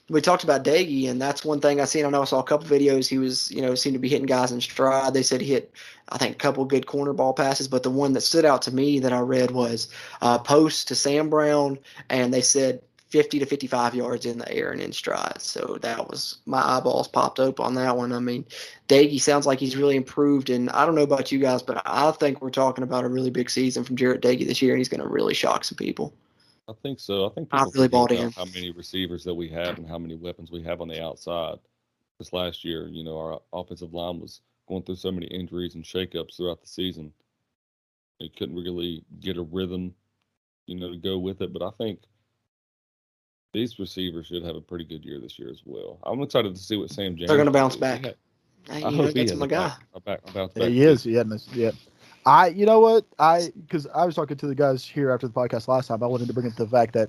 we 0.09 0.21
talked 0.21 0.42
about 0.42 0.64
Doege 0.64 1.09
and 1.09 1.23
that's 1.23 1.45
one 1.45 1.61
thing 1.61 1.81
I 1.81 1.85
seen. 1.85 2.05
I 2.05 2.11
know 2.11 2.23
I 2.23 2.25
saw 2.25 2.40
a 2.40 2.45
couple 2.45 2.66
videos. 2.66 3.09
He 3.09 3.19
was, 3.19 3.51
you 3.53 3.62
know, 3.62 3.75
seemed 3.77 3.95
to 3.95 4.01
be 4.01 4.09
hitting 4.09 4.27
guys 4.27 4.51
in 4.51 4.61
stride. 4.61 5.14
They 5.14 5.23
said 5.23 5.40
he 5.40 5.53
hit 5.53 5.73
I 6.09 6.19
think 6.19 6.35
a 6.35 6.38
couple 6.38 6.64
good 6.64 6.87
corner 6.87 7.12
ball 7.12 7.33
passes, 7.33 7.69
but 7.69 7.85
the 7.85 7.90
one 7.90 8.12
that 8.14 8.23
stood 8.23 8.45
out 8.45 8.62
to 8.62 8.75
me 8.75 8.99
that 9.01 9.12
I 9.12 9.21
read 9.21 9.53
was 9.53 9.88
uh 10.21 10.38
post 10.38 10.88
to 10.88 10.97
Sam 10.97 11.31
Brown 11.31 11.79
and 12.11 12.35
they 12.35 12.42
said 12.42 12.83
50 13.09 13.38
to 13.38 13.47
55 13.47 13.95
yards 13.95 14.27
in 14.27 14.38
the 14.38 14.53
air 14.53 14.73
and 14.73 14.81
in 14.81 14.92
stride. 14.92 15.40
So 15.40 15.79
that 15.83 16.09
was 16.09 16.38
my 16.45 16.61
eyeballs 16.61 17.07
popped 17.07 17.38
open 17.38 17.64
on 17.64 17.75
that 17.75 17.97
one. 17.97 18.12
I 18.12 18.19
mean, 18.19 18.45
Doege 18.88 19.21
sounds 19.21 19.47
like 19.47 19.61
he's 19.61 19.77
really 19.77 19.97
improved, 19.97 20.51
and 20.51 20.69
I 20.71 20.85
don't 20.85 20.97
know 20.97 21.03
about 21.03 21.31
you 21.31 21.38
guys, 21.38 21.62
but 21.62 21.81
I 21.87 22.11
think 22.12 22.40
we're 22.40 22.51
talking 22.51 22.85
about 22.85 23.05
a 23.05 23.09
really 23.09 23.31
big 23.31 23.49
season 23.49 23.85
from 23.85 23.97
Jarrett 23.97 24.23
Doege 24.23 24.47
this 24.47 24.61
year, 24.61 24.73
and 24.73 24.79
he's 24.79 24.88
going 24.88 25.03
to 25.03 25.09
really 25.09 25.35
shock 25.35 25.64
some 25.64 25.77
people. 25.77 26.12
I 26.69 26.73
think 26.83 26.99
so. 26.99 27.27
I 27.27 27.29
think 27.31 27.49
I 27.53 27.64
really 27.75 27.88
bought 27.88 28.11
in. 28.11 28.33
how 28.33 28.45
many 28.47 28.73
receivers 28.73 29.23
that 29.25 29.35
we 29.35 29.49
have 29.51 29.79
and 29.79 29.88
how 29.88 29.99
many 29.99 30.16
weapons 30.16 30.51
we 30.51 30.62
have 30.64 30.81
on 30.81 30.88
the 30.88 31.03
outside. 31.03 31.59
This 32.19 32.33
last 32.33 32.64
year, 32.64 32.88
you 32.88 33.05
know, 33.05 33.16
our 33.19 33.40
offensive 33.53 33.95
line 33.95 34.19
was 34.19 34.40
going 34.69 34.83
through 34.83 34.97
so 34.97 35.12
many 35.12 35.27
injuries 35.27 35.77
and 35.77 35.85
shakeups 35.85 36.37
throughout 36.37 36.61
the 36.61 36.66
season. 36.66 37.12
They 38.19 38.29
couldn't 38.29 38.57
really 38.57 39.05
get 39.21 39.37
a 39.37 39.42
rhythm, 39.42 39.95
you 40.66 40.75
know, 40.75 40.90
to 40.90 40.97
go 40.97 41.19
with 41.19 41.40
it. 41.40 41.53
But 41.53 41.62
I 41.62 41.71
think 41.79 42.01
these 43.57 43.79
receivers 43.79 44.27
should 44.27 44.42
have 44.45 44.55
a 44.57 44.61
pretty 44.61 44.85
good 44.85 45.05
year 45.05 45.19
this 45.19 45.38
year 45.38 45.49
as 45.51 45.62
well. 45.64 45.99
I'm 46.05 46.21
excited 46.23 46.55
to 46.55 46.61
see 46.61 46.77
what 46.77 46.90
Sam 46.90 47.16
James. 47.16 47.29
They're 47.29 47.37
gonna 47.38 47.51
bounce 47.51 47.75
back. 47.77 48.01
He 48.01 48.07
had- 48.07 48.16
I 48.69 48.81
hope 48.81 49.07
he 49.09 49.12
that's 49.14 49.31
has 49.31 49.38
my 49.40 49.47
guy. 49.47 49.69
back, 49.69 49.81
a 49.95 50.01
back, 50.01 50.21
a 50.29 50.33
bounce 50.33 50.53
Yeah, 50.57 50.62
back 50.64 50.71
he 50.73 50.83
is. 50.83 51.03
season. 51.03 51.40
Yeah, 51.53 51.64
yeah. 51.66 51.71
I, 52.27 52.49
you 52.49 52.66
know 52.66 52.81
what? 52.81 53.05
I, 53.19 53.53
because 53.61 53.87
I 53.95 54.05
was 54.05 54.16
talking 54.16 54.37
to 54.37 54.47
the 54.49 54.55
guys 54.57 54.85
here 54.85 55.11
after 55.12 55.29
the 55.29 55.33
podcast 55.33 55.69
last 55.69 55.87
time. 55.87 56.03
I 56.03 56.07
wanted 56.07 56.27
to 56.27 56.35
bring 56.35 56.49
up 56.49 56.57
the 56.57 56.66
fact 56.66 56.92
that 56.95 57.09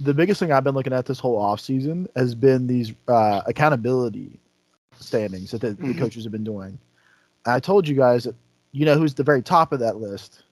the 0.00 0.12
biggest 0.12 0.40
thing 0.40 0.50
I've 0.52 0.64
been 0.64 0.74
looking 0.74 0.92
at 0.92 1.06
this 1.06 1.20
whole 1.20 1.36
off 1.36 1.60
season 1.60 2.08
has 2.16 2.34
been 2.34 2.66
these 2.66 2.92
uh, 3.06 3.42
accountability 3.46 4.40
standings 4.98 5.52
that 5.52 5.60
the, 5.60 5.70
the 5.74 5.84
Mhm. 5.94 5.98
coaches 5.98 6.24
have 6.24 6.32
been 6.32 6.42
doing. 6.44 6.76
And 7.46 7.54
I 7.54 7.60
told 7.60 7.86
you 7.86 7.94
guys 7.94 8.24
that 8.24 8.34
you 8.72 8.84
know 8.84 8.98
who's 8.98 9.14
the 9.14 9.22
very 9.24 9.42
top 9.42 9.72
of 9.72 9.78
that 9.78 9.96
list. 9.98 10.42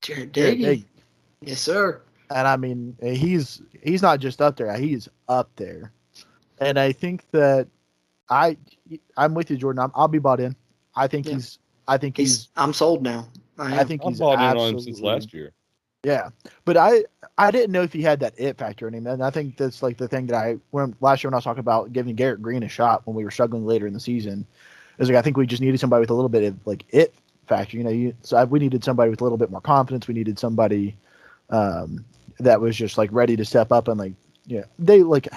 Jared 0.00 0.32
Jared 0.32 0.58
Doege. 0.58 0.64
Doege. 0.78 0.84
Yes, 1.42 1.60
sir. 1.60 2.00
And 2.30 2.46
I 2.46 2.56
mean, 2.56 2.96
he's 3.02 3.60
he's 3.82 4.02
not 4.02 4.20
just 4.20 4.40
up 4.40 4.56
there; 4.56 4.74
he's 4.76 5.08
up 5.28 5.50
there. 5.56 5.92
And 6.58 6.78
I 6.78 6.92
think 6.92 7.28
that 7.32 7.66
I 8.28 8.56
I'm 9.16 9.34
with 9.34 9.50
you, 9.50 9.56
Jordan. 9.56 9.82
I'm, 9.82 9.92
I'll 9.94 10.08
be 10.08 10.18
bought 10.18 10.40
in. 10.40 10.54
I 10.94 11.08
think 11.08 11.26
Yeah. 11.26 11.34
he's. 11.34 11.58
I 11.88 11.98
think 11.98 12.16
he's. 12.16 12.28
He's. 12.28 12.48
I'm 12.56 12.72
sold 12.72 13.02
now. 13.02 13.28
I, 13.58 13.80
I 13.80 13.84
think 13.84 14.02
I've 14.02 14.08
he's 14.08 14.20
bought 14.20 14.34
in 14.34 14.58
on 14.58 14.74
him 14.74 14.80
since 14.80 15.00
last 15.00 15.34
year. 15.34 15.52
Yeah, 16.02 16.30
but 16.64 16.76
I 16.76 17.04
I 17.36 17.50
didn't 17.50 17.72
know 17.72 17.82
if 17.82 17.92
he 17.92 18.00
had 18.00 18.20
that 18.20 18.34
it 18.38 18.56
factor 18.56 18.88
in 18.88 18.94
him, 18.94 19.06
and 19.06 19.22
I 19.22 19.30
think 19.30 19.56
that's 19.56 19.82
like 19.82 19.98
the 19.98 20.08
thing 20.08 20.26
that 20.28 20.36
I 20.36 20.56
when 20.70 20.94
last 21.00 21.22
year 21.22 21.28
when 21.28 21.34
I 21.34 21.38
was 21.38 21.44
talking 21.44 21.60
about 21.60 21.92
giving 21.92 22.14
Garrett 22.14 22.40
Greene 22.40 22.62
a 22.62 22.68
shot 22.68 23.02
when 23.06 23.14
we 23.14 23.24
were 23.24 23.30
struggling 23.30 23.66
later 23.66 23.86
in 23.86 23.92
the 23.92 24.00
season, 24.00 24.46
is 24.98 25.08
like 25.08 25.18
I 25.18 25.22
think 25.22 25.36
we 25.36 25.46
just 25.46 25.60
needed 25.60 25.78
somebody 25.78 26.00
with 26.00 26.10
a 26.10 26.14
little 26.14 26.30
bit 26.30 26.44
of 26.44 26.66
like 26.66 26.84
it 26.90 27.14
factor. 27.48 27.76
You 27.76 27.84
know, 27.84 27.90
you, 27.90 28.14
so 28.22 28.38
I, 28.38 28.44
we 28.44 28.60
needed 28.60 28.82
somebody 28.82 29.10
with 29.10 29.20
a 29.20 29.24
little 29.24 29.36
bit 29.36 29.50
more 29.50 29.60
confidence. 29.60 30.08
We 30.08 30.14
needed 30.14 30.38
somebody 30.38 30.96
um, 31.50 32.04
that 32.40 32.60
was 32.60 32.76
just 32.76 32.98
like 32.98 33.10
ready 33.12 33.36
to 33.36 33.44
step 33.44 33.72
up 33.72 33.88
and 33.88 33.98
like 33.98 34.14
yeah 34.46 34.64
they 34.78 35.02
like 35.02 35.28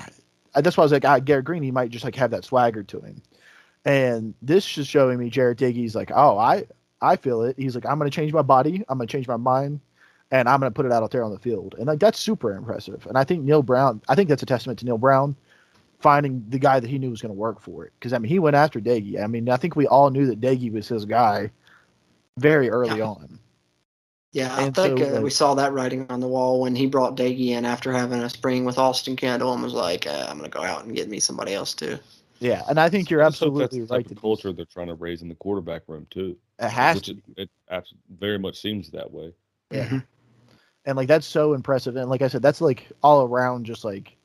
that's 0.55 0.77
why 0.77 0.81
I 0.81 0.85
was 0.85 0.91
like 0.91 1.05
ah, 1.05 1.19
Garrett 1.19 1.45
Greene 1.45 1.63
he 1.63 1.71
might 1.71 1.91
just 1.91 2.05
like 2.05 2.15
have 2.15 2.31
that 2.31 2.45
swagger 2.45 2.83
to 2.83 2.99
him, 2.99 3.21
and 3.85 4.33
this 4.41 4.77
is 4.77 4.87
showing 4.87 5.19
me 5.19 5.29
Jarrett 5.29 5.57
Doege's 5.57 5.95
like 5.95 6.11
oh 6.13 6.37
I 6.37 6.65
I 7.01 7.15
feel 7.15 7.41
it. 7.43 7.55
He's 7.57 7.75
like 7.75 7.85
I'm 7.85 7.97
gonna 7.97 8.09
change 8.09 8.33
my 8.33 8.41
body. 8.41 8.83
I'm 8.89 8.97
gonna 8.97 9.07
change 9.07 9.27
my 9.27 9.37
mind 9.37 9.79
and 10.33 10.49
I'm 10.49 10.59
going 10.59 10.71
to 10.71 10.75
put 10.75 10.87
it 10.87 10.91
out 10.91 11.11
there 11.11 11.23
on 11.23 11.31
the 11.31 11.37
field. 11.37 11.75
And 11.77 11.85
like 11.85 11.99
that's 11.99 12.19
super 12.19 12.55
impressive. 12.55 13.05
And 13.05 13.17
I 13.17 13.23
think 13.23 13.43
Neal 13.43 13.61
Brown, 13.61 14.01
I 14.09 14.15
think 14.15 14.29
that's 14.29 14.41
a 14.41 14.47
testament 14.47 14.79
to 14.79 14.85
Neal 14.85 14.97
Brown 14.97 15.35
finding 15.99 16.43
the 16.49 16.57
guy 16.57 16.79
that 16.79 16.89
he 16.89 16.97
knew 16.97 17.11
was 17.11 17.21
going 17.21 17.33
to 17.33 17.39
work 17.39 17.61
for 17.61 17.85
it. 17.85 17.93
Because 17.99 18.13
I 18.13 18.17
mean, 18.17 18.29
he 18.29 18.39
went 18.39 18.55
after 18.55 18.81
Doege. 18.81 19.23
I 19.23 19.27
mean, 19.27 19.47
I 19.47 19.57
think 19.57 19.75
we 19.75 19.85
all 19.85 20.09
knew 20.09 20.25
that 20.25 20.41
Doege 20.41 20.71
was 20.71 20.87
his 20.87 21.05
guy 21.05 21.51
very 22.37 22.69
early 22.71 22.97
Yeah. 22.97 23.05
on. 23.05 23.39
Yeah, 24.33 24.53
I 24.55 24.63
And 24.63 24.75
think 24.75 24.99
so, 24.99 25.17
uh, 25.17 25.21
we 25.21 25.29
saw 25.29 25.53
that 25.55 25.73
writing 25.73 26.05
on 26.09 26.19
the 26.19 26.27
wall 26.27 26.59
when 26.59 26.75
he 26.75 26.87
brought 26.87 27.15
Doege 27.15 27.49
in 27.49 27.65
after 27.65 27.91
having 27.93 28.19
a 28.19 28.29
spring 28.29 28.65
with 28.65 28.77
Austin 28.77 29.15
Kendall 29.15 29.53
and 29.53 29.63
was 29.63 29.73
like, 29.73 30.07
uh, 30.07 30.25
"I'm 30.27 30.39
going 30.39 30.49
to 30.49 30.57
go 30.57 30.63
out 30.63 30.85
and 30.85 30.95
get 30.95 31.07
me 31.09 31.19
somebody 31.19 31.53
else 31.53 31.73
too." 31.73 31.99
Yeah, 32.39 32.63
and 32.67 32.79
I 32.79 32.89
think 32.89 33.09
you're 33.09 33.21
I 33.21 33.25
just 33.29 33.39
hope 33.39 33.55
absolutely 33.55 33.79
that's 33.79 33.89
the 33.89 33.95
right. 33.95 34.03
type 34.03 34.09
That 34.09 34.17
of 34.17 34.21
culture 34.21 34.53
they're 34.53 34.65
trying 34.65 34.87
to 34.87 34.95
raise 34.95 35.21
in 35.21 35.29
the 35.29 35.35
quarterback 35.35 35.83
room 35.87 36.07
too. 36.09 36.35
it 36.59 36.69
has 36.69 37.01
to. 37.03 37.17
it, 37.37 37.49
it 37.67 37.87
very 38.09 38.39
much 38.39 38.59
seems 38.59 38.89
that 38.91 39.11
way. 39.11 39.33
Yeah. 39.71 39.85
Mhm. 39.87 40.03
and 40.85 40.97
like 40.97 41.07
that's 41.07 41.25
so 41.27 41.53
impressive 41.53 41.95
and 41.95 42.09
like 42.09 42.21
i 42.21 42.27
said 42.27 42.41
that's 42.41 42.61
like 42.61 42.89
all 43.01 43.23
around 43.23 43.65
just 43.65 43.83
like 43.85 44.15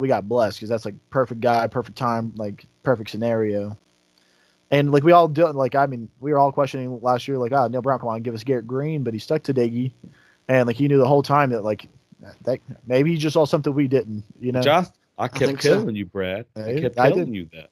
we 0.00 0.08
got 0.08 0.28
blessed 0.28 0.58
because 0.58 0.68
that's 0.68 0.84
like 0.84 0.94
perfect 1.10 1.40
guy 1.40 1.66
perfect 1.66 1.96
time 1.96 2.32
like 2.36 2.66
perfect 2.82 3.10
scenario 3.10 3.76
and 4.72 4.92
like 4.92 5.04
we 5.04 5.12
all 5.12 5.28
do 5.28 5.46
like 5.52 5.76
i 5.76 5.86
mean 5.86 6.08
we 6.20 6.32
were 6.32 6.38
all 6.38 6.52
questioning 6.52 7.00
last 7.02 7.28
year 7.28 7.38
like 7.38 7.52
oh 7.52 7.68
neal 7.68 7.82
brown 7.82 8.00
come 8.00 8.10
on 8.10 8.22
give 8.22 8.34
us 8.34 8.44
garrett 8.44 8.66
greene 8.68 9.04
but 9.04 9.14
he 9.14 9.20
stuck 9.20 9.42
to 9.44 9.54
Doege, 9.54 9.92
and 10.48 10.68
like 10.68 10.76
he 10.76 10.88
knew 10.88 10.98
the 10.98 11.08
whole 11.08 11.22
time 11.22 11.50
that 11.50 11.62
like 11.64 11.88
that 12.42 12.60
maybe 12.86 13.12
he 13.12 13.18
just 13.18 13.34
saw 13.34 13.46
something 13.46 13.74
we 13.74 13.88
didn't 13.88 14.24
you 14.40 14.52
know 14.52 14.64
Josh, 14.64 14.88
I 15.18 15.28
kept 15.28 15.44
think 15.46 15.62
so. 15.62 15.86
telling 15.86 15.96
you, 15.96 16.06
Brad. 16.06 16.46
I 16.66 16.74
Hey, 16.74 16.74
kept 16.74 16.98
I 16.98 17.10
telling 17.10 17.12
did. 17.12 17.34
you 17.34 17.48
that. 17.52 17.70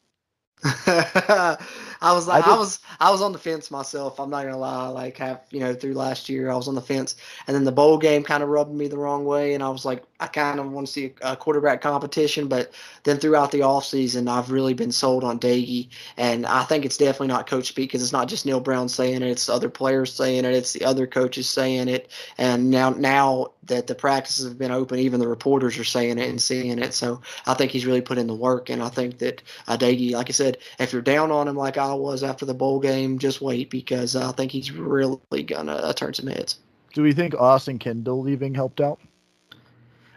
I 0.65 2.13
was 2.13 2.29
like, 2.29 2.47
I 2.47 2.55
I, 2.55 2.57
was, 2.57 2.81
I 3.01 3.11
was 3.11 3.23
on 3.23 3.33
the 3.33 3.39
fence 3.39 3.71
myself. 3.71 4.21
I'm 4.21 4.31
not 4.31 4.45
gonna 4.45 4.59
lie. 4.59 4.89
Like, 4.89 5.17
have 5.19 5.43
you 5.51 5.61
know, 5.61 5.75
through 5.75 5.95
last 5.95 6.29
year, 6.29 6.51
I 6.51 6.57
was 6.57 6.69
on 6.69 6.75
the 6.75 6.83
fence, 6.83 7.17
and 7.47 7.55
then 7.57 7.65
the 7.65 7.73
bowl 7.73 7.99
game 7.99 8.23
kind 8.25 8.43
of 8.43 8.51
rubbed 8.51 8.75
me 8.75 8.89
the 8.89 8.99
wrong 8.99 9.25
way, 9.25 9.55
and 9.55 9.63
I 9.63 9.71
was 9.71 9.85
like, 9.87 10.05
I 10.21 10.27
kind 10.27 10.61
of 10.61 10.71
want 10.71 10.87
to 10.87 10.93
see 10.93 11.13
a, 11.23 11.37
quarterback 11.37 11.81
competition. 11.81 12.47
But 12.47 12.73
then 13.05 13.17
throughout 13.19 13.51
the 13.51 13.63
off 13.63 13.85
season, 13.85 14.29
I've 14.29 14.51
really 14.51 14.75
been 14.75 14.93
sold 14.93 15.25
on 15.25 15.39
Doege, 15.39 15.89
and 16.17 16.47
I 16.47 16.65
think 16.65 16.85
it's 16.85 16.97
definitely 16.97 17.29
not 17.29 17.47
coach 17.47 17.69
speak 17.69 17.91
because 17.91 18.03
it's 18.03 18.13
not 18.13 18.29
just 18.29 18.47
Neal 18.47 18.61
Brown 18.61 18.89
saying 18.89 19.23
it; 19.23 19.29
it's 19.29 19.49
other 19.49 19.71
players 19.71 20.13
saying 20.13 20.45
it, 20.45 20.55
it's 20.55 20.73
the 20.73 20.85
other 20.85 21.07
coaches 21.07 21.49
saying 21.49 21.89
it, 21.89 22.11
and 22.39 22.71
now 22.71 22.91
now 22.91 23.53
that 23.65 23.87
the 23.87 23.95
practices 23.95 24.47
have 24.47 24.59
been 24.59 24.71
open, 24.71 24.99
even 24.99 25.21
the 25.21 25.29
reporters 25.29 25.79
are 25.79 25.85
saying 25.85 26.19
it 26.19 26.29
and 26.29 26.43
seeing 26.43 26.79
it. 26.79 26.93
So 26.93 27.21
I 27.47 27.55
think 27.55 27.71
he's 27.71 27.87
really 27.87 28.01
put 28.01 28.19
in 28.19 28.27
the 28.27 28.35
work, 28.35 28.69
and 28.69 28.83
I 28.83 28.89
think 28.89 29.19
that 29.19 29.43
uh, 29.69 29.77
Doege, 29.77 30.13
like 30.13 30.29
I 30.29 30.33
said, 30.33 30.59
if 30.79 30.93
you're 30.93 31.03
down 31.03 31.31
on 31.31 31.49
him 31.49 31.57
like 31.57 31.79
I 31.79 31.95
was 31.95 32.23
after 32.23 32.45
the 32.45 32.55
bowl 32.55 32.81
game, 32.81 33.19
just 33.19 33.41
wait 33.41 33.71
because 33.71 34.17
I 34.17 34.33
think 34.33 34.53
he's 34.53 34.71
really 34.73 35.43
gonna 35.45 35.75
uh, 35.75 35.93
turn 35.93 36.15
some 36.15 36.27
heads. 36.27 36.59
do 36.95 37.03
we 37.03 37.13
think 37.13 37.35
austin 37.35 37.79
kendall 37.79 38.21
leaving 38.21 38.55
helped 38.55 38.81
out 38.81 38.99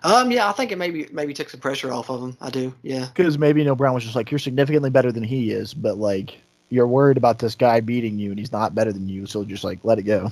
Um, 0.03 0.31
yeah, 0.31 0.49
I 0.49 0.51
think 0.51 0.71
it 0.71 0.77
maybe 0.77 1.07
maybe 1.11 1.33
took 1.33 1.49
some 1.49 1.59
pressure 1.59 1.91
off 1.93 2.09
of 2.09 2.21
him. 2.21 2.37
I 2.41 2.49
do. 2.49 2.73
Yeah. 2.81 3.07
Because 3.13 3.37
maybe 3.37 3.63
Neal 3.63 3.75
Brown 3.75 3.93
was 3.93 4.03
just 4.03 4.15
like, 4.15 4.31
you're 4.31 4.39
significantly 4.39 4.89
better 4.89 5.11
than 5.11 5.23
he 5.23 5.51
is, 5.51 5.73
but 5.73 5.97
like 5.97 6.37
you're 6.69 6.87
worried 6.87 7.17
about 7.17 7.39
this 7.39 7.55
guy 7.55 7.79
beating 7.79 8.17
you, 8.19 8.31
and 8.31 8.39
he's 8.39 8.51
not 8.51 8.73
better 8.75 8.91
than 8.91 9.07
you, 9.07 9.25
so 9.25 9.43
just 9.45 9.63
like 9.63 9.79
let 9.83 9.99
it 9.99 10.03
go. 10.03 10.31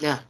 Yeah. 0.00 0.20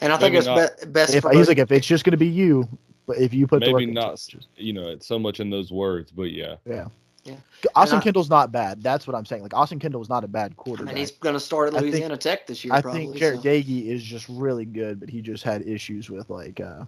And 0.00 0.12
I 0.12 0.18
think 0.18 0.34
it's 0.36 0.46
be- 0.46 0.86
best. 0.90 1.14
If 1.14 1.22
for 1.22 1.30
he's 1.30 1.40
both- 1.40 1.48
like, 1.48 1.58
if 1.58 1.72
it's 1.72 1.86
just 1.86 2.04
gonna 2.04 2.16
be 2.16 2.26
you, 2.28 2.68
but 3.06 3.18
if 3.18 3.32
you 3.34 3.46
put 3.46 3.64
the 3.64 3.72
work 3.72 3.80
Maybe 3.80 3.90
into 3.90 4.00
not, 4.02 4.24
you 4.56 4.72
know, 4.72 4.88
it's 4.88 5.06
so 5.06 5.18
much 5.18 5.40
in 5.40 5.50
those 5.50 5.72
words, 5.72 6.12
but 6.12 6.30
yeah. 6.32 6.56
yeah. 6.66 6.86
Yeah. 7.24 7.34
Austin 7.74 7.98
I- 7.98 8.02
Kendall's 8.02 8.30
not 8.30 8.52
bad. 8.52 8.82
That's 8.82 9.06
what 9.08 9.16
I'm 9.16 9.24
saying. 9.24 9.42
Like 9.42 9.54
Austin 9.54 9.80
Kendall 9.80 10.00
is 10.02 10.08
not 10.08 10.22
a 10.22 10.28
bad 10.28 10.52
I 10.52 10.54
quarterback. 10.54 10.94
mean, 10.94 11.00
he's 11.00 11.10
going 11.10 11.34
to 11.34 11.40
start 11.40 11.64
I 11.64 11.66
at 11.68 11.72
think- 11.82 11.90
Louisiana 11.92 12.16
Tech 12.16 12.46
this 12.46 12.64
year. 12.64 12.72
I 12.72 12.80
probably, 12.80 13.06
think 13.06 13.16
Jarrett 13.16 13.42
so. 13.42 13.48
Doege 13.48 13.86
is 13.88 14.02
just 14.04 14.28
really 14.28 14.64
good, 14.64 15.00
but 15.00 15.08
he 15.10 15.22
just 15.22 15.42
had 15.42 15.66
issues 15.66 16.08
with 16.08 16.30
like 16.30 16.60
uh 16.60 16.84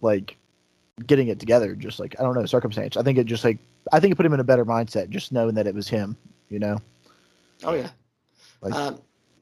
like 0.00 0.36
getting 1.06 1.28
it 1.28 1.38
together, 1.38 1.74
just 1.74 2.00
like 2.00 2.16
I 2.18 2.22
don't 2.22 2.34
know, 2.34 2.46
circumstance. 2.46 2.96
I 2.96 3.02
think 3.02 3.18
it 3.18 3.26
just 3.26 3.44
like 3.44 3.58
I 3.92 4.00
think 4.00 4.12
it 4.12 4.16
put 4.16 4.26
him 4.26 4.34
in 4.34 4.40
a 4.40 4.44
better 4.44 4.64
mindset, 4.64 5.10
just 5.10 5.32
knowing 5.32 5.54
that 5.54 5.66
it 5.66 5.74
was 5.74 5.88
him, 5.88 6.16
you 6.48 6.58
know? 6.58 6.78
Oh 7.64 7.74
yeah. 7.74 7.90
Like- 8.60 8.74
um, 8.74 9.00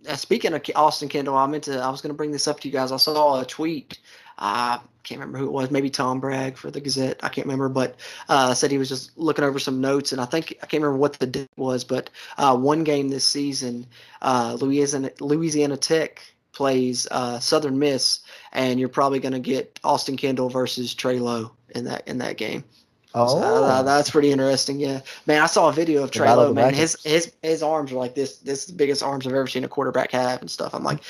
uh, 0.09 0.17
speaking 0.17 0.55
of 0.55 0.63
Austin 0.75 1.09
Kendall, 1.09 1.37
I 1.37 1.47
meant 1.47 1.65
to. 1.65 1.79
I 1.79 1.91
was 1.91 2.01
going 2.01 2.11
to 2.11 2.17
bring 2.17 2.31
this 2.31 2.47
up 2.47 2.61
to 2.61 2.69
you 2.69 2.73
guys. 2.73 2.93
I 2.93 2.97
saw 2.97 3.41
a 3.41 3.45
tweet. 3.45 3.99
I 4.39 4.79
can't 5.03 5.21
remember 5.21 5.39
who 5.39 5.47
it 5.47 5.53
was. 5.53 5.71
Maybe 5.71 5.91
Tom 5.91 6.21
Bragg 6.21 6.57
for 6.57 6.71
the 6.71 6.81
Gazette. 6.81 7.19
I 7.23 7.29
can't 7.29 7.47
remember, 7.47 7.69
but 7.69 7.97
uh, 8.29 8.55
said 8.55 8.71
he 8.71 8.79
was 8.79 8.89
just 8.89 9.17
looking 9.17 9.45
over 9.45 9.59
some 9.59 9.81
notes, 9.81 10.13
and 10.13 10.21
I 10.21 10.27
think 10.27 10.57
I 10.63 10.67
can't 10.67 10.83
remember 10.83 10.99
what 10.99 11.15
the 11.15 11.27
date 11.27 11.49
was, 11.57 11.85
but 11.85 12.11
uh, 12.39 12.57
one 12.57 12.85
game 12.85 13.09
this 13.09 13.27
season, 13.27 13.87
uh, 14.23 14.57
Louisiana 14.61 15.11
Louisiana 15.21 15.77
Tech 15.77 16.23
plays 16.57 17.07
uh, 17.11 17.39
Southern 17.39 17.79
Miss, 17.79 18.21
and 18.53 18.81
you're 18.81 18.89
probably 18.89 19.19
going 19.21 19.33
to 19.35 19.39
get 19.41 19.79
Austin 19.85 20.17
Kendall 20.17 20.49
versus 20.49 20.95
Trey 20.95 21.19
Lowe 21.19 21.53
in 21.75 21.85
that 21.85 22.09
in 22.09 22.19
that 22.19 22.37
game. 22.39 22.65
So, 23.13 23.23
Oh, 23.43 23.65
uh, 23.65 23.83
that's 23.83 24.11
pretty 24.11 24.31
interesting. 24.31 24.79
Yeah, 24.79 25.01
man, 25.27 25.41
I 25.43 25.47
saw 25.47 25.69
a 25.69 25.73
video 25.73 26.03
of 26.03 26.11
Trey 26.11 26.31
Lowe. 26.33 26.53
Man, 26.53 26.75
his 26.75 26.97
his 27.05 27.33
his 27.43 27.63
arms 27.63 27.93
are 27.93 27.97
like 27.97 28.15
this. 28.15 28.39
This 28.39 28.61
is 28.61 28.67
the 28.67 28.73
biggest 28.75 29.03
arms 29.03 29.27
I've 29.27 29.33
ever 29.33 29.47
seen 29.47 29.65
a 29.65 29.69
quarterback 29.69 30.11
have 30.13 30.41
and 30.41 30.51
stuff. 30.51 30.75
I'm 30.75 30.85
like, 30.85 31.01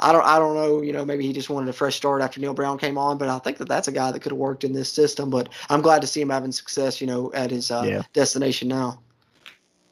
I 0.00 0.12
don't 0.12 0.24
I 0.24 0.38
don't 0.38 0.54
know. 0.56 0.82
You 0.82 0.92
know, 0.92 1.04
maybe 1.04 1.24
he 1.26 1.32
just 1.32 1.50
wanted 1.50 1.68
a 1.68 1.72
fresh 1.72 1.94
start 1.96 2.20
after 2.22 2.40
Neal 2.40 2.54
Brown 2.54 2.78
came 2.78 2.98
on, 2.98 3.16
but 3.18 3.28
I 3.28 3.38
think 3.38 3.58
that 3.58 3.68
that's 3.68 3.86
a 3.88 3.92
guy 3.92 4.10
that 4.10 4.20
could 4.20 4.32
have 4.32 4.38
worked 4.38 4.64
in 4.64 4.72
this 4.72 4.88
system. 4.92 5.30
But 5.30 5.48
I'm 5.70 5.82
glad 5.82 6.00
to 6.02 6.06
see 6.08 6.20
him 6.20 6.30
having 6.30 6.50
success. 6.52 7.00
You 7.00 7.06
know, 7.06 7.32
at 7.32 7.50
his 7.52 7.70
uh, 7.70 7.84
Yeah. 7.88 8.02
destination 8.12 8.66
now. 8.68 8.98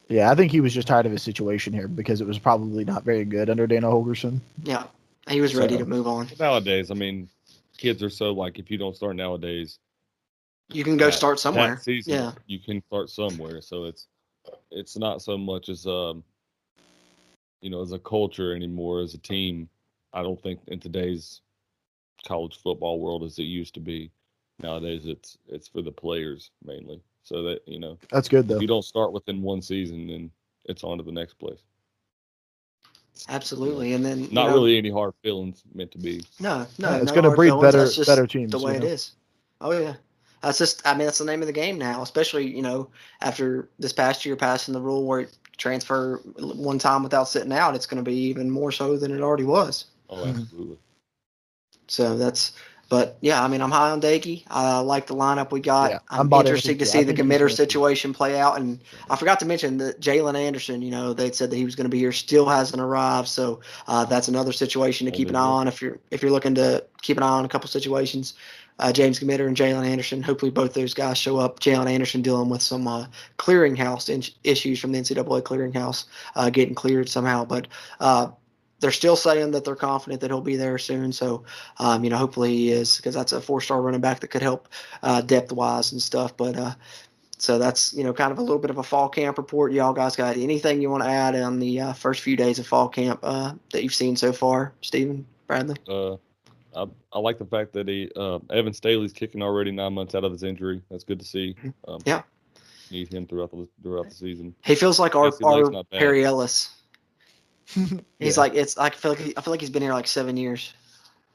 yeah, 0.09 0.29
I 0.29 0.35
think 0.35 0.51
he 0.51 0.59
was 0.59 0.73
just 0.73 0.89
tired 0.89 1.05
of 1.05 1.13
his 1.13 1.23
situation 1.23 1.71
here 1.71 1.87
because 1.87 2.19
it 2.19 2.27
was 2.27 2.37
probably 2.37 2.83
not 2.83 3.03
very 3.05 3.23
good 3.23 3.49
under 3.49 3.65
Dana 3.65 3.87
Holgorsen. 3.87 4.41
Yeah, 4.63 4.83
he 5.29 5.41
was 5.41 5.55
ready 5.55 5.75
So- 5.75 5.79
to 5.79 5.85
move 5.85 6.07
on. 6.07 6.27
Nowadays, 6.39 6.91
I 6.91 6.93
mean, 6.95 7.29
kids 7.77 8.01
are 8.03 8.09
so 8.09 8.31
like 8.31 8.59
if 8.59 8.69
you 8.71 8.77
don't 8.77 8.95
start 8.95 9.15
nowadays, 9.15 9.79
You 10.71 10.83
can 10.83 10.97
go 10.97 11.05
that- 11.05 11.13
start 11.13 11.39
somewhere. 11.39 11.75
that 11.75 11.83
season, 11.83 12.13
Yeah, 12.13 12.33
you 12.47 12.59
can 12.59 12.81
start 12.87 13.09
somewhere. 13.09 13.61
So 13.61 13.85
it's 13.85 14.07
it's 14.71 14.97
not 14.97 15.21
so 15.21 15.37
much 15.37 15.69
as 15.69 15.85
um 15.85 16.23
you 17.61 17.69
know 17.69 17.81
as 17.81 17.91
a 17.91 17.99
culture 17.99 18.55
anymore 18.55 19.01
as 19.01 19.13
a 19.13 19.17
team. 19.19 19.69
I 20.13 20.23
don't 20.23 20.41
think 20.41 20.59
in 20.67 20.79
today's 20.79 21.41
college 22.25 22.57
football 22.61 22.99
world 22.99 23.23
as 23.23 23.37
it 23.39 23.43
used 23.43 23.73
to 23.75 23.79
be. 23.79 24.11
Nowadays, 24.59 25.05
it's 25.05 25.37
it's 25.47 25.67
for 25.67 25.81
the 25.81 25.91
players 25.91 26.51
mainly. 26.63 27.01
So 27.23 27.43
that 27.43 27.61
you 27.67 27.79
know, 27.79 27.97
That's 28.09 28.27
good 28.29 28.47
though. 28.47 28.55
if 28.55 28.61
you 28.61 28.67
don't 28.67 28.83
start 28.83 29.11
within 29.13 29.41
one 29.41 29.61
season, 29.61 30.07
then 30.07 30.31
it's 30.65 30.83
on 30.83 30.97
to 30.97 31.03
the 31.03 31.11
next 31.11 31.35
place. 31.35 31.61
Absolutely. 33.29 33.93
And 33.93 34.05
then 34.05 34.27
Not 34.31 34.47
know, 34.47 34.55
really 34.55 34.77
any 34.77 34.89
hard 34.89 35.13
feelings 35.23 35.63
meant 35.73 35.91
to 35.91 35.97
be. 35.97 36.23
No, 36.39 36.65
no, 36.79 36.91
Yeah, 36.91 36.97
it's 36.97 37.11
no 37.11 37.21
going 37.21 37.29
to 37.29 37.35
breed 37.35 37.49
feelings. 37.49 37.97
better 37.97 38.05
better 38.05 38.27
teams. 38.27 38.51
the 38.51 38.59
way 38.59 38.73
you 38.75 38.79
know? 38.79 38.85
is. 38.87 39.11
Oh 39.61 39.71
yeah, 39.71 39.93
that's 40.41 40.57
just. 40.57 40.85
I 40.87 40.93
mean, 40.95 41.05
that's 41.05 41.19
the 41.19 41.25
name 41.25 41.41
of 41.41 41.47
the 41.47 41.53
game 41.53 41.77
now. 41.77 42.01
Especially 42.01 42.47
you 42.47 42.61
know 42.61 42.89
after 43.21 43.69
this 43.79 43.93
past 43.93 44.25
year 44.25 44.35
passing 44.35 44.73
the 44.73 44.81
rule 44.81 45.05
where 45.05 45.21
it 45.21 45.37
transfer 45.57 46.17
one 46.39 46.79
time 46.79 47.03
without 47.03 47.27
sitting 47.27 47.53
out, 47.53 47.75
it's 47.75 47.85
going 47.85 48.03
to 48.03 48.09
be 48.09 48.15
even 48.15 48.49
more 48.49 48.71
so 48.71 48.97
than 48.97 49.11
it 49.11 49.21
already 49.21 49.43
was. 49.43 49.85
Oh, 50.09 50.17
Mhm. 50.17 50.41
absolutely. 50.41 50.77
So 51.87 52.17
that's. 52.17 52.53
But 52.91 53.17
yeah, 53.21 53.41
I 53.41 53.47
mean, 53.47 53.61
I'm 53.61 53.71
high 53.71 53.91
on 53.91 54.01
Doege. 54.01 54.43
I 54.49 54.79
like 54.79 55.07
the 55.07 55.15
lineup 55.15 55.53
we 55.53 55.61
got. 55.61 55.91
Yeah, 55.91 55.99
I'm, 56.09 56.31
I'm 56.33 56.39
interested 56.41 56.77
to 56.77 56.85
see 56.85 57.03
the 57.03 57.13
Gmiter 57.13 57.49
situation 57.49 58.13
play 58.13 58.37
out. 58.37 58.59
And 58.59 58.81
I 59.09 59.15
forgot 59.15 59.39
to 59.39 59.45
mention 59.45 59.77
that 59.77 60.01
Jalen 60.01 60.35
Anderson, 60.35 60.81
you 60.81 60.91
know, 60.91 61.13
they 61.13 61.31
said 61.31 61.51
that 61.51 61.55
he 61.55 61.63
was 61.63 61.77
going 61.77 61.85
to 61.85 61.89
be 61.89 61.99
here, 61.99 62.11
still 62.11 62.49
hasn't 62.49 62.81
arrived. 62.81 63.29
So 63.29 63.61
uh, 63.87 64.03
that's 64.03 64.27
another 64.27 64.51
situation 64.51 65.05
to 65.05 65.11
keep 65.11 65.29
an 65.29 65.37
eye 65.37 65.39
on 65.39 65.69
if 65.69 65.81
you're 65.81 65.99
if 66.11 66.21
you're 66.21 66.33
looking 66.33 66.53
to 66.55 66.85
keep 67.01 67.15
an 67.15 67.23
eye 67.23 67.29
on 67.29 67.45
a 67.45 67.47
couple 67.47 67.69
situations. 67.69 68.33
Uh, 68.77 68.91
James 68.91 69.21
Gmiter 69.21 69.47
and 69.47 69.55
Jalen 69.55 69.85
Anderson. 69.85 70.21
Hopefully, 70.21 70.51
both 70.51 70.73
those 70.73 70.93
guys 70.93 71.17
show 71.17 71.37
up. 71.37 71.61
Jalen 71.61 71.89
Anderson 71.89 72.21
dealing 72.21 72.49
with 72.49 72.61
some 72.61 72.89
uh, 72.89 73.05
clearinghouse 73.37 74.09
in- 74.09 74.35
issues 74.43 74.81
from 74.81 74.91
the 74.91 74.99
NCAA 74.99 75.43
clearinghouse, 75.43 76.05
uh, 76.35 76.49
getting 76.49 76.75
cleared 76.75 77.07
somehow. 77.07 77.45
But 77.45 77.67
uh, 78.01 78.31
they're 78.81 78.91
still 78.91 79.15
saying 79.15 79.51
that 79.51 79.63
they're 79.63 79.75
confident 79.75 80.19
that 80.21 80.29
he'll 80.31 80.41
be 80.41 80.57
there 80.57 80.77
soon. 80.77 81.13
So, 81.13 81.43
um, 81.77 82.03
you 82.03 82.09
know, 82.09 82.17
hopefully 82.17 82.49
he 82.49 82.71
is 82.71 82.97
because 82.97 83.15
that's 83.15 83.31
a 83.31 83.39
four-star 83.39 83.81
running 83.81 84.01
back 84.01 84.19
that 84.19 84.27
could 84.27 84.41
help 84.41 84.67
uh, 85.03 85.21
depth-wise 85.21 85.91
and 85.93 86.01
stuff. 86.01 86.35
But 86.35 86.57
uh, 86.57 86.73
so 87.37 87.57
that's 87.57 87.93
you 87.93 88.03
know 88.03 88.13
kind 88.13 88.31
of 88.31 88.37
a 88.37 88.41
little 88.41 88.59
bit 88.59 88.69
of 88.69 88.77
a 88.77 88.83
fall 88.83 89.07
camp 89.09 89.37
report. 89.37 89.71
Y'all 89.71 89.93
guys 89.93 90.15
got 90.15 90.35
anything 90.35 90.81
you 90.81 90.89
want 90.89 91.03
to 91.03 91.09
add 91.09 91.35
on 91.35 91.59
the 91.59 91.79
uh, 91.79 91.93
first 91.93 92.21
few 92.21 92.35
days 92.35 92.59
of 92.59 92.67
fall 92.67 92.89
camp 92.89 93.19
uh, 93.23 93.53
that 93.71 93.83
you've 93.83 93.95
seen 93.95 94.15
so 94.15 94.33
far, 94.33 94.73
Stephen 94.81 95.25
Bradley? 95.47 95.77
Uh, 95.87 96.17
I, 96.75 96.85
I 97.13 97.19
like 97.19 97.37
the 97.37 97.45
fact 97.45 97.73
that 97.73 97.87
he 97.87 98.11
uh, 98.15 98.39
Evan 98.49 98.73
Staley's 98.73 99.13
kicking 99.13 99.41
already 99.41 99.71
nine 99.71 99.93
months 99.93 100.15
out 100.15 100.23
of 100.23 100.31
his 100.31 100.43
injury. 100.43 100.81
That's 100.89 101.03
good 101.03 101.19
to 101.19 101.25
see. 101.25 101.55
Um, 101.87 101.99
Mm-hmm. 101.99 102.09
Yeah. 102.09 102.21
need 102.89 103.13
him 103.13 103.27
throughout 103.27 103.51
the 103.51 103.67
throughout 103.83 104.09
the 104.09 104.15
season. 104.15 104.55
He 104.63 104.75
feels 104.75 104.99
like 104.99 105.15
our, 105.15 105.31
our. 105.43 105.83
Perry 105.91 106.25
Ellis. 106.25 106.80
He's 107.73 108.01
Yeah. 108.19 108.31
like 108.37 108.53
it's. 108.55 108.77
I 108.77 108.89
feel 108.89 109.11
like 109.11 109.19
he, 109.21 109.33
I 109.37 109.41
feel 109.41 109.51
like 109.51 109.61
he's 109.61 109.69
been 109.69 109.81
here 109.81 109.93
like 109.93 110.07
seven 110.07 110.37
years. 110.37 110.73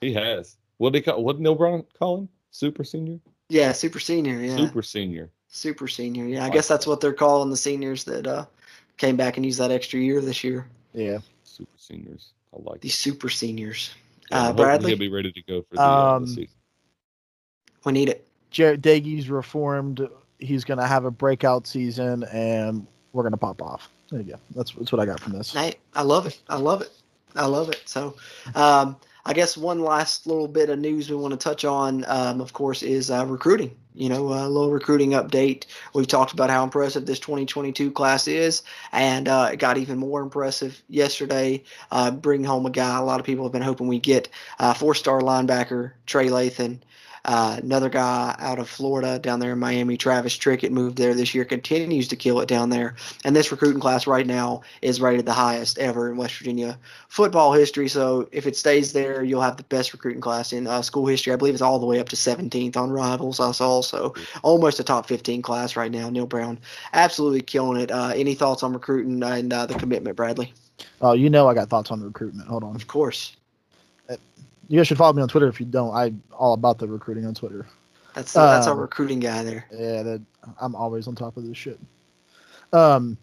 He 0.01 0.13
has. 0.15 0.57
What 0.79 0.93
they 0.93 1.01
call? 1.01 1.23
What 1.25 1.35
did 1.37 1.43
Neal 1.43 1.55
Brown 1.55 1.85
call 1.99 2.19
him? 2.19 2.29
Super 2.51 2.85
senior. 2.85 3.19
Yeah, 3.49 3.73
super 3.73 3.99
senior. 4.01 4.35
Yeah, 4.41 4.57
super, 4.57 4.83
senior. 4.83 5.31
Super 5.49 5.89
senior. 5.89 6.25
senior. 6.25 6.35
Yeah, 6.35 6.41
I 6.41 6.45
Like 6.45 6.55
guess 6.55 6.69
that's 6.69 6.87
what 6.87 7.01
they're 7.01 7.13
calling 7.13 7.51
the 7.51 7.57
seniors 7.57 8.05
that 8.05 8.27
uh, 8.27 8.45
came 8.97 9.17
back 9.17 9.37
and 9.37 9.47
used 9.47 9.61
that 9.61 9.71
extra 9.71 10.01
year 10.01 10.21
this 10.21 10.43
year. 10.45 10.67
Yeah. 10.93 11.19
Super 11.45 11.71
seniors. 11.79 12.33
I 12.53 12.59
like. 12.63 12.81
these 12.81 12.95
super 12.97 13.29
seniors. 13.29 13.91
Yeah, 14.31 14.49
uh, 14.49 14.53
Bradley? 14.53 14.91
he'll 14.91 14.99
be 14.99 15.09
ready 15.09 15.31
to 15.33 15.43
go 15.43 15.63
for 15.63 15.77
the, 15.77 15.81
uh, 15.83 16.17
Um, 16.17 16.23
the 16.25 16.29
season. 16.29 16.49
We 17.85 17.93
need 17.93 18.09
it. 18.09 18.27
Jarret 18.51 18.81
Doege's 18.81 19.31
reformed. 19.31 20.07
He's 20.39 20.65
going 20.65 20.79
to 20.79 20.87
have 20.87 21.05
a 21.05 21.11
breakout 21.11 21.67
season, 21.67 22.25
and 22.25 22.87
we're 23.13 23.23
going 23.23 23.33
to 23.33 23.39
pop 23.39 23.63
off. 23.63 23.89
There 24.11 24.21
you 24.21 24.33
go. 24.33 24.39
That's, 24.55 24.73
that's 24.73 24.93
what 24.93 25.01
I 25.01 25.07
got 25.07 25.21
from 25.21 25.33
this. 25.33 25.53
Hey, 25.53 25.75
I 25.95 26.03
love 26.03 26.27
it. 26.27 26.41
I 26.49 26.57
love 26.57 26.83
it. 26.83 26.91
I 27.35 27.47
love 27.47 27.69
it. 27.69 27.83
So, 27.87 28.17
um, 28.55 28.97
I 29.29 29.33
guess 29.33 29.57
one 29.57 29.81
last 29.81 30.29
little 30.29 30.47
bit 30.47 30.71
of 30.71 30.79
news 30.79 31.11
we 31.11 31.17
want 31.17 31.33
to 31.33 31.37
touch 31.37 31.65
on, 31.65 32.05
um, 32.07 32.41
of 32.41 32.53
course, 32.53 32.85
is 32.85 33.11
uh, 33.11 33.27
recruiting. 33.27 33.77
You 33.93 34.09
know, 34.09 34.29
a 34.29 34.47
little 34.47 34.71
recruiting 34.71 35.11
update. 35.11 35.65
We've 35.95 36.07
talked 36.07 36.33
about 36.33 36.51
how 36.51 36.63
impressive 36.63 37.07
this 37.07 37.19
2022 37.19 37.91
class 37.91 38.29
is, 38.29 38.63
and 38.93 39.27
uh, 39.27 39.51
it 39.53 39.57
got 39.57 39.79
even 39.79 39.99
more 39.99 40.21
impressive 40.21 40.81
yesterday, 40.89 41.65
uh, 41.91 42.13
home 42.13 42.67
a 42.67 42.71
guy 42.71 42.99
a 42.99 43.03
lot 43.03 43.19
of 43.19 43.27
people 43.27 43.45
have 43.45 43.53
been 43.53 43.63
hoping 43.63 43.89
we 43.89 43.99
get, 43.99 44.29
uh, 44.61 44.75
four-star 44.75 45.23
linebacker 45.23 45.93
Trey 46.05 46.29
Lathan. 46.29 46.79
Uh, 47.27 47.57
another 47.61 47.89
guy 47.89 48.37
out 48.39 48.61
of 48.61 48.69
Florida 48.69 49.19
down 49.19 49.41
there 49.41 49.53
in 49.53 49.59
Miami, 49.59 49.97
Travis 49.97 50.39
Trickett, 50.39 50.71
moved 50.71 50.97
there 50.97 51.13
this 51.13 51.35
year, 51.35 51.45
continues 51.45 52.07
to 52.09 52.17
kill 52.17 52.41
it 52.41 52.49
down 52.49 52.71
there. 52.71 52.95
And 53.25 53.35
this 53.35 53.51
recruiting 53.51 53.81
class 53.81 54.07
right 54.07 54.27
now 54.27 54.63
is 54.81 55.01
rated 55.01 55.27
the 55.27 55.33
highest 55.33 55.79
ever 55.79 56.09
in 56.09 56.17
West 56.17 56.39
Virginia 56.39 56.79
football 57.09 57.53
history. 57.53 57.89
So 57.89 58.29
if 58.31 58.47
it 58.47 58.57
stays 58.57 58.93
there, 58.93 59.25
you'll 59.25 59.43
have 59.43 59.57
the 59.57 59.65
best 59.65 59.93
recruiting 59.93 60.21
class 60.21 60.53
in 60.53 60.69
uh, 60.69 60.83
school 60.83 61.07
history. 61.07 61.33
I 61.33 61.37
believe 61.37 61.55
it's 61.55 61.63
all 61.63 61.81
the 61.81 61.87
way 61.87 61.99
up 61.99 62.09
to 62.11 62.17
17th 62.17 62.77
on 62.77 62.91
Rivals. 62.91 63.41
I 63.41 63.51
saw 63.51 63.81
so 63.81 64.15
almost 64.43 64.79
a 64.79 64.85
top 64.85 65.07
15 65.09 65.43
class 65.43 65.75
right 65.75 65.91
now. 65.91 66.09
Neal 66.09 66.27
Brown, 66.27 66.61
absolutely 66.93 67.43
killing 67.43 67.81
it. 67.81 67.91
Uh, 67.91 68.13
any 68.15 68.35
thoughts 68.35 68.63
on 68.63 68.73
recruiting 68.73 69.23
and 69.25 69.53
uh, 69.53 69.67
the 69.67 69.75
commitment, 69.75 70.17
Bradley? 70.17 70.53
Oh, 71.01 71.13
you 71.13 71.29
know 71.29 71.49
I 71.49 71.55
got 71.55 71.69
thoughts 71.69 71.91
on 71.91 71.99
the 71.99 72.07
recruitment. 72.07 72.49
Hold 72.49 72.63
on. 72.63 72.77
Of 72.77 72.87
course, 72.87 73.37
You 74.69 74.79
guys 74.79 74.87
should 74.89 74.99
follow 74.99 75.13
me 75.13 75.23
on 75.23 75.29
Twitter 75.29 75.49
if 75.49 75.61
you 75.61 75.67
don't. 75.67 75.95
I 75.95 76.13
all 76.33 76.53
about 76.55 76.79
the 76.79 76.89
recruiting 76.89 77.27
on 77.27 77.35
Twitter. 77.35 77.67
that's 78.15 78.33
that's 78.33 78.67
our 78.67 78.73
Um, 78.75 78.81
recruiting 78.81 79.21
guy 79.21 79.45
there. 79.45 79.67
Yeah, 79.73 80.03
that 80.03 80.23
I'm 80.61 80.75
always 80.75 81.07
on 81.07 81.15
top 81.15 81.37
of 81.37 81.47
this 81.47 81.57
shit. 81.57 81.79
Um, 82.73 83.17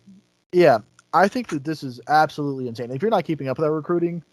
yeah, 0.52 0.80
I 1.14 1.28
think 1.28 1.50
that 1.50 1.64
this 1.64 1.84
is 1.84 2.00
absolutely 2.08 2.68
insane. 2.68 2.92
If 2.92 3.02
you're 3.02 3.12
not 3.12 3.26
keeping 3.26 3.48
up 3.50 3.58
with 3.58 3.66
our 3.66 3.74
recruiting, 3.74 4.24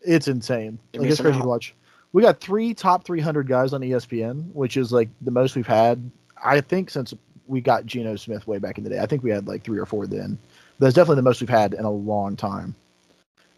it's 0.00 0.28
insane. 0.28 0.78
You're 0.92 1.02
like 1.02 1.12
it's 1.12 1.20
crazy 1.20 1.36
out. 1.38 1.42
to 1.42 1.48
watch. 1.48 1.74
We 2.12 2.22
got 2.22 2.40
three 2.40 2.74
top 2.74 3.04
300 3.04 3.46
guys 3.46 3.72
on 3.72 3.80
ESPN, 3.82 4.52
which 4.52 4.76
is 4.76 4.92
like 4.92 5.08
the 5.20 5.30
most 5.30 5.54
we've 5.56 5.66
had. 5.66 6.10
I 6.42 6.60
think 6.60 6.90
since 6.90 7.14
we 7.46 7.60
got 7.60 7.84
Geno 7.84 8.16
Smith 8.16 8.46
way 8.46 8.58
back 8.58 8.78
in 8.78 8.84
the 8.84 8.90
day. 8.90 9.00
I 9.00 9.06
think 9.06 9.22
we 9.22 9.30
had 9.30 9.48
like 9.48 9.64
three 9.64 9.78
or 9.78 9.86
four 9.86 10.06
then. 10.06 10.38
That's 10.78 10.94
definitely 10.94 11.16
the 11.16 11.22
most 11.22 11.40
we've 11.40 11.48
had 11.50 11.74
in 11.74 11.84
a 11.84 11.90
long 11.90 12.36
time. 12.36 12.74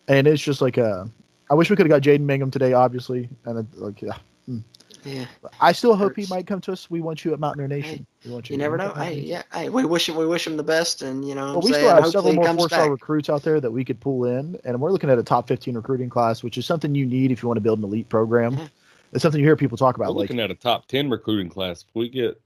And 0.08 0.26
it's 0.26 0.42
just 0.42 0.60
like 0.62 0.78
a. 0.78 1.08
I 1.52 1.54
wish 1.54 1.68
we 1.68 1.76
could 1.76 1.84
have 1.84 1.90
got 1.90 2.00
Jaden 2.00 2.24
Mingham 2.24 2.50
today, 2.50 2.72
obviously, 2.72 3.28
and 3.44 3.58
it, 3.58 3.66
like 3.78 4.00
yeah, 4.00 4.16
hmm. 4.46 4.60
Yeah. 5.04 5.26
I 5.60 5.72
still 5.72 5.94
hope 5.94 6.16
he 6.16 6.24
might 6.30 6.46
come 6.46 6.62
to 6.62 6.72
us. 6.72 6.88
We 6.88 7.02
want 7.02 7.26
you 7.26 7.34
at 7.34 7.40
Mountaineer 7.40 7.68
Nation. 7.68 8.06
we 8.24 8.30
want 8.30 8.48
You 8.48 8.54
You 8.54 8.58
never 8.58 8.78
know. 8.78 8.90
at 8.96 8.96
Hey, 8.96 9.18
yeah. 9.18 9.42
Hey, 9.52 9.68
we 9.68 9.84
wish 9.84 10.08
him. 10.08 10.16
We 10.16 10.24
wish 10.24 10.46
him 10.46 10.56
the 10.56 10.62
best, 10.62 11.02
and 11.02 11.28
you 11.28 11.34
know, 11.34 11.48
what 11.48 11.52
Well, 11.56 11.62
we 11.64 11.72
saying, 11.72 11.84
still 11.84 11.88
have 11.94 12.04
hopefully 12.04 12.12
several 12.12 12.32
he 12.32 12.36
more 12.36 12.56
four-star 12.56 12.84
back. 12.84 12.90
recruits 12.90 13.28
out 13.28 13.42
there 13.42 13.60
that 13.60 13.70
we 13.70 13.84
could 13.84 14.00
pull 14.00 14.24
in, 14.24 14.58
and 14.64 14.80
we're 14.80 14.92
looking 14.92 15.10
at 15.10 15.18
a 15.18 15.22
top 15.22 15.46
15 15.46 15.74
recruiting 15.74 16.08
class, 16.08 16.42
which 16.42 16.56
is 16.56 16.64
something 16.64 16.94
you 16.94 17.04
need 17.04 17.30
if 17.30 17.42
you 17.42 17.48
want 17.48 17.58
to 17.58 17.62
build 17.62 17.80
an 17.80 17.84
elite 17.84 18.08
program. 18.08 18.56
Yeah. 18.56 18.68
It's 19.12 19.20
something 19.20 19.38
you 19.38 19.46
hear 19.46 19.56
people 19.56 19.76
talk 19.76 19.98
We're 19.98 20.06
about. 20.06 20.16
Like, 20.16 20.30
looking 20.30 20.40
at 20.40 20.50
a 20.50 20.54
top 20.54 20.86
ten 20.86 21.10
recruiting 21.10 21.50
class. 21.50 21.84
If 21.86 21.94
we 21.94 22.08
get, 22.08 22.40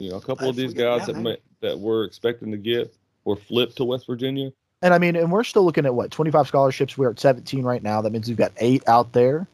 you 0.00 0.10
know, 0.10 0.16
a 0.16 0.20
couple 0.20 0.48
uh, 0.48 0.50
of 0.50 0.56
these 0.56 0.74
guys 0.74 1.06
that 1.06 1.14
man. 1.14 1.22
may, 1.22 1.36
that 1.62 1.78
we're 1.78 2.04
expecting 2.04 2.50
to 2.50 2.58
get 2.58 2.94
or 3.24 3.36
flip 3.36 3.74
to 3.76 3.84
West 3.86 4.06
Virginia, 4.06 4.52
and 4.82 4.94
I 4.94 4.98
mean, 4.98 5.16
and 5.16 5.30
we're 5.32 5.44
still 5.44 5.64
looking 5.64 5.86
at 5.86 5.94
what 5.94 6.10
25 6.10 6.48
scholarships. 6.48 6.96
We're 6.96 7.10
at 7.10 7.20
17 7.20 7.64
right 7.64 7.82
now. 7.82 8.00
That 8.00 8.12
means 8.12 8.28
we've 8.28 8.36
got 8.36 8.52
eight 8.58 8.86
out 8.88 9.12
there. 9.12 9.46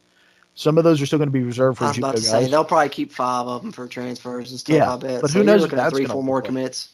Some 0.56 0.78
of 0.78 0.84
those 0.84 1.02
are 1.02 1.06
still 1.06 1.18
going 1.18 1.28
to 1.28 1.32
be 1.32 1.42
reserved 1.42 1.78
for 1.78 1.84
I 1.84 1.88
was 1.88 1.98
about 1.98 2.16
to 2.16 2.22
say 2.22 2.42
guys. 2.42 2.50
they'll 2.50 2.64
probably 2.64 2.88
keep 2.88 3.10
five 3.10 3.46
of 3.48 3.62
them 3.62 3.72
for 3.72 3.88
transfers 3.88 4.50
and 4.50 4.60
stuff. 4.60 4.76
Yeah, 4.76 4.92
I 4.92 4.96
bet. 4.96 5.20
but 5.20 5.30
so 5.30 5.38
who 5.38 5.44
knows 5.44 5.62
looking 5.62 5.80
at 5.80 5.90
three, 5.90 6.04
four 6.04 6.22
more 6.22 6.36
like. 6.36 6.44
commits. 6.44 6.90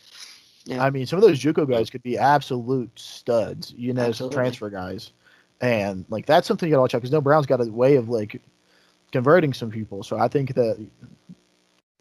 Yeah. 0.65 0.83
I 0.83 0.91
mean, 0.91 1.07
some 1.07 1.19
of 1.19 1.23
those 1.23 1.41
JUCO 1.41 1.69
guys 1.69 1.91
could 1.91 2.03
be 2.03 2.17
absolute 2.17 2.91
studs, 2.99 3.75
you 3.77 3.93
know, 3.93 4.13
some 4.13 4.31
transfer 4.31 4.71
guys, 4.71 5.13
and 5.61 6.05
like 6.09 6.27
that's 6.27 6.47
something 6.47 6.69
you 6.69 6.73
got 6.73 6.79
to 6.79 6.83
watch 6.83 6.95
out 6.95 6.99
because 6.99 7.13
No 7.13 7.21
Brown's 7.21 7.47
got 7.47 7.61
a 7.61 7.71
way 7.71 7.97
of 7.97 8.09
like 8.09 8.41
converting 9.13 9.53
some 9.53 9.71
people. 9.71 10.03
So 10.03 10.19
I 10.19 10.29
think 10.29 10.55
that 10.55 10.87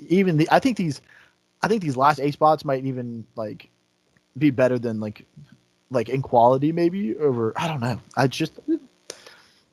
even 0.07 0.37
the 0.37 0.47
I 0.51 0.59
think 0.59 0.77
these 0.77 1.01
I 1.61 1.67
think 1.67 1.81
these 1.81 1.97
last 1.97 2.19
eight 2.19 2.33
spots 2.33 2.63
might 2.63 2.85
even 2.85 3.25
like 3.35 3.69
be 4.37 4.51
better 4.51 4.79
than 4.79 4.99
like 4.99 5.25
like 5.91 6.09
in 6.09 6.21
quality 6.21 6.71
maybe 6.71 7.15
over 7.17 7.53
I 7.57 7.67
don't 7.67 7.81
know. 7.81 7.99
I 8.17 8.27
just 8.27 8.53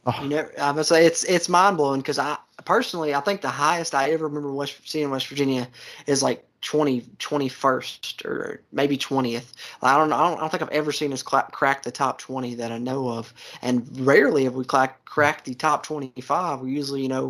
oh, 0.07 0.15
You 0.17 0.29
never, 0.29 0.49
I'm 0.59 0.75
gonna 0.75 0.85
say 0.85 1.07
it's 1.07 1.25
it's 1.25 1.49
mind 1.49 1.77
blowing 1.77 2.01
because 2.01 2.19
I 2.19 2.37
personally 2.65 3.15
I 3.15 3.21
think 3.21 3.41
the 3.43 3.49
highest 3.49 3.95
I 3.95 4.11
ever 4.11 4.27
remember 4.27 4.53
West 4.53 4.77
seeing 4.89 5.11
West 5.11 5.29
Virginia 5.29 5.69
is 6.07 6.23
like 6.23 6.45
20 6.63 7.03
21st 7.19 8.25
or 8.25 8.51
maybe 8.73 8.97
20th. 8.97 9.53
I 9.83 9.97
don't 9.99 10.09
know. 10.09 10.17
I 10.17 10.29
don't, 10.29 10.39
I 10.39 10.41
don't 10.41 10.51
think 10.51 10.63
I've 10.63 10.69
ever 10.71 10.93
seen 10.93 11.13
us 11.13 11.23
cla 11.23 11.47
crack 11.53 11.83
the 11.83 11.91
top 11.91 12.19
20 12.19 12.55
that 12.57 12.73
I 12.73 12.79
know 12.79 13.09
of, 13.11 13.35
and 13.63 13.87
rarely 14.07 14.45
have 14.45 14.55
we 14.55 14.65
crack 14.65 15.05
cracked 15.05 15.45
the 15.45 15.55
top 15.55 15.85
25. 15.85 16.51
We 16.51 16.61
usually 16.61 16.93
you 16.93 16.99
know 16.99 17.25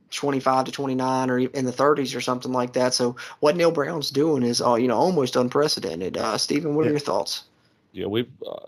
25 0.00 0.56
to 0.56 0.64
29 0.64 1.30
or 1.30 1.38
in 1.38 1.64
the 1.64 1.72
30s 1.72 2.14
or 2.14 2.20
something 2.20 2.52
like 2.52 2.72
that. 2.74 2.94
So 2.94 3.16
what 3.40 3.56
Neal 3.56 3.70
Brown's 3.72 4.10
doing 4.10 4.42
is 4.42 4.60
uh, 4.62 4.74
you 4.74 4.86
know 4.88 4.96
almost 4.96 5.36
unprecedented. 5.36 6.16
Uh, 6.16 6.38
Stephen, 6.38 6.74
what 6.74 6.86
are 6.86 6.88
Yeah. 6.88 6.90
your 6.90 6.98
thoughts? 7.00 7.44
Yeah, 7.92 8.06
we've 8.06 8.30
uh, 8.46 8.66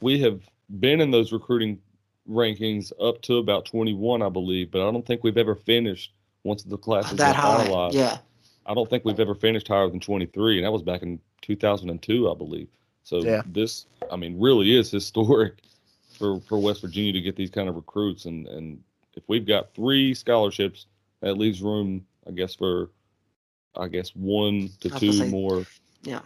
we 0.00 0.20
have 0.20 0.40
been 0.80 1.00
in 1.00 1.10
those 1.10 1.32
recruiting 1.32 1.80
rankings 2.30 2.92
up 3.00 3.22
to 3.22 3.38
about 3.38 3.64
21, 3.64 4.22
I 4.22 4.28
believe, 4.28 4.70
but 4.70 4.86
I 4.86 4.90
don't 4.90 5.04
think 5.06 5.24
we've 5.24 5.38
ever 5.38 5.54
finished 5.54 6.12
once 6.44 6.62
the 6.62 6.76
are 6.76 7.02
high? 7.02 7.14
finalized. 7.14 7.94
Yeah. 7.94 8.18
I 8.66 8.74
don't 8.74 8.88
think 8.90 9.04
we've 9.04 9.18
ever 9.20 9.34
finished 9.34 9.66
higher 9.68 9.88
than 9.88 9.98
23, 9.98 10.58
and 10.58 10.66
that 10.66 10.70
was 10.70 10.82
back 10.82 11.02
in 11.02 11.18
2002, 11.40 12.30
I 12.30 12.34
believe. 12.34 12.68
So 13.02 13.22
Yeah. 13.22 13.42
this, 13.46 13.86
I 14.12 14.16
mean, 14.16 14.38
really 14.38 14.76
is 14.76 14.90
historic 14.90 15.54
for 16.18 16.40
for 16.40 16.58
West 16.58 16.82
Virginia 16.82 17.12
to 17.12 17.20
get 17.20 17.36
these 17.36 17.50
kind 17.50 17.68
of 17.68 17.76
recruits, 17.76 18.26
and 18.26 18.46
and 18.48 18.82
if 19.14 19.22
we've 19.28 19.46
got 19.46 19.72
three 19.74 20.12
scholarships, 20.14 20.86
that 21.20 21.38
leaves 21.38 21.62
room, 21.62 22.04
I 22.26 22.32
guess, 22.32 22.54
for 22.54 22.90
I 23.76 23.88
guess 23.88 24.10
one 24.14 24.68
to 24.80 24.90
two 24.90 25.12
say- 25.12 25.28
more, 25.28 25.64
Yeah. 26.02 26.20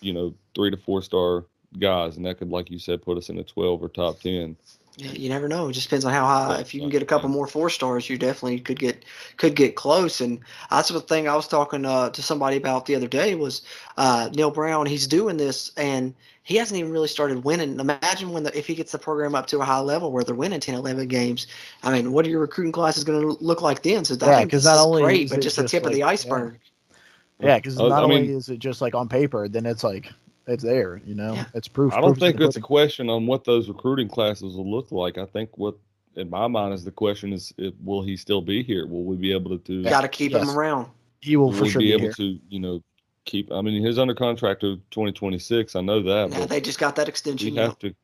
you 0.00 0.12
know, 0.12 0.34
three 0.54 0.70
to 0.70 0.76
four 0.76 1.02
star 1.02 1.44
guys, 1.78 2.16
and 2.16 2.26
that 2.26 2.38
could, 2.38 2.50
like 2.50 2.70
you 2.70 2.78
said, 2.78 3.02
put 3.02 3.18
us 3.18 3.28
in 3.28 3.36
the 3.36 3.44
12 3.44 3.82
or 3.82 3.88
top 3.88 4.20
10. 4.20 4.56
Yeah, 4.98 5.12
you 5.12 5.30
never 5.30 5.48
know. 5.48 5.68
It 5.68 5.72
just 5.72 5.88
depends 5.88 6.04
on 6.04 6.12
how 6.12 6.26
high. 6.26 6.58
If 6.60 6.74
you 6.74 6.80
can 6.80 6.90
get 6.90 7.02
a 7.02 7.06
couple 7.06 7.30
more 7.30 7.46
four 7.46 7.70
stars, 7.70 8.10
you 8.10 8.18
definitely 8.18 8.60
could 8.60 8.78
get 8.78 9.06
could 9.38 9.56
get 9.56 9.74
close. 9.74 10.20
And 10.20 10.40
that's 10.70 10.90
the 10.90 11.00
thing 11.00 11.26
I 11.28 11.34
was 11.34 11.48
talking 11.48 11.86
uh, 11.86 12.10
to 12.10 12.22
somebody 12.22 12.58
about 12.58 12.84
the 12.84 12.94
other 12.94 13.08
day 13.08 13.34
was 13.34 13.62
uh, 13.96 14.28
Neal 14.34 14.50
Brown. 14.50 14.84
He's 14.84 15.06
doing 15.06 15.38
this, 15.38 15.72
and 15.78 16.12
he 16.42 16.56
hasn't 16.56 16.78
even 16.78 16.92
really 16.92 17.08
started 17.08 17.42
winning. 17.42 17.80
Imagine 17.80 18.32
when 18.32 18.42
the, 18.42 18.56
if 18.56 18.66
he 18.66 18.74
gets 18.74 18.92
the 18.92 18.98
program 18.98 19.34
up 19.34 19.46
to 19.46 19.60
a 19.60 19.64
high 19.64 19.80
level 19.80 20.12
where 20.12 20.24
they're 20.24 20.34
winning 20.34 20.60
10, 20.60 20.74
11 20.74 21.08
games. 21.08 21.46
I 21.82 21.90
mean, 21.90 22.12
what 22.12 22.26
are 22.26 22.28
your 22.30 22.40
recruiting 22.40 22.72
classes 22.72 23.02
going 23.02 23.22
to 23.22 23.42
look 23.42 23.62
like 23.62 23.82
then? 23.82 24.04
So 24.04 24.14
I 24.20 24.26
Yeah, 24.26 24.38
think 24.40 24.50
'cause 24.50 24.64
not 24.66 24.74
is 24.74 24.80
only 24.84 25.02
great, 25.04 25.22
is 25.24 25.30
but 25.30 25.40
just 25.40 25.56
the 25.56 25.62
just 25.62 25.70
tip 25.72 25.86
of 25.86 25.92
the 25.92 26.00
yeah. 26.00 26.08
iceberg. 26.08 26.58
yeah, 27.40 27.56
because 27.56 27.80
Uh, 27.80 27.88
not 27.88 28.00
I 28.00 28.02
only 28.02 28.20
mean- 28.28 28.36
is 28.36 28.50
it 28.50 28.58
just 28.58 28.82
like 28.82 28.94
on 28.94 29.08
paper, 29.08 29.48
then 29.48 29.64
it's 29.64 29.82
like 29.82 30.12
it's 30.46 30.62
there, 30.64 31.00
you 31.04 31.14
know, 31.14 31.34
Yeah. 31.34 31.44
it's 31.54 31.68
proof. 31.68 31.92
I 31.92 32.00
don't 32.00 32.10
proof 32.12 32.18
think 32.18 32.40
it's 32.40 32.56
a 32.56 32.60
question 32.60 33.08
on 33.08 33.26
what 33.26 33.44
those 33.44 33.68
recruiting 33.68 34.08
classes 34.08 34.54
will 34.56 34.70
look 34.70 34.90
like. 34.92 35.18
I 35.18 35.26
think 35.26 35.56
what, 35.58 35.76
in 36.16 36.28
my 36.30 36.46
mind, 36.48 36.74
is 36.74 36.84
the 36.84 36.90
question 36.90 37.32
is, 37.32 37.52
it, 37.58 37.74
will 37.82 38.02
he 38.02 38.16
still 38.16 38.40
be 38.42 38.62
here? 38.62 38.86
Will 38.86 39.04
we 39.04 39.16
be 39.16 39.32
able 39.32 39.50
to 39.50 39.58
do? 39.58 39.82
Got 39.84 40.02
to 40.02 40.08
keep 40.08 40.32
him 40.32 40.50
around. 40.50 40.88
he 41.20 41.36
will 41.36 41.46
will 41.50 41.52
for 41.58 41.66
sure 41.66 41.80
be 41.80 41.86
be, 41.86 41.92
able 41.92 42.02
here. 42.02 42.12
to, 42.14 42.38
you 42.48 42.58
know, 42.60 42.82
keep? 43.24 43.50
I 43.52 43.60
mean, 43.62 43.84
he's 43.84 43.98
under 43.98 44.14
contract 44.14 44.60
to 44.62 44.76
2026. 44.90 45.76
I 45.76 45.80
know 45.80 46.02
that, 46.02 46.30
Yeah, 46.32 46.40
but 46.40 46.48
they 46.48 46.60
just 46.60 46.78
got 46.78 46.96
that 46.96 47.08
extension. 47.08 47.54
we 47.54 47.56
have 47.60 47.78
to, 47.78 47.94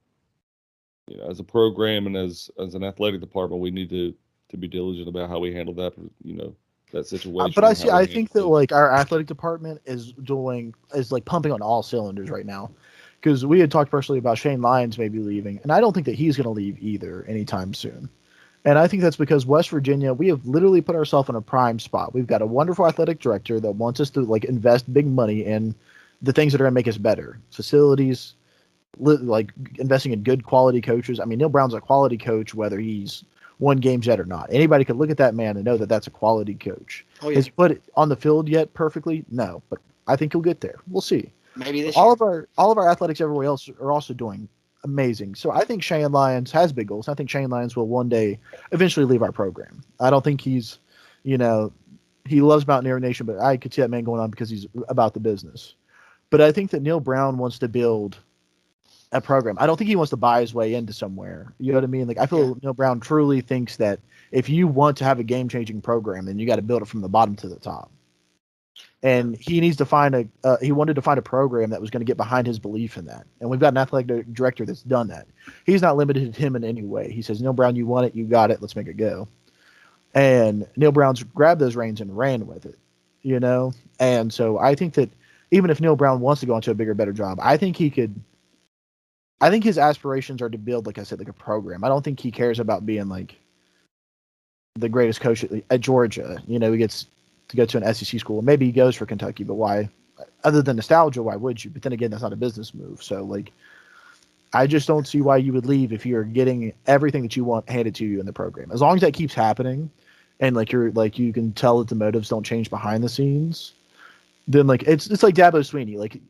you 1.08 1.16
know, 1.18 1.28
as 1.28 1.40
a 1.40 1.44
program 1.44 2.06
and 2.06 2.16
as 2.16 2.50
as 2.58 2.74
an 2.74 2.84
athletic 2.84 3.20
department, 3.20 3.60
we 3.60 3.70
need 3.70 3.90
to 3.90 4.14
to 4.50 4.56
be 4.56 4.68
diligent 4.68 5.08
about 5.08 5.28
how 5.28 5.38
we 5.38 5.52
handle 5.52 5.74
that. 5.74 5.92
You 6.22 6.34
know, 6.34 6.54
that 6.92 7.06
situation. 7.06 7.40
Uh, 7.40 7.52
but 7.54 7.64
I 7.64 7.72
see. 7.72 7.90
I 7.90 8.06
think 8.06 8.32
that 8.32 8.46
like 8.46 8.72
our 8.72 8.92
athletic 8.92 9.26
department 9.26 9.80
is 9.84 10.12
doing 10.12 10.74
is 10.94 11.12
like 11.12 11.24
pumping 11.24 11.52
on 11.52 11.62
all 11.62 11.82
cylinders 11.82 12.30
right 12.30 12.46
now, 12.46 12.70
because 13.20 13.44
we 13.44 13.60
had 13.60 13.70
talked 13.70 13.90
personally 13.90 14.18
about 14.18 14.38
Shane 14.38 14.62
Lyons 14.62 14.98
maybe 14.98 15.18
leaving, 15.18 15.60
and 15.62 15.72
I 15.72 15.80
don't 15.80 15.92
think 15.92 16.06
that 16.06 16.14
he's 16.14 16.36
going 16.36 16.44
to 16.44 16.50
leave 16.50 16.78
either 16.80 17.24
anytime 17.28 17.74
soon. 17.74 18.08
And 18.64 18.78
I 18.78 18.88
think 18.88 19.02
that's 19.02 19.16
because 19.16 19.46
West 19.46 19.70
Virginia, 19.70 20.12
we 20.12 20.28
have 20.28 20.44
literally 20.44 20.80
put 20.80 20.96
ourselves 20.96 21.28
in 21.28 21.36
a 21.36 21.40
prime 21.40 21.78
spot. 21.78 22.12
We've 22.12 22.26
got 22.26 22.42
a 22.42 22.46
wonderful 22.46 22.86
athletic 22.86 23.20
director 23.20 23.60
that 23.60 23.70
wants 23.72 24.00
us 24.00 24.10
to 24.10 24.20
like 24.22 24.44
invest 24.44 24.92
big 24.92 25.06
money 25.06 25.44
in 25.44 25.74
the 26.20 26.32
things 26.32 26.52
that 26.52 26.60
are 26.60 26.64
going 26.64 26.72
to 26.72 26.74
make 26.74 26.88
us 26.88 26.98
better, 26.98 27.38
facilities, 27.50 28.34
li- 28.98 29.16
like 29.18 29.52
investing 29.78 30.12
in 30.12 30.22
good 30.24 30.44
quality 30.44 30.80
coaches. 30.80 31.20
I 31.20 31.24
mean, 31.24 31.38
Neal 31.38 31.48
Brown's 31.48 31.72
a 31.72 31.80
quality 31.80 32.18
coach, 32.18 32.52
whether 32.52 32.78
he's 32.80 33.22
won 33.58 33.78
games 33.78 34.06
yet 34.06 34.20
or 34.20 34.24
not. 34.24 34.48
Anybody 34.50 34.84
could 34.84 34.96
look 34.96 35.10
at 35.10 35.16
that 35.18 35.34
man 35.34 35.56
and 35.56 35.64
know 35.64 35.76
that 35.76 35.88
that's 35.88 36.06
a 36.06 36.10
quality 36.10 36.54
coach. 36.54 37.04
Oh 37.22 37.28
yeah, 37.28 37.36
Has 37.36 37.46
he 37.46 37.50
put 37.52 37.70
it 37.72 37.82
on 37.96 38.08
the 38.08 38.16
field 38.16 38.48
yet 38.48 38.72
perfectly? 38.74 39.24
No, 39.30 39.62
but 39.70 39.80
I 40.06 40.16
think 40.16 40.32
he'll 40.32 40.40
get 40.42 40.60
there. 40.60 40.76
We'll 40.88 41.00
see. 41.00 41.32
maybe 41.56 41.82
this 41.82 41.96
All 41.96 42.06
year. 42.06 42.12
of 42.12 42.22
our 42.22 42.48
all 42.56 42.70
of 42.70 42.78
our 42.78 42.88
athletics 42.90 43.20
everywhere 43.20 43.46
else 43.46 43.68
are 43.80 43.90
also 43.92 44.14
doing 44.14 44.48
amazing. 44.84 45.34
So 45.34 45.50
I 45.50 45.64
think 45.64 45.82
Shane 45.82 46.12
Lyons 46.12 46.52
has 46.52 46.72
big 46.72 46.86
goals. 46.86 47.08
I 47.08 47.14
think 47.14 47.28
Shane 47.28 47.50
Lyons 47.50 47.74
will 47.74 47.88
one 47.88 48.08
day 48.08 48.38
eventually 48.72 49.04
leave 49.06 49.22
our 49.22 49.32
program. 49.32 49.82
I 49.98 50.08
don't 50.10 50.22
think 50.22 50.40
he's, 50.40 50.78
you 51.24 51.36
know, 51.36 51.72
he 52.26 52.40
loves 52.40 52.64
Mountaineer 52.66 53.00
Nation, 53.00 53.26
but 53.26 53.40
I 53.40 53.56
could 53.56 53.74
see 53.74 53.82
that 53.82 53.90
man 53.90 54.04
going 54.04 54.20
on 54.20 54.30
because 54.30 54.48
he's 54.50 54.66
about 54.88 55.14
the 55.14 55.20
business. 55.20 55.74
But 56.30 56.40
I 56.40 56.52
think 56.52 56.70
that 56.70 56.82
Neal 56.82 57.00
Brown 57.00 57.38
wants 57.38 57.58
to 57.58 57.68
build 57.68 58.18
a 59.12 59.20
program. 59.20 59.56
I 59.58 59.66
don't 59.66 59.76
think 59.76 59.88
he 59.88 59.96
wants 59.96 60.10
to 60.10 60.16
buy 60.16 60.40
his 60.40 60.52
way 60.54 60.74
into 60.74 60.92
somewhere. 60.92 61.52
You 61.58 61.72
know 61.72 61.78
what 61.78 61.84
I 61.84 61.88
mean? 61.88 62.06
Like 62.08 62.18
I 62.18 62.26
feel 62.26 62.48
Yeah. 62.48 62.54
Neal 62.62 62.74
Brown 62.74 63.00
truly 63.00 63.40
thinks 63.40 63.76
that 63.76 64.00
if 64.32 64.48
you 64.48 64.66
want 64.66 64.96
to 64.98 65.04
have 65.04 65.18
a 65.18 65.24
game 65.24 65.48
changing 65.48 65.80
program, 65.80 66.26
then 66.26 66.38
you 66.38 66.46
got 66.46 66.56
to 66.56 66.62
build 66.62 66.82
it 66.82 66.88
from 66.88 67.00
the 67.00 67.08
bottom 67.08 67.34
to 67.36 67.48
the 67.48 67.56
top. 67.56 67.90
And 69.02 69.36
he 69.36 69.60
needs 69.60 69.76
to 69.76 69.84
find 69.84 70.14
a. 70.14 70.28
Uh, 70.42 70.56
he 70.60 70.72
wanted 70.72 70.94
to 70.94 71.02
find 71.02 71.18
a 71.18 71.22
program 71.22 71.70
that 71.70 71.80
was 71.80 71.90
going 71.90 72.00
to 72.00 72.04
get 72.04 72.16
behind 72.16 72.46
his 72.46 72.58
belief 72.58 72.96
in 72.96 73.06
that. 73.06 73.26
And 73.40 73.48
we've 73.48 73.60
got 73.60 73.72
an 73.72 73.78
athletic 73.78 74.32
director 74.32 74.66
that's 74.66 74.82
done 74.82 75.08
that. 75.08 75.26
He's 75.66 75.82
not 75.82 75.96
limited 75.96 76.34
him 76.36 76.56
in 76.56 76.64
any 76.64 76.82
way. 76.82 77.10
He 77.10 77.22
says, 77.22 77.40
"Neal 77.40 77.52
Brown, 77.52 77.76
you 77.76 77.86
want 77.86 78.06
it, 78.06 78.14
you 78.14 78.24
got 78.24 78.50
it. 78.50 78.60
Let's 78.60 78.76
make 78.76 78.88
it 78.88 78.96
go." 78.96 79.28
And 80.14 80.66
Neal 80.76 80.92
Brown's 80.92 81.22
grabbed 81.22 81.60
those 81.60 81.76
reins 81.76 82.00
and 82.00 82.16
ran 82.16 82.46
with 82.46 82.66
it. 82.66 82.78
You 83.22 83.40
know, 83.40 83.72
and 84.00 84.32
so 84.32 84.58
I 84.58 84.74
think 84.74 84.94
that 84.94 85.10
even 85.50 85.70
if 85.70 85.80
Neal 85.80 85.96
Brown 85.96 86.20
wants 86.20 86.40
to 86.40 86.46
go 86.46 86.56
into 86.56 86.70
a 86.70 86.74
bigger, 86.74 86.94
better 86.94 87.12
job, 87.12 87.38
I 87.40 87.56
think 87.56 87.76
he 87.76 87.90
could. 87.90 88.20
I 89.40 89.50
think 89.50 89.64
his 89.64 89.78
aspirations 89.78 90.42
are 90.42 90.50
to 90.50 90.58
build, 90.58 90.86
like 90.86 90.98
I 90.98 91.04
said, 91.04 91.18
like 91.18 91.28
a 91.28 91.32
program. 91.32 91.84
I 91.84 91.88
don't 91.88 92.04
think 92.04 92.18
he 92.18 92.30
cares 92.30 92.58
about 92.58 92.84
being 92.86 93.08
like 93.08 93.36
the 94.74 94.88
greatest 94.88 95.20
coach 95.20 95.44
at, 95.44 95.50
at 95.70 95.80
Georgia. 95.80 96.42
You 96.46 96.58
know, 96.58 96.72
he 96.72 96.78
gets 96.78 97.06
to 97.48 97.56
go 97.56 97.64
to 97.64 97.78
an 97.78 97.94
SEC 97.94 98.18
school. 98.18 98.42
Maybe 98.42 98.66
he 98.66 98.72
goes 98.72 98.96
for 98.96 99.06
Kentucky, 99.06 99.44
but 99.44 99.54
why? 99.54 99.88
Other 100.44 100.62
than 100.62 100.76
nostalgia, 100.76 101.22
why 101.22 101.36
would 101.36 101.64
you? 101.64 101.70
But 101.70 101.82
then 101.82 101.92
again, 101.92 102.10
that's 102.10 102.22
not 102.22 102.32
a 102.32 102.36
business 102.36 102.74
move. 102.74 103.02
So 103.02 103.22
like, 103.22 103.52
I 104.52 104.66
just 104.66 104.88
don't 104.88 105.06
see 105.06 105.20
why 105.20 105.36
you 105.36 105.52
would 105.52 105.66
leave 105.66 105.92
if 105.92 106.04
you're 106.04 106.24
getting 106.24 106.72
everything 106.86 107.22
that 107.22 107.36
you 107.36 107.44
want 107.44 107.68
handed 107.68 107.94
to 107.96 108.04
you 108.04 108.18
in 108.18 108.26
the 108.26 108.32
program. 108.32 108.70
As 108.72 108.80
long 108.80 108.96
as 108.96 109.02
that 109.02 109.12
keeps 109.12 109.34
happening, 109.34 109.90
and 110.40 110.56
like 110.56 110.72
you're 110.72 110.90
like 110.92 111.18
you 111.18 111.32
can 111.32 111.52
tell 111.52 111.78
that 111.78 111.88
the 111.88 111.94
motives 111.94 112.28
don't 112.28 112.44
change 112.44 112.70
behind 112.70 113.04
the 113.04 113.08
scenes, 113.08 113.72
then 114.46 114.66
like 114.66 114.82
it's 114.84 115.08
it's 115.08 115.22
like 115.22 115.34
Dabo 115.34 115.60
Swinney. 115.60 115.96
Like 115.96 116.20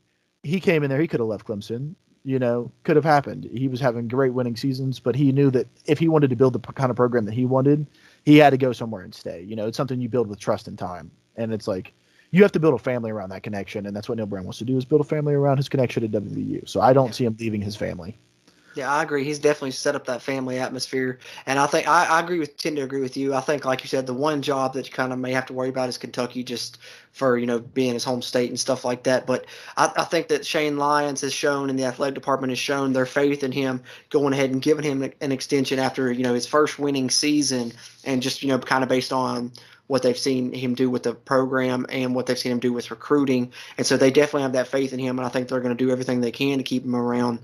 he 0.43 0.61
came 0.61 0.83
in 0.83 0.91
there, 0.91 1.01
he 1.01 1.09
could 1.09 1.21
have 1.21 1.29
left 1.29 1.47
Clemson. 1.47 1.95
You 2.25 2.39
know, 2.39 2.71
could 2.83 2.97
have 2.97 3.05
happened. 3.05 3.49
He 3.53 3.69
was 3.69 3.81
having 3.81 4.09
great 4.09 4.35
winning 4.35 4.57
seasons, 4.57 5.01
but 5.01 5.15
he 5.15 5.33
knew 5.33 5.51
that 5.53 5.67
if 5.87 5.99
he 5.99 6.09
wanted 6.09 6.31
to 6.31 6.37
build 6.37 6.53
the 6.53 6.59
p- 6.59 6.73
kind 6.75 6.91
of 6.91 6.97
program 6.97 7.25
that 7.25 7.35
he 7.35 7.47
wanted, 7.47 7.87
he 8.25 8.37
had 8.37 8.51
to 8.51 8.59
go 8.59 8.73
somewhere 8.73 9.03
and 9.03 9.15
stay. 9.15 9.43
You 9.43 9.57
know, 9.57 9.67
it's 9.67 9.77
something 9.77 10.01
you 10.01 10.09
build 10.09 10.27
with 10.27 10.39
trust 10.39 10.69
and 10.69 10.79
time, 10.79 11.11
and 11.37 11.53
it's 11.53 11.69
like 11.69 11.95
you 12.31 12.43
have 12.43 12.53
to 12.53 12.61
build 12.61 12.75
a 12.75 12.79
family 12.79 13.11
around 13.11 13.31
that 13.31 13.43
connection, 13.43 13.87
and 13.87 13.97
that's 13.97 14.09
what 14.09 14.19
Neal 14.19 14.27
Brown 14.27 14.45
wants 14.45 14.59
to 14.59 14.65
do 14.65 14.77
is 14.77 14.85
build 14.85 15.01
a 15.01 15.05
family 15.05 15.35
around 15.35 15.57
his 15.57 15.69
connection 15.69 16.03
to 16.03 16.21
WVU. 16.21 16.69
So 16.69 16.81
I 16.81 16.93
don't 16.93 17.15
see 17.15 17.25
him 17.25 17.37
leaving 17.39 17.63
his 17.63 17.77
family. 17.77 18.17
Yeah, 18.79 18.93
I 18.93 19.03
agree. 19.03 19.25
He's 19.25 19.41
definitely 19.41 19.73
set 19.73 19.97
up 19.97 20.05
that 20.07 20.23
family 20.23 20.61
atmosphere, 20.61 21.19
and 21.47 21.59
I 21.59 21.67
think 21.67 21.89
I, 21.89 22.05
I 22.05 22.21
agree 22.21 22.39
with 22.39 22.57
tend 22.57 22.77
to 22.77 22.83
agree 22.83 23.01
with 23.01 23.17
you. 23.17 23.35
I 23.35 23.41
think, 23.41 23.65
like 23.65 23.83
you 23.83 23.89
said, 23.89 24.07
the 24.07 24.15
one 24.15 24.41
job 24.41 24.75
that 24.75 24.87
you 24.87 24.93
kind 24.93 25.13
of 25.13 25.19
may 25.19 25.33
have 25.33 25.47
to 25.47 25.53
worry 25.53 25.69
about 25.69 25.89
is 25.89 25.99
Kentucky, 25.99 26.45
just 26.45 26.79
for 27.11 27.37
you 27.37 27.47
know 27.47 27.59
being 27.59 27.95
his 27.95 28.05
home 28.05 28.23
state 28.23 28.51
and 28.51 28.61
stuff 28.61 28.85
like 28.85 29.03
that. 29.03 29.27
But 29.27 29.47
I, 29.77 29.91
I 29.97 30.05
think 30.05 30.29
that 30.29 30.47
Shane 30.47 30.77
Lyons 30.77 31.23
has 31.23 31.33
shown, 31.33 31.71
and 31.71 31.77
the 31.77 31.87
athletic 31.87 32.15
department 32.15 32.53
has 32.53 32.61
shown 32.61 32.93
their 32.93 33.05
faith 33.05 33.43
in 33.43 33.51
him, 33.51 33.83
going 34.11 34.33
ahead 34.33 34.53
and 34.53 34.63
giving 34.63 34.85
him 34.85 35.03
an 35.03 35.33
extension 35.33 35.81
after 35.81 36.13
you 36.13 36.23
know 36.23 36.35
his 36.35 36.47
first 36.47 36.79
winning 36.79 37.11
season, 37.11 37.73
and 38.05 38.23
just 38.23 38.45
you 38.45 38.49
know 38.49 38.61
kind 38.61 38.85
of 38.85 38.89
based 38.89 39.13
on 39.13 39.51
what 39.89 40.05
they've 40.05 40.17
seen 40.17 40.53
him 40.53 40.77
do 40.77 40.89
with 40.89 41.03
the 41.03 41.15
program 41.15 41.85
and 41.89 42.15
what 42.15 42.27
they've 42.27 42.39
seen 42.39 42.53
him 42.53 42.61
do 42.61 42.73
with 42.73 42.93
recruiting. 42.93 43.53
And 43.77 43.85
so 43.85 43.97
they 43.97 44.13
definitely 44.13 44.43
have 44.43 44.53
that 44.53 44.69
faith 44.69 44.93
in 44.93 45.01
him, 45.01 45.19
and 45.19 45.27
I 45.27 45.31
think 45.31 45.49
they're 45.49 45.59
going 45.59 45.77
to 45.77 45.85
do 45.85 45.91
everything 45.91 46.21
they 46.21 46.31
can 46.31 46.59
to 46.59 46.63
keep 46.63 46.85
him 46.85 46.95
around. 46.95 47.41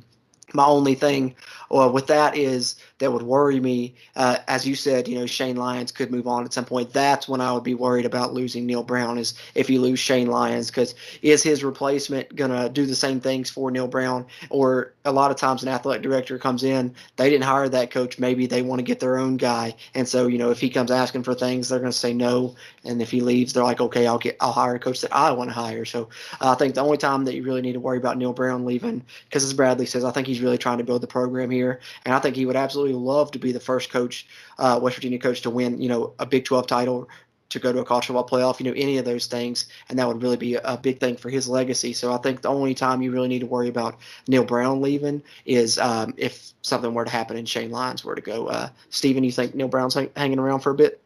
My 0.55 0.67
only 0.67 0.95
thing 0.95 1.35
well, 1.71 1.93
with 1.93 2.07
that 2.09 2.37
is 2.37 2.77
that 2.99 3.13
would 3.13 3.23
worry 3.23 3.61
me. 3.61 3.95
Uh, 4.17 4.39
as 4.47 4.67
you 4.67 4.75
said, 4.75 5.09
you 5.09 5.19
know, 5.19 5.27
Shane 5.27 5.57
Lyons 5.57 5.91
could 5.91 6.11
move 6.11 6.27
on 6.27 6.45
at 6.45 6.53
some 6.53 6.65
point. 6.65 6.93
That's 6.93 7.29
when 7.29 7.41
I 7.41 7.53
would 7.53 7.65
be 7.65 7.75
worried 7.75 8.07
about 8.07 8.33
losing 8.33 8.67
Neal 8.67 8.83
Brown 8.83 9.19
is 9.19 9.35
if 9.55 9.69
you 9.69 9.81
lose 9.81 9.99
Shane 9.99 10.29
Lyons 10.29 10.69
because 10.71 10.95
is 11.23 11.43
his 11.43 11.65
replacement 11.65 12.35
gonna 12.37 12.69
do 12.69 12.87
the 12.87 12.95
same 12.95 13.21
things 13.21 13.51
for 13.51 13.71
Neal 13.71 13.89
Brown? 13.89 14.27
Or 14.51 14.95
a 15.05 15.13
lot 15.13 15.31
of 15.31 15.37
times 15.37 15.63
an 15.63 15.69
athletic 15.69 16.03
director 16.03 16.39
comes 16.39 16.63
in, 16.63 16.95
they 17.17 17.29
didn't 17.29 17.45
hire 17.45 17.69
that 17.69 17.91
coach. 17.91 18.19
Maybe 18.19 18.47
they 18.47 18.63
want 18.63 18.79
to 18.79 18.85
get 18.85 19.01
their 19.01 19.19
own 19.19 19.37
guy, 19.37 19.75
and 19.95 20.09
so 20.09 20.27
you 20.27 20.39
know 20.39 20.51
if 20.51 20.61
he 20.61 20.71
comes 20.71 20.91
asking 20.91 21.25
for 21.25 21.35
things, 21.35 21.69
they're 21.69 21.81
gonna 21.81 21.93
say 21.93 22.13
no. 22.13 22.55
And 22.85 23.01
if 23.03 23.11
he 23.11 23.21
leaves, 23.21 23.53
they're 23.53 23.65
like, 23.65 23.81
okay, 23.81 24.07
I'll 24.07 24.19
get 24.19 24.37
I'll 24.41 24.53
hire 24.53 24.77
a 24.77 24.79
coach 24.79 25.01
that 25.01 25.15
I 25.15 25.33
want 25.33 25.51
to 25.51 25.55
hire. 25.55 25.85
So 25.85 26.09
uh, 26.41 26.53
I 26.53 26.55
think 26.55 26.75
the 26.75 26.83
only 26.83 26.99
time 26.99 27.25
that 27.25 27.35
you 27.35 27.43
really 27.43 27.63
need 27.63 27.73
to 27.73 27.81
worry 27.81 27.99
about 27.99 28.19
Neal 28.19 28.33
Brown 28.33 28.65
leaving, 28.65 29.03
because 29.25 29.45
as 29.45 29.53
Bradley 29.53 29.87
says, 29.87 30.05
I 30.05 30.11
think 30.13 30.27
he's 30.27 30.41
really 30.41 30.59
trying 30.59 30.79
to 30.79 30.85
build 30.85 31.03
the 31.03 31.07
program 31.07 31.51
here 31.51 31.81
and 32.05 32.15
I 32.15 32.19
think 32.19 32.37
he 32.37 32.47
would 32.47 32.57
absolutely 32.57 32.84
love 32.93 33.31
to 33.33 33.39
be 33.39 33.53
the 33.53 33.61
first 33.61 33.91
coach, 33.91 34.27
uh, 34.59 34.79
West 34.83 34.97
Virginia 34.97 35.19
coach, 35.19 35.41
to 35.43 35.51
win, 35.51 35.81
you 35.81 35.89
know, 35.89 36.15
a 36.19 36.27
Big 36.27 36.45
12 36.45 36.67
title, 36.67 37.09
to 37.55 37.59
go 37.59 37.73
to 37.73 37.79
a 37.79 37.85
college 37.85 38.07
football 38.07 38.27
playoff, 38.27 38.61
you 38.61 38.67
know, 38.67 38.77
any 38.77 38.99
of 38.99 39.05
those 39.05 39.27
things, 39.27 39.67
and 39.89 39.99
that 39.99 40.07
would 40.07 40.23
really 40.23 40.37
be 40.37 40.55
a, 40.55 40.77
big 40.77 41.01
thing 41.01 41.17
for 41.17 41.31
his 41.31 41.49
legacy. 41.49 41.93
So 41.93 42.13
I 42.13 42.19
think 42.19 42.43
the 42.43 42.49
only 42.49 42.75
time 42.75 43.01
you 43.01 43.11
really 43.11 43.29
need 43.29 43.39
to 43.41 43.47
worry 43.47 43.69
about 43.69 43.97
Neal 44.29 44.45
Brown 44.45 44.83
leaving 44.83 45.23
is 45.47 45.79
um, 45.79 46.15
if 46.17 46.53
something 46.63 46.93
were 46.93 47.05
to 47.05 47.11
happen 47.11 47.37
and 47.37 47.49
Shane 47.49 47.71
Lyons 47.71 48.05
were 48.05 48.15
to 48.15 48.21
go. 48.21 48.49
Uh, 48.49 48.69
Steven, 48.91 49.25
you 49.25 49.33
think 49.33 49.55
Neal 49.55 49.69
Brown's 49.69 49.95
hang, 49.95 50.11
hanging 50.17 50.39
around 50.39 50.61
for 50.61 50.71
a 50.71 50.75
bit? 50.75 51.01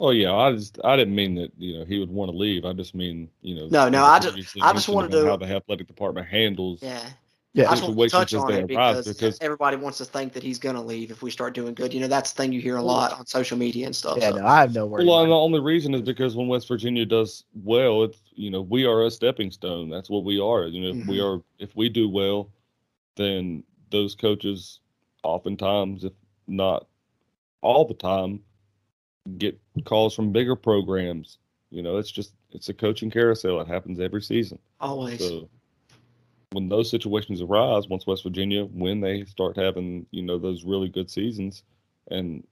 Oh 0.00 0.10
yeah, 0.10 0.32
I 0.32 0.52
just 0.52 0.78
I 0.82 0.96
didn't 0.96 1.14
mean 1.14 1.34
that 1.34 1.52
you 1.58 1.78
know 1.78 1.84
he 1.84 1.98
would 1.98 2.10
want 2.10 2.30
to 2.30 2.36
leave. 2.36 2.64
I 2.64 2.72
just 2.72 2.94
mean 2.94 3.28
you 3.40 3.54
know. 3.54 3.68
No, 3.68 3.88
no, 3.88 4.04
I 4.04 4.18
just 4.18 4.56
I 4.60 4.72
just 4.72 4.88
wanted 4.88 5.10
to 5.12 5.26
how 5.26 5.36
the 5.36 5.46
athletic 5.46 5.86
department 5.86 6.26
handles 6.26 6.80
yeah 6.82 7.08
yeah, 7.54 7.70
I 7.70 7.74
just 7.74 7.82
want 7.82 7.98
to 7.98 8.08
touch 8.08 8.34
on 8.34 8.50
it 8.50 8.66
because, 8.66 9.06
because, 9.06 9.38
everybody 9.42 9.76
wants 9.76 9.98
to 9.98 10.06
think 10.06 10.32
that 10.32 10.42
he's 10.42 10.58
going 10.58 10.74
to 10.74 10.80
leave 10.80 11.10
if 11.10 11.20
we 11.20 11.30
start 11.30 11.52
doing 11.52 11.74
good. 11.74 11.92
You 11.92 12.00
know, 12.00 12.08
that's 12.08 12.32
the 12.32 12.42
thing 12.42 12.52
you 12.52 12.62
hear 12.62 12.76
a 12.76 12.82
lot 12.82 13.12
on 13.12 13.26
social 13.26 13.58
media 13.58 13.84
and 13.84 13.94
stuff. 13.94 14.16
Yeah, 14.18 14.30
so. 14.30 14.38
no, 14.38 14.46
I 14.46 14.60
have 14.60 14.74
no 14.74 14.86
worries. 14.86 15.06
Well, 15.06 15.26
the 15.26 15.32
only 15.32 15.60
reason 15.60 15.92
is 15.92 16.00
because 16.00 16.34
when 16.34 16.48
West 16.48 16.66
Virginia 16.66 17.04
does 17.04 17.44
well, 17.62 18.04
it's 18.04 18.18
you 18.32 18.50
know 18.50 18.62
we 18.62 18.86
are 18.86 19.04
a 19.04 19.10
stepping 19.10 19.50
stone. 19.50 19.90
That's 19.90 20.08
what 20.08 20.24
we 20.24 20.40
are. 20.40 20.66
You 20.66 20.80
know, 20.80 20.88
if 20.88 20.96
mm-hmm. 20.96 21.10
we 21.10 21.20
are 21.20 21.42
if 21.58 21.76
we 21.76 21.90
do 21.90 22.08
well, 22.08 22.48
then 23.16 23.64
those 23.90 24.14
coaches, 24.14 24.80
oftentimes, 25.22 26.04
if 26.04 26.12
not 26.46 26.86
all 27.60 27.84
the 27.84 27.92
time, 27.92 28.40
get 29.36 29.60
calls 29.84 30.14
from 30.14 30.32
bigger 30.32 30.56
programs. 30.56 31.36
You 31.70 31.82
know, 31.82 31.98
it's 31.98 32.10
just 32.10 32.32
it's 32.50 32.70
a 32.70 32.74
coaching 32.74 33.10
carousel. 33.10 33.60
It 33.60 33.68
happens 33.68 34.00
every 34.00 34.22
season. 34.22 34.58
Always. 34.80 35.18
So, 35.18 35.50
when 36.52 36.68
those 36.68 36.90
situations 36.90 37.40
arise, 37.40 37.88
once 37.88 38.06
West 38.06 38.22
Virginia, 38.22 38.64
when 38.64 39.00
they 39.00 39.24
start 39.24 39.56
having, 39.56 40.06
you 40.10 40.22
know, 40.22 40.38
those 40.38 40.64
really 40.64 40.88
good 40.88 41.10
seasons, 41.10 41.64
and 42.10 42.46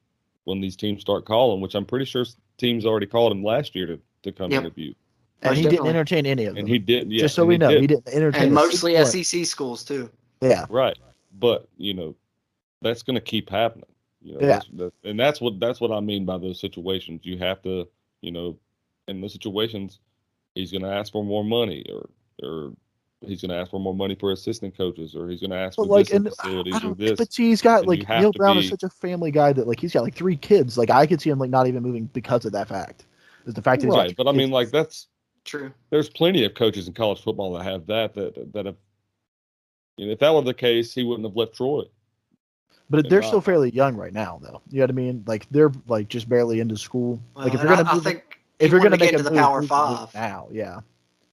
when 0.45 0.61
these 0.61 0.77
teams 0.77 1.01
start 1.01 1.25
calling, 1.25 1.61
which 1.61 1.75
I'm 1.75 1.85
pretty 1.85 2.05
sure 2.05 2.25
teams 2.59 2.85
already 2.85 3.07
called 3.07 3.33
him 3.33 3.45
last 3.45 3.75
year 3.75 3.87
to, 3.87 4.01
to 4.23 4.33
come 4.33 4.51
yep. 4.51 4.63
interview. 4.63 4.95
And 5.43 5.57
he 5.57 5.63
didn't 5.63 5.87
entertain 5.87 6.27
any 6.27 6.45
of 6.45 6.55
them. 6.55 6.61
And 6.61 6.69
he 6.69 6.79
didn't. 6.79 7.11
Yeah, 7.13 7.23
Just 7.23 7.35
so 7.35 7.47
we 7.47 7.55
he 7.55 7.59
know, 7.59 7.71
did. 7.71 7.81
he 7.81 7.87
didn't 7.87 8.09
entertain. 8.09 8.43
And 8.43 8.55
mostly 8.55 9.03
SEC 9.05 9.47
schools 9.47 9.83
too. 9.83 10.11
Yeah. 10.43 10.67
Right. 10.69 10.99
But 11.39 11.69
you 11.79 11.95
know, 11.95 12.15
that's 12.83 13.03
going 13.03 13.15
to 13.15 13.21
keep 13.21 13.49
happening. 13.49 13.87
You 14.23 14.35
know, 14.35 14.41
yeah. 14.41 14.47
That's, 14.47 14.67
that's, 14.75 14.97
and 15.05 15.19
that's 15.19 15.41
what 15.41 15.59
that's 15.59 15.81
what 15.81 15.93
I 15.93 16.01
mean 16.01 16.27
by 16.27 16.37
those 16.37 16.61
situations. 16.61 17.23
You 17.25 17.39
have 17.39 17.63
to, 17.63 17.89
you 18.21 18.33
know, 18.33 18.59
in 19.09 19.21
those 19.21 19.33
situations, 19.33 20.01
he's 20.55 20.71
going 20.71 20.83
to 20.83 20.91
ask 20.91 21.13
for 21.13 21.25
more 21.25 21.45
money 21.45 21.87
or 21.91 22.11
or 22.43 22.73
he's 23.27 23.41
going 23.41 23.51
to 23.51 23.57
ask 23.57 23.71
for 23.71 23.81
more 23.81 23.95
money 23.95 24.15
for 24.15 24.33
assistant 24.33 24.77
coaches, 24.77 25.15
or 25.15 25.29
he's 25.29 25.41
going 25.41 25.51
to 25.51 25.57
ask 25.57 25.77
for 25.77 25.85
like, 25.85 26.07
this 26.07 26.17
and 26.17 26.29
facilities 26.29 26.85
or 26.85 26.95
this. 26.95 27.19
But 27.19 27.33
see, 27.33 27.49
he's 27.49 27.63
got 27.63 27.87
like 27.87 28.09
Neal 28.09 28.33
Brown 28.33 28.57
be, 28.57 28.65
is 28.65 28.71
such 28.71 28.83
a 28.83 28.89
family 28.89 29.31
guy 29.31 29.53
that 29.53 29.67
like 29.67 29.81
he's 29.81 29.93
got 29.93 30.03
like 30.03 30.15
three 30.15 30.37
kids. 30.37 30.79
Like 30.79 30.91
I 30.91 31.07
could 31.07 31.21
see 31.21 31.31
him 31.31 31.39
like 31.39 31.51
not 31.51 31.67
even 31.67 31.83
moving 31.83 32.07
because 32.07 32.45
of 32.45 32.53
that 32.53 32.69
fact. 32.69 33.07
Is 33.47 33.55
the 33.55 33.63
fact 33.63 33.83
that 33.83 33.89
right? 33.89 34.15
But 34.17 34.29
I 34.29 34.33
mean, 34.33 34.51
like 34.51 34.71
that's 34.71 35.09
true. 35.45 35.73
There's 35.91 36.09
plenty 36.09 36.45
of 36.45 36.55
coaches 36.55 36.89
in 36.89 36.95
college 36.95 37.23
football 37.23 37.53
that 37.55 37.65
have 37.65 37.87
that 37.87 38.15
that 38.15 38.53
that 38.53 38.67
have. 38.67 38.77
You 39.97 40.07
know, 40.07 40.13
if 40.13 40.19
that 40.21 40.33
were 40.33 40.43
the 40.43 40.55
case, 40.55 40.95
he 40.95 41.05
wouldn't 41.05 41.27
have 41.27 41.37
left 41.37 41.55
Troy. 41.55 41.83
But 42.89 43.09
they're 43.09 43.23
still 43.23 43.41
fairly 43.41 43.71
young 43.71 43.97
right 43.97 44.13
now, 44.13 44.41
though. 44.43 44.63
You 44.69 44.79
know 44.79 44.85
what 44.85 44.91
I 44.91 44.95
mean? 44.95 45.25
Like 45.27 45.47
they're 45.51 45.71
like 45.87 46.09
just 46.09 46.29
barely 46.29 46.61
into 46.61 46.77
school. 46.77 47.21
Well, 47.35 47.45
like 47.45 47.55
if 47.55 47.61
you're 47.61 47.69
gonna, 47.69 47.89
I, 47.89 47.95
move, 47.95 48.07
I 48.07 48.11
think 48.11 48.41
if 48.59 48.73
you're 48.73 48.81
gonna 48.81 48.97
make 48.97 49.13
into 49.13 49.23
the 49.23 49.31
Power 49.31 49.63
Five 49.63 50.13
now, 50.15 50.49
yeah. 50.51 50.81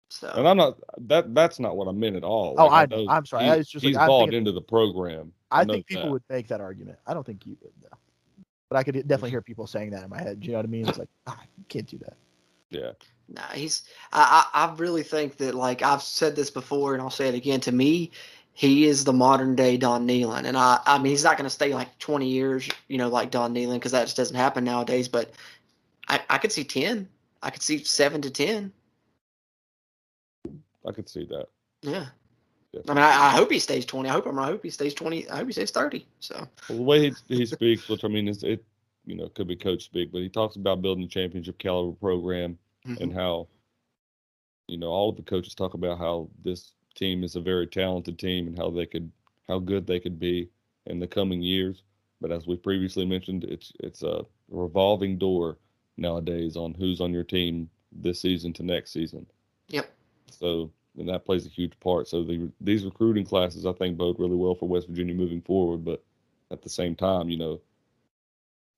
So. 0.09 0.31
And 0.35 0.47
I'm 0.47 0.57
not 0.57 0.77
that. 1.07 1.33
That's 1.33 1.59
not 1.59 1.75
what 1.75 1.87
I 1.87 1.91
meant 1.91 2.15
at 2.15 2.23
all. 2.23 2.55
Oh, 2.57 2.67
like, 2.67 2.93
I, 2.93 3.05
I 3.09 3.17
am 3.17 3.25
sorry. 3.25 3.43
He, 3.43 3.49
I 3.49 3.57
was 3.57 3.69
just 3.69 3.83
he's 3.83 3.95
like, 3.95 4.07
bought 4.07 4.33
into 4.33 4.51
the 4.51 4.61
program. 4.61 5.33
I, 5.51 5.61
I 5.61 5.65
think 5.65 5.85
people 5.85 6.03
that. 6.03 6.11
would 6.11 6.23
make 6.29 6.47
that 6.47 6.61
argument. 6.61 6.97
I 7.05 7.13
don't 7.13 7.25
think 7.25 7.45
you 7.45 7.57
would 7.61 7.73
though. 7.81 7.97
But 8.69 8.77
I 8.77 8.83
could 8.83 8.95
definitely 8.95 9.31
hear 9.31 9.41
people 9.41 9.67
saying 9.67 9.91
that 9.91 10.03
in 10.03 10.09
my 10.09 10.21
head. 10.21 10.39
Do 10.39 10.47
you 10.47 10.53
know 10.53 10.59
what 10.59 10.65
I 10.65 10.69
mean? 10.69 10.87
It's 10.87 10.97
like 10.97 11.09
ah, 11.27 11.39
you 11.57 11.65
can't 11.67 11.87
do 11.87 11.97
that. 11.99 12.17
Yeah. 12.69 12.91
Nah, 13.29 13.47
he's. 13.53 13.83
I, 14.13 14.45
I 14.53 14.73
really 14.77 15.03
think 15.03 15.37
that 15.37 15.55
like 15.55 15.81
I've 15.81 16.01
said 16.01 16.35
this 16.35 16.49
before, 16.49 16.93
and 16.93 17.01
I'll 17.01 17.09
say 17.09 17.27
it 17.27 17.35
again. 17.35 17.59
To 17.61 17.71
me, 17.71 18.11
he 18.53 18.85
is 18.85 19.03
the 19.03 19.13
modern 19.13 19.55
day 19.55 19.77
Don 19.77 20.07
Nehlen, 20.07 20.45
and 20.45 20.57
I. 20.57 20.79
I 20.85 20.97
mean, 20.97 21.11
he's 21.11 21.23
not 21.23 21.37
going 21.37 21.45
to 21.45 21.49
stay 21.49 21.73
like 21.73 21.97
20 21.99 22.27
years, 22.27 22.69
you 22.87 22.97
know, 22.97 23.09
like 23.09 23.31
Don 23.31 23.53
Nehlen, 23.53 23.75
because 23.75 23.91
that 23.91 24.05
just 24.05 24.17
doesn't 24.17 24.35
happen 24.35 24.63
nowadays. 24.63 25.07
But 25.07 25.31
I, 26.07 26.21
I 26.29 26.37
could 26.37 26.51
see 26.51 26.63
10. 26.63 27.07
I 27.43 27.49
could 27.49 27.61
see 27.61 27.83
seven 27.83 28.21
to 28.21 28.29
10. 28.29 28.71
I 30.87 30.91
could 30.91 31.09
see 31.09 31.25
that. 31.25 31.47
Yeah. 31.81 32.05
yeah. 32.71 32.81
I 32.87 32.93
mean, 32.93 33.03
I, 33.03 33.09
I, 33.09 33.29
hope 33.31 33.51
he 33.51 33.59
stays 33.59 33.85
20. 33.85 34.09
I 34.09 34.11
hope 34.11 34.25
I'm. 34.25 34.39
I 34.39 34.47
hope 34.47 34.63
he 34.63 34.69
stays 34.69 34.93
20. 34.93 35.29
I 35.29 35.37
hope 35.37 35.47
he 35.47 35.53
stays 35.53 35.71
30. 35.71 36.07
So. 36.19 36.47
Well, 36.69 36.77
the 36.77 36.83
way 36.83 37.09
he, 37.09 37.37
he 37.37 37.45
speaks, 37.45 37.87
which 37.89 38.03
I 38.03 38.07
mean, 38.07 38.27
is 38.27 38.43
it, 38.43 38.63
you 39.05 39.15
know, 39.15 39.29
could 39.29 39.47
be 39.47 39.55
coach 39.55 39.83
speak, 39.83 40.11
but 40.11 40.21
he 40.21 40.29
talks 40.29 40.55
about 40.55 40.81
building 40.81 41.03
a 41.03 41.07
championship 41.07 41.57
caliber 41.57 41.95
program 41.97 42.57
mm-hmm. 42.87 43.01
and 43.03 43.13
how, 43.13 43.47
you 44.67 44.77
know, 44.77 44.87
all 44.87 45.09
of 45.09 45.15
the 45.15 45.23
coaches 45.23 45.55
talk 45.55 45.73
about 45.73 45.97
how 45.97 46.29
this 46.43 46.73
team 46.95 47.23
is 47.23 47.35
a 47.35 47.41
very 47.41 47.67
talented 47.67 48.17
team 48.17 48.47
and 48.47 48.57
how 48.57 48.69
they 48.69 48.85
could, 48.85 49.11
how 49.47 49.59
good 49.59 49.85
they 49.85 49.99
could 49.99 50.19
be 50.19 50.49
in 50.87 50.99
the 50.99 51.07
coming 51.07 51.41
years. 51.41 51.83
But 52.19 52.31
as 52.31 52.47
we 52.47 52.57
previously 52.57 53.05
mentioned, 53.05 53.43
it's 53.43 53.71
it's 53.79 54.01
a 54.01 54.25
revolving 54.49 55.17
door 55.17 55.57
nowadays 55.97 56.55
on 56.55 56.73
who's 56.73 57.01
on 57.01 57.11
your 57.11 57.23
team 57.23 57.69
this 57.91 58.21
season 58.21 58.53
to 58.53 58.63
next 58.63 58.91
season. 58.91 59.25
Yep. 59.69 59.91
So 60.31 60.71
and 60.97 61.07
that 61.09 61.25
plays 61.25 61.45
a 61.45 61.49
huge 61.49 61.79
part. 61.79 62.07
So 62.07 62.23
the, 62.23 62.49
these 62.59 62.83
recruiting 62.83 63.25
classes, 63.25 63.65
I 63.65 63.73
think, 63.73 63.97
bode 63.97 64.19
really 64.19 64.35
well 64.35 64.55
for 64.55 64.67
West 64.67 64.87
Virginia 64.87 65.13
moving 65.13 65.41
forward. 65.41 65.85
But 65.85 66.03
at 66.51 66.61
the 66.61 66.69
same 66.69 66.95
time, 66.95 67.29
you 67.29 67.37
know, 67.37 67.61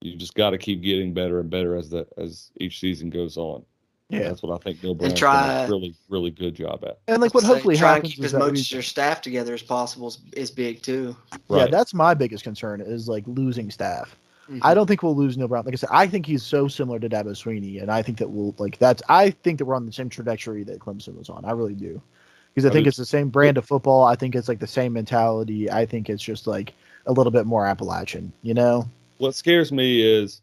you 0.00 0.16
just 0.16 0.34
got 0.34 0.50
to 0.50 0.58
keep 0.58 0.82
getting 0.82 1.14
better 1.14 1.40
and 1.40 1.50
better 1.50 1.76
as 1.76 1.90
the 1.90 2.06
as 2.16 2.50
each 2.58 2.80
season 2.80 3.10
goes 3.10 3.36
on. 3.36 3.64
Yeah, 4.08 4.20
that's 4.20 4.42
what 4.42 4.52
I 4.52 4.62
think 4.62 4.82
Neal 4.82 4.94
Brown's 4.94 5.18
try, 5.18 5.62
a 5.62 5.68
really 5.68 5.94
really 6.08 6.30
good 6.30 6.54
job 6.54 6.84
at. 6.84 6.98
And 7.06 7.22
like 7.22 7.32
what 7.32 7.44
hopefully 7.44 7.76
try 7.76 7.94
happens 7.94 8.14
and 8.14 8.16
keep 8.16 8.24
as 8.24 8.34
much 8.34 8.58
as 8.58 8.72
your 8.72 8.82
staff 8.82 9.20
together 9.20 9.54
as 9.54 9.62
possible 9.62 10.08
is, 10.08 10.18
is 10.32 10.50
big 10.50 10.82
too. 10.82 11.16
Right. 11.48 11.60
Yeah, 11.60 11.66
that's 11.66 11.94
my 11.94 12.14
biggest 12.14 12.42
concern 12.42 12.80
is 12.80 13.08
like 13.08 13.24
losing 13.26 13.70
staff. 13.70 14.16
Mm-hmm. 14.50 14.66
I 14.66 14.74
don't 14.74 14.86
think 14.88 15.04
we'll 15.04 15.14
lose 15.14 15.38
Neal 15.38 15.46
Brown. 15.46 15.64
Like 15.64 15.74
I 15.74 15.76
said, 15.76 15.90
I 15.92 16.08
think 16.08 16.26
he's 16.26 16.42
so 16.42 16.66
similar 16.66 16.98
to 16.98 17.08
Dabo 17.08 17.26
Swinney, 17.26 17.80
and 17.80 17.90
I 17.90 18.02
think 18.02 18.18
that 18.18 18.30
we'll 18.30 18.54
like 18.58 18.78
that's. 18.78 19.00
I 19.08 19.30
think 19.30 19.58
that 19.58 19.64
we're 19.64 19.76
on 19.76 19.86
the 19.86 19.92
same 19.92 20.08
trajectory 20.08 20.64
that 20.64 20.80
Clemson 20.80 21.16
was 21.16 21.28
on. 21.30 21.44
I 21.44 21.52
really 21.52 21.74
do, 21.74 22.02
because 22.52 22.68
I 22.68 22.72
think 22.72 22.88
it's 22.88 22.96
the 22.96 23.06
same 23.06 23.28
brand 23.28 23.58
of 23.58 23.64
football. 23.64 24.02
I 24.02 24.16
think 24.16 24.34
it's 24.34 24.48
like 24.48 24.58
the 24.58 24.66
same 24.66 24.92
mentality. 24.92 25.70
I 25.70 25.86
think 25.86 26.10
it's 26.10 26.22
just 26.22 26.48
like 26.48 26.74
a 27.06 27.12
little 27.12 27.30
bit 27.30 27.46
more 27.46 27.64
Appalachian. 27.64 28.32
You 28.42 28.54
know. 28.54 28.88
What 29.18 29.36
scares 29.36 29.70
me 29.70 30.02
is, 30.02 30.40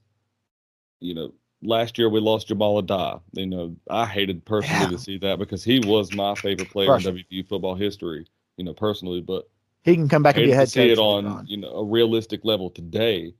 you 1.01 1.13
know, 1.13 1.33
last 1.61 1.97
year 1.97 2.09
we 2.09 2.21
lost 2.21 2.47
Jahmile 2.47 2.83
Addae. 2.83 3.19
You 3.33 3.47
know, 3.47 3.75
I 3.89 4.05
hated 4.05 4.45
personally 4.45 4.83
yeah. 4.83 4.89
to 4.89 4.97
see 4.97 5.17
that 5.17 5.37
because 5.37 5.65
he 5.65 5.79
was 5.79 6.13
my 6.13 6.33
favorite 6.35 6.69
player 6.69 6.95
in 6.95 7.01
WVU 7.01 7.45
football 7.49 7.75
history. 7.75 8.25
You 8.55 8.63
know, 8.63 8.73
personally, 8.73 9.19
but 9.19 9.49
he 9.83 9.95
can 9.95 10.07
come 10.07 10.23
back 10.23 10.37
and 10.37 10.45
be 10.45 10.51
a 10.53 10.55
head 10.55 10.67
coach. 10.67 10.73
See 10.73 10.91
it 10.91 10.97
on, 10.97 11.25
on 11.25 11.45
you 11.45 11.57
know 11.57 11.71
a 11.71 11.83
realistic 11.83 12.45
level 12.45 12.69
today 12.69 13.33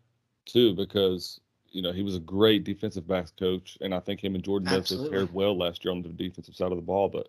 too, 0.47 0.73
because 0.73 1.39
you 1.69 1.81
know 1.81 1.91
he 1.91 2.03
was 2.03 2.15
a 2.15 2.19
great 2.19 2.63
defensive 2.63 3.07
backs 3.07 3.31
coach, 3.37 3.77
and 3.81 3.93
I 3.93 3.99
think 3.99 4.23
him 4.23 4.35
and 4.35 4.43
Jordan 4.43 4.69
Absolutely. 4.69 5.09
paired 5.11 5.33
well 5.33 5.57
last 5.57 5.83
year 5.85 5.91
on 5.91 6.01
the 6.01 6.09
defensive 6.09 6.55
side 6.55 6.71
of 6.71 6.77
the 6.77 6.83
ball. 6.83 7.09
But, 7.09 7.27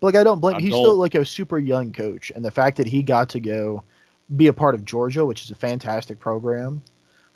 but 0.00 0.06
like 0.06 0.16
I 0.16 0.24
don't 0.24 0.40
blame. 0.40 0.56
I 0.56 0.60
he's 0.60 0.70
don't, 0.70 0.84
still 0.84 0.96
like 0.96 1.14
a 1.14 1.24
super 1.24 1.58
young 1.58 1.92
coach, 1.92 2.32
and 2.34 2.44
the 2.44 2.50
fact 2.50 2.76
that 2.76 2.86
he 2.86 3.02
got 3.02 3.28
to 3.30 3.40
go 3.40 3.82
be 4.36 4.46
a 4.46 4.52
part 4.52 4.74
of 4.74 4.84
Georgia, 4.84 5.24
which 5.24 5.42
is 5.42 5.50
a 5.50 5.54
fantastic 5.54 6.18
program. 6.18 6.82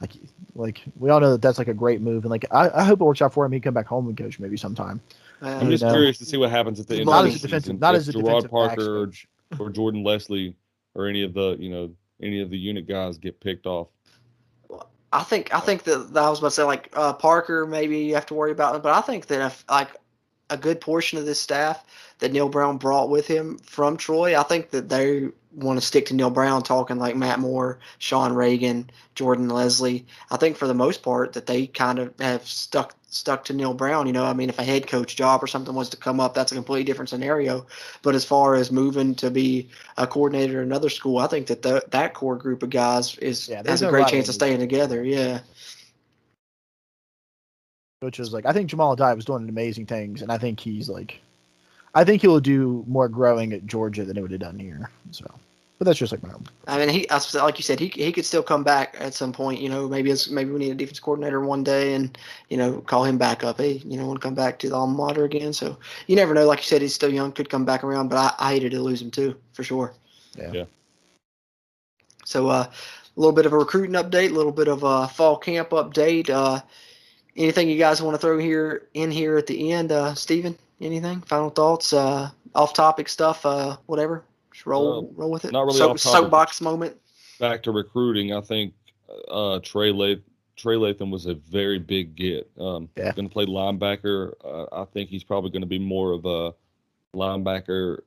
Like, 0.00 0.12
like 0.54 0.82
we 0.98 1.08
all 1.08 1.20
know 1.20 1.32
that 1.32 1.42
that's 1.42 1.58
like 1.58 1.68
a 1.68 1.74
great 1.74 2.02
move, 2.02 2.24
and 2.24 2.30
like 2.30 2.44
I, 2.50 2.68
I 2.68 2.84
hope 2.84 3.00
it 3.00 3.04
works 3.04 3.22
out 3.22 3.32
for 3.32 3.46
him. 3.46 3.52
He 3.52 3.60
come 3.60 3.74
back 3.74 3.86
home 3.86 4.08
and 4.08 4.16
coach 4.16 4.38
maybe 4.38 4.56
sometime. 4.56 5.00
Uh, 5.40 5.58
I'm 5.60 5.70
just 5.70 5.82
know. 5.82 5.92
curious 5.92 6.18
to 6.18 6.24
see 6.26 6.36
what 6.36 6.50
happens 6.50 6.80
at 6.80 6.86
the 6.86 6.96
end 6.96 7.06
Not 7.06 7.24
of 7.24 7.32
as 7.34 7.40
the 7.40 7.46
a 7.46 7.48
defensive, 7.48 7.64
season. 7.64 7.78
not 7.80 7.94
If 7.94 8.00
as 8.00 8.08
a 8.08 8.12
Gerad 8.12 8.24
defensive 8.24 8.42
backs 8.42 8.50
Parker 8.50 9.06
coach. 9.06 9.28
or 9.58 9.70
Jordan 9.70 10.04
Lesley 10.04 10.54
or 10.94 11.06
any 11.06 11.22
of 11.22 11.34
the 11.34 11.56
you 11.58 11.70
know 11.70 11.90
any 12.22 12.40
of 12.40 12.50
the 12.50 12.58
unit 12.58 12.86
guys 12.86 13.18
get 13.18 13.40
picked 13.40 13.66
off. 13.66 13.88
I 15.12 15.22
think 15.22 15.54
I 15.54 15.60
think 15.60 15.84
that, 15.84 16.12
that 16.14 16.22
I 16.22 16.30
was 16.30 16.40
about 16.40 16.48
to 16.48 16.54
say 16.54 16.62
like 16.64 16.90
uh, 16.94 17.12
Parker 17.12 17.66
maybe 17.66 17.98
you 18.00 18.14
have 18.14 18.26
to 18.26 18.34
worry 18.34 18.52
about, 18.52 18.82
but 18.82 18.92
I 18.92 19.00
think 19.00 19.26
that 19.26 19.44
if 19.44 19.64
like 19.68 19.88
a 20.50 20.56
good 20.56 20.80
portion 20.80 21.18
of 21.18 21.26
this 21.26 21.40
staff 21.40 21.84
that 22.18 22.32
Neal 22.32 22.48
Brown 22.48 22.78
brought 22.78 23.10
with 23.10 23.26
him 23.26 23.58
from 23.58 23.96
Troy, 23.96 24.38
I 24.38 24.42
think 24.42 24.70
that 24.70 24.88
they 24.88 25.28
want 25.52 25.80
to 25.80 25.84
stick 25.84 26.06
to 26.06 26.14
Neal 26.14 26.30
Brown, 26.30 26.62
talking 26.62 26.98
like 26.98 27.16
Matt 27.16 27.40
Moore, 27.40 27.78
Sean 27.98 28.32
Reagan, 28.32 28.90
Jordan 29.14 29.48
Lesley. 29.48 30.06
I 30.30 30.36
think 30.36 30.56
for 30.56 30.66
the 30.66 30.74
most 30.74 31.02
part 31.02 31.32
that 31.32 31.46
they 31.46 31.66
kind 31.66 31.98
of 31.98 32.14
have 32.20 32.46
stuck 32.46 32.94
stuck 33.16 33.44
to 33.46 33.52
Neal 33.52 33.74
Brown. 33.74 34.06
You 34.06 34.12
know, 34.12 34.24
I 34.24 34.32
mean, 34.32 34.48
if 34.48 34.58
a 34.58 34.62
head 34.62 34.86
coach 34.86 35.16
job 35.16 35.42
or 35.42 35.46
something 35.46 35.74
was 35.74 35.88
to 35.90 35.96
come 35.96 36.20
up, 36.20 36.34
that's 36.34 36.52
a 36.52 36.54
completely 36.54 36.84
different 36.84 37.08
scenario. 37.08 37.66
But 38.02 38.14
as 38.14 38.24
far 38.24 38.54
as 38.54 38.70
moving 38.70 39.14
to 39.16 39.30
be 39.30 39.68
a 39.96 40.06
coordinator 40.06 40.60
at 40.60 40.66
another 40.66 40.90
school, 40.90 41.18
I 41.18 41.26
think 41.26 41.46
that 41.48 41.62
the, 41.62 41.82
that 41.90 42.14
core 42.14 42.36
group 42.36 42.62
of 42.62 42.70
guys 42.70 43.16
is 43.18 43.48
Yeah, 43.48 43.62
has 43.66 43.82
a 43.82 43.88
great 43.88 44.08
chance 44.08 44.28
of 44.28 44.34
staying 44.34 44.60
together. 44.60 45.02
Yeah. 45.02 45.40
which 48.00 48.20
is 48.20 48.32
like 48.32 48.46
I 48.46 48.52
think 48.52 48.70
Jahmile 48.70 48.96
Addae 48.96 49.16
was 49.16 49.24
doing 49.24 49.48
amazing 49.48 49.86
things, 49.86 50.22
and 50.22 50.30
I 50.30 50.38
think 50.38 50.60
he's 50.60 50.88
like, 50.88 51.20
I 51.94 52.04
think 52.04 52.22
he'll 52.22 52.40
do 52.40 52.84
more 52.86 53.08
growing 53.08 53.52
at 53.52 53.66
Georgia 53.66 54.04
than 54.04 54.16
he 54.16 54.22
would 54.22 54.30
have 54.30 54.40
done 54.40 54.58
here. 54.58 54.90
So, 55.10 55.26
but 55.78 55.84
that's 55.84 55.98
just 55.98 56.12
like 56.12 56.22
my 56.22 56.32
own. 56.32 56.44
I 56.66 56.78
mean, 56.78 56.88
he 56.88 57.08
I 57.10 57.20
like 57.34 57.58
you 57.58 57.62
said, 57.62 57.78
he 57.78 57.88
he 57.88 58.10
could 58.10 58.24
still 58.24 58.42
come 58.42 58.64
back 58.64 58.96
at 58.98 59.12
some 59.12 59.32
point. 59.32 59.60
You 59.60 59.68
know, 59.68 59.88
maybe 59.88 60.10
it's 60.10 60.30
maybe 60.30 60.50
we 60.50 60.58
need 60.58 60.70
a 60.70 60.74
defense 60.74 60.98
coordinator 60.98 61.40
one 61.40 61.62
day, 61.62 61.94
and 61.94 62.16
you 62.48 62.56
know, 62.56 62.80
call 62.80 63.04
him 63.04 63.18
back 63.18 63.44
up. 63.44 63.58
Hey, 63.58 63.82
you 63.84 63.98
know, 63.98 64.06
want 64.06 64.20
to 64.20 64.26
come 64.26 64.34
back 64.34 64.58
to 64.60 64.68
the 64.70 64.74
alma 64.74 64.96
mater 64.96 65.24
again? 65.24 65.52
So 65.52 65.76
you 66.06 66.16
never 66.16 66.32
know. 66.32 66.46
Like 66.46 66.60
you 66.60 66.64
said, 66.64 66.80
he's 66.80 66.94
still 66.94 67.12
young, 67.12 67.32
could 67.32 67.50
come 67.50 67.66
back 67.66 67.84
around. 67.84 68.08
But 68.08 68.18
I, 68.18 68.46
I 68.48 68.52
hated 68.54 68.72
to 68.72 68.80
lose 68.80 69.02
him 69.02 69.10
too, 69.10 69.36
for 69.52 69.64
sure. 69.64 69.92
Yeah. 70.36 70.52
Yeah. 70.52 70.64
So 72.24 72.48
uh, 72.48 72.66
a 73.16 73.20
little 73.20 73.34
bit 73.34 73.46
of 73.46 73.52
a 73.52 73.58
recruiting 73.58 73.94
update, 73.94 74.30
a 74.30 74.34
little 74.34 74.52
bit 74.52 74.68
of 74.68 74.82
a 74.82 75.08
fall 75.08 75.36
camp 75.36 75.70
update. 75.70 76.30
Uh, 76.30 76.60
anything 77.36 77.68
you 77.68 77.78
guys 77.78 78.00
want 78.00 78.14
to 78.14 78.18
throw 78.18 78.38
here 78.38 78.88
in 78.94 79.10
here 79.10 79.36
at 79.36 79.46
the 79.46 79.72
end, 79.72 79.92
uh, 79.92 80.14
Steven? 80.14 80.56
Anything? 80.80 81.20
Final 81.22 81.50
thoughts? 81.50 81.92
Uh, 81.92 82.30
off 82.54 82.72
topic 82.72 83.08
stuff? 83.08 83.44
Uh, 83.44 83.76
whatever. 83.86 84.24
Just 84.56 84.66
roll 84.66 84.98
Uh, 85.10 85.20
roll 85.20 85.30
with 85.30 85.44
it. 85.44 85.52
not 85.52 85.66
really 85.66 85.76
So- 85.78 85.96
Soapbox 85.96 86.60
moment. 86.62 86.96
Back 87.38 87.62
to 87.64 87.70
recruiting, 87.72 88.32
I 88.32 88.40
think 88.40 88.72
uh, 89.28 89.60
Trey 89.62 89.92
Lath- 89.92 90.20
Trey 90.56 90.76
Lathan 90.76 91.10
was 91.10 91.26
a 91.26 91.34
very 91.34 91.78
big 91.78 92.14
get. 92.16 92.50
Um, 92.58 92.88
Yeah. 92.96 93.12
Going 93.12 93.28
to 93.28 93.32
play 93.32 93.44
linebacker. 93.44 94.32
Uh, 94.42 94.64
I 94.72 94.86
think 94.86 95.10
he's 95.10 95.22
probably 95.22 95.50
going 95.50 95.60
to 95.60 95.66
be 95.66 95.78
more 95.78 96.12
of 96.12 96.24
a 96.24 96.54
linebacker 97.14 97.98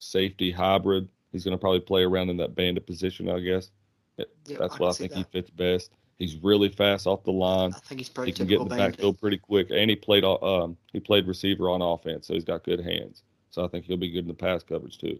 safety 0.00 0.50
hybrid. 0.50 1.08
He's 1.30 1.44
going 1.44 1.56
to 1.56 1.60
probably 1.60 1.78
play 1.80 2.02
around 2.02 2.28
in 2.30 2.36
that 2.38 2.56
bandit 2.56 2.86
position, 2.86 3.28
I 3.30 3.38
guess. 3.38 3.70
Yeah, 4.18 4.24
That's 4.58 4.74
I 4.74 4.78
what 4.78 4.88
I 4.88 4.92
think 4.92 5.12
he 5.12 5.22
fits 5.22 5.50
best. 5.50 5.92
He's 6.18 6.36
really 6.36 6.68
fast 6.68 7.06
off 7.06 7.22
the 7.24 7.32
line. 7.32 7.72
I 7.74 7.78
think 7.78 8.00
he's 8.00 8.08
pretty. 8.08 8.32
He 8.32 8.36
can 8.36 8.46
get 8.48 8.58
in 8.60 8.64
the 8.68 8.70
bandit. 8.74 8.92
backfield 8.96 9.20
pretty 9.20 9.38
quick, 9.38 9.70
and 9.70 9.88
he 9.88 9.96
played 9.96 10.24
um 10.24 10.76
he 10.92 10.98
played 11.00 11.26
receiver 11.26 11.70
on 11.70 11.80
offense, 11.82 12.26
so 12.26 12.34
he's 12.34 12.44
got 12.44 12.62
good 12.64 12.80
hands. 12.80 13.22
So 13.50 13.64
I 13.64 13.68
think 13.68 13.84
he'll 13.86 13.96
be 13.96 14.10
good 14.10 14.24
in 14.24 14.28
the 14.28 14.34
pass 14.34 14.62
coverage 14.62 14.98
too. 14.98 15.18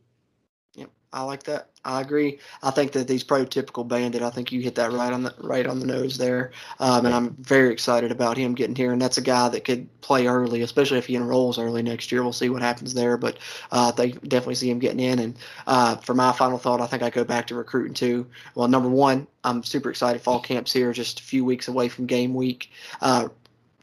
I 1.14 1.22
like 1.24 1.42
that. 1.42 1.68
I 1.84 2.00
agree. 2.00 2.38
I 2.62 2.70
think 2.70 2.92
that 2.92 3.08
he's 3.08 3.24
prototypical 3.24 3.86
bandit. 3.86 4.22
I 4.22 4.30
think 4.30 4.50
you 4.50 4.62
hit 4.62 4.76
that 4.76 4.92
right 4.92 5.12
on 5.12 5.24
the 5.24 5.34
right 5.38 5.66
on 5.66 5.78
the 5.78 5.86
nose 5.86 6.16
there. 6.16 6.52
Um, 6.80 7.04
and 7.04 7.14
I'm 7.14 7.36
very 7.40 7.70
excited 7.70 8.10
about 8.10 8.38
him 8.38 8.54
getting 8.54 8.76
here. 8.76 8.92
And 8.92 9.02
that's 9.02 9.18
a 9.18 9.22
guy 9.22 9.48
that 9.50 9.64
could 9.64 9.88
play 10.00 10.26
early, 10.26 10.62
especially 10.62 10.98
if 10.98 11.06
he 11.06 11.16
enrolls 11.16 11.58
early 11.58 11.82
next 11.82 12.12
year. 12.12 12.22
We'll 12.22 12.32
see 12.32 12.48
what 12.48 12.62
happens 12.62 12.94
there. 12.94 13.18
But 13.18 13.38
uh, 13.72 13.92
they 13.92 14.12
definitely 14.12 14.54
see 14.54 14.70
him 14.70 14.78
getting 14.78 15.00
in. 15.00 15.18
And 15.18 15.38
uh, 15.66 15.96
for 15.96 16.14
my 16.14 16.32
final 16.32 16.56
thought, 16.56 16.80
I 16.80 16.86
think 16.86 17.02
I 17.02 17.10
go 17.10 17.24
back 17.24 17.48
to 17.48 17.56
recruiting 17.56 17.94
too. 17.94 18.26
Well, 18.54 18.68
number 18.68 18.88
one, 18.88 19.26
I'm 19.44 19.62
super 19.64 19.90
excited. 19.90 20.22
Fall 20.22 20.40
camp's 20.40 20.72
here, 20.72 20.92
just 20.92 21.20
a 21.20 21.22
few 21.22 21.44
weeks 21.44 21.68
away 21.68 21.88
from 21.88 22.06
game 22.06 22.32
week. 22.32 22.70
Uh, 23.02 23.28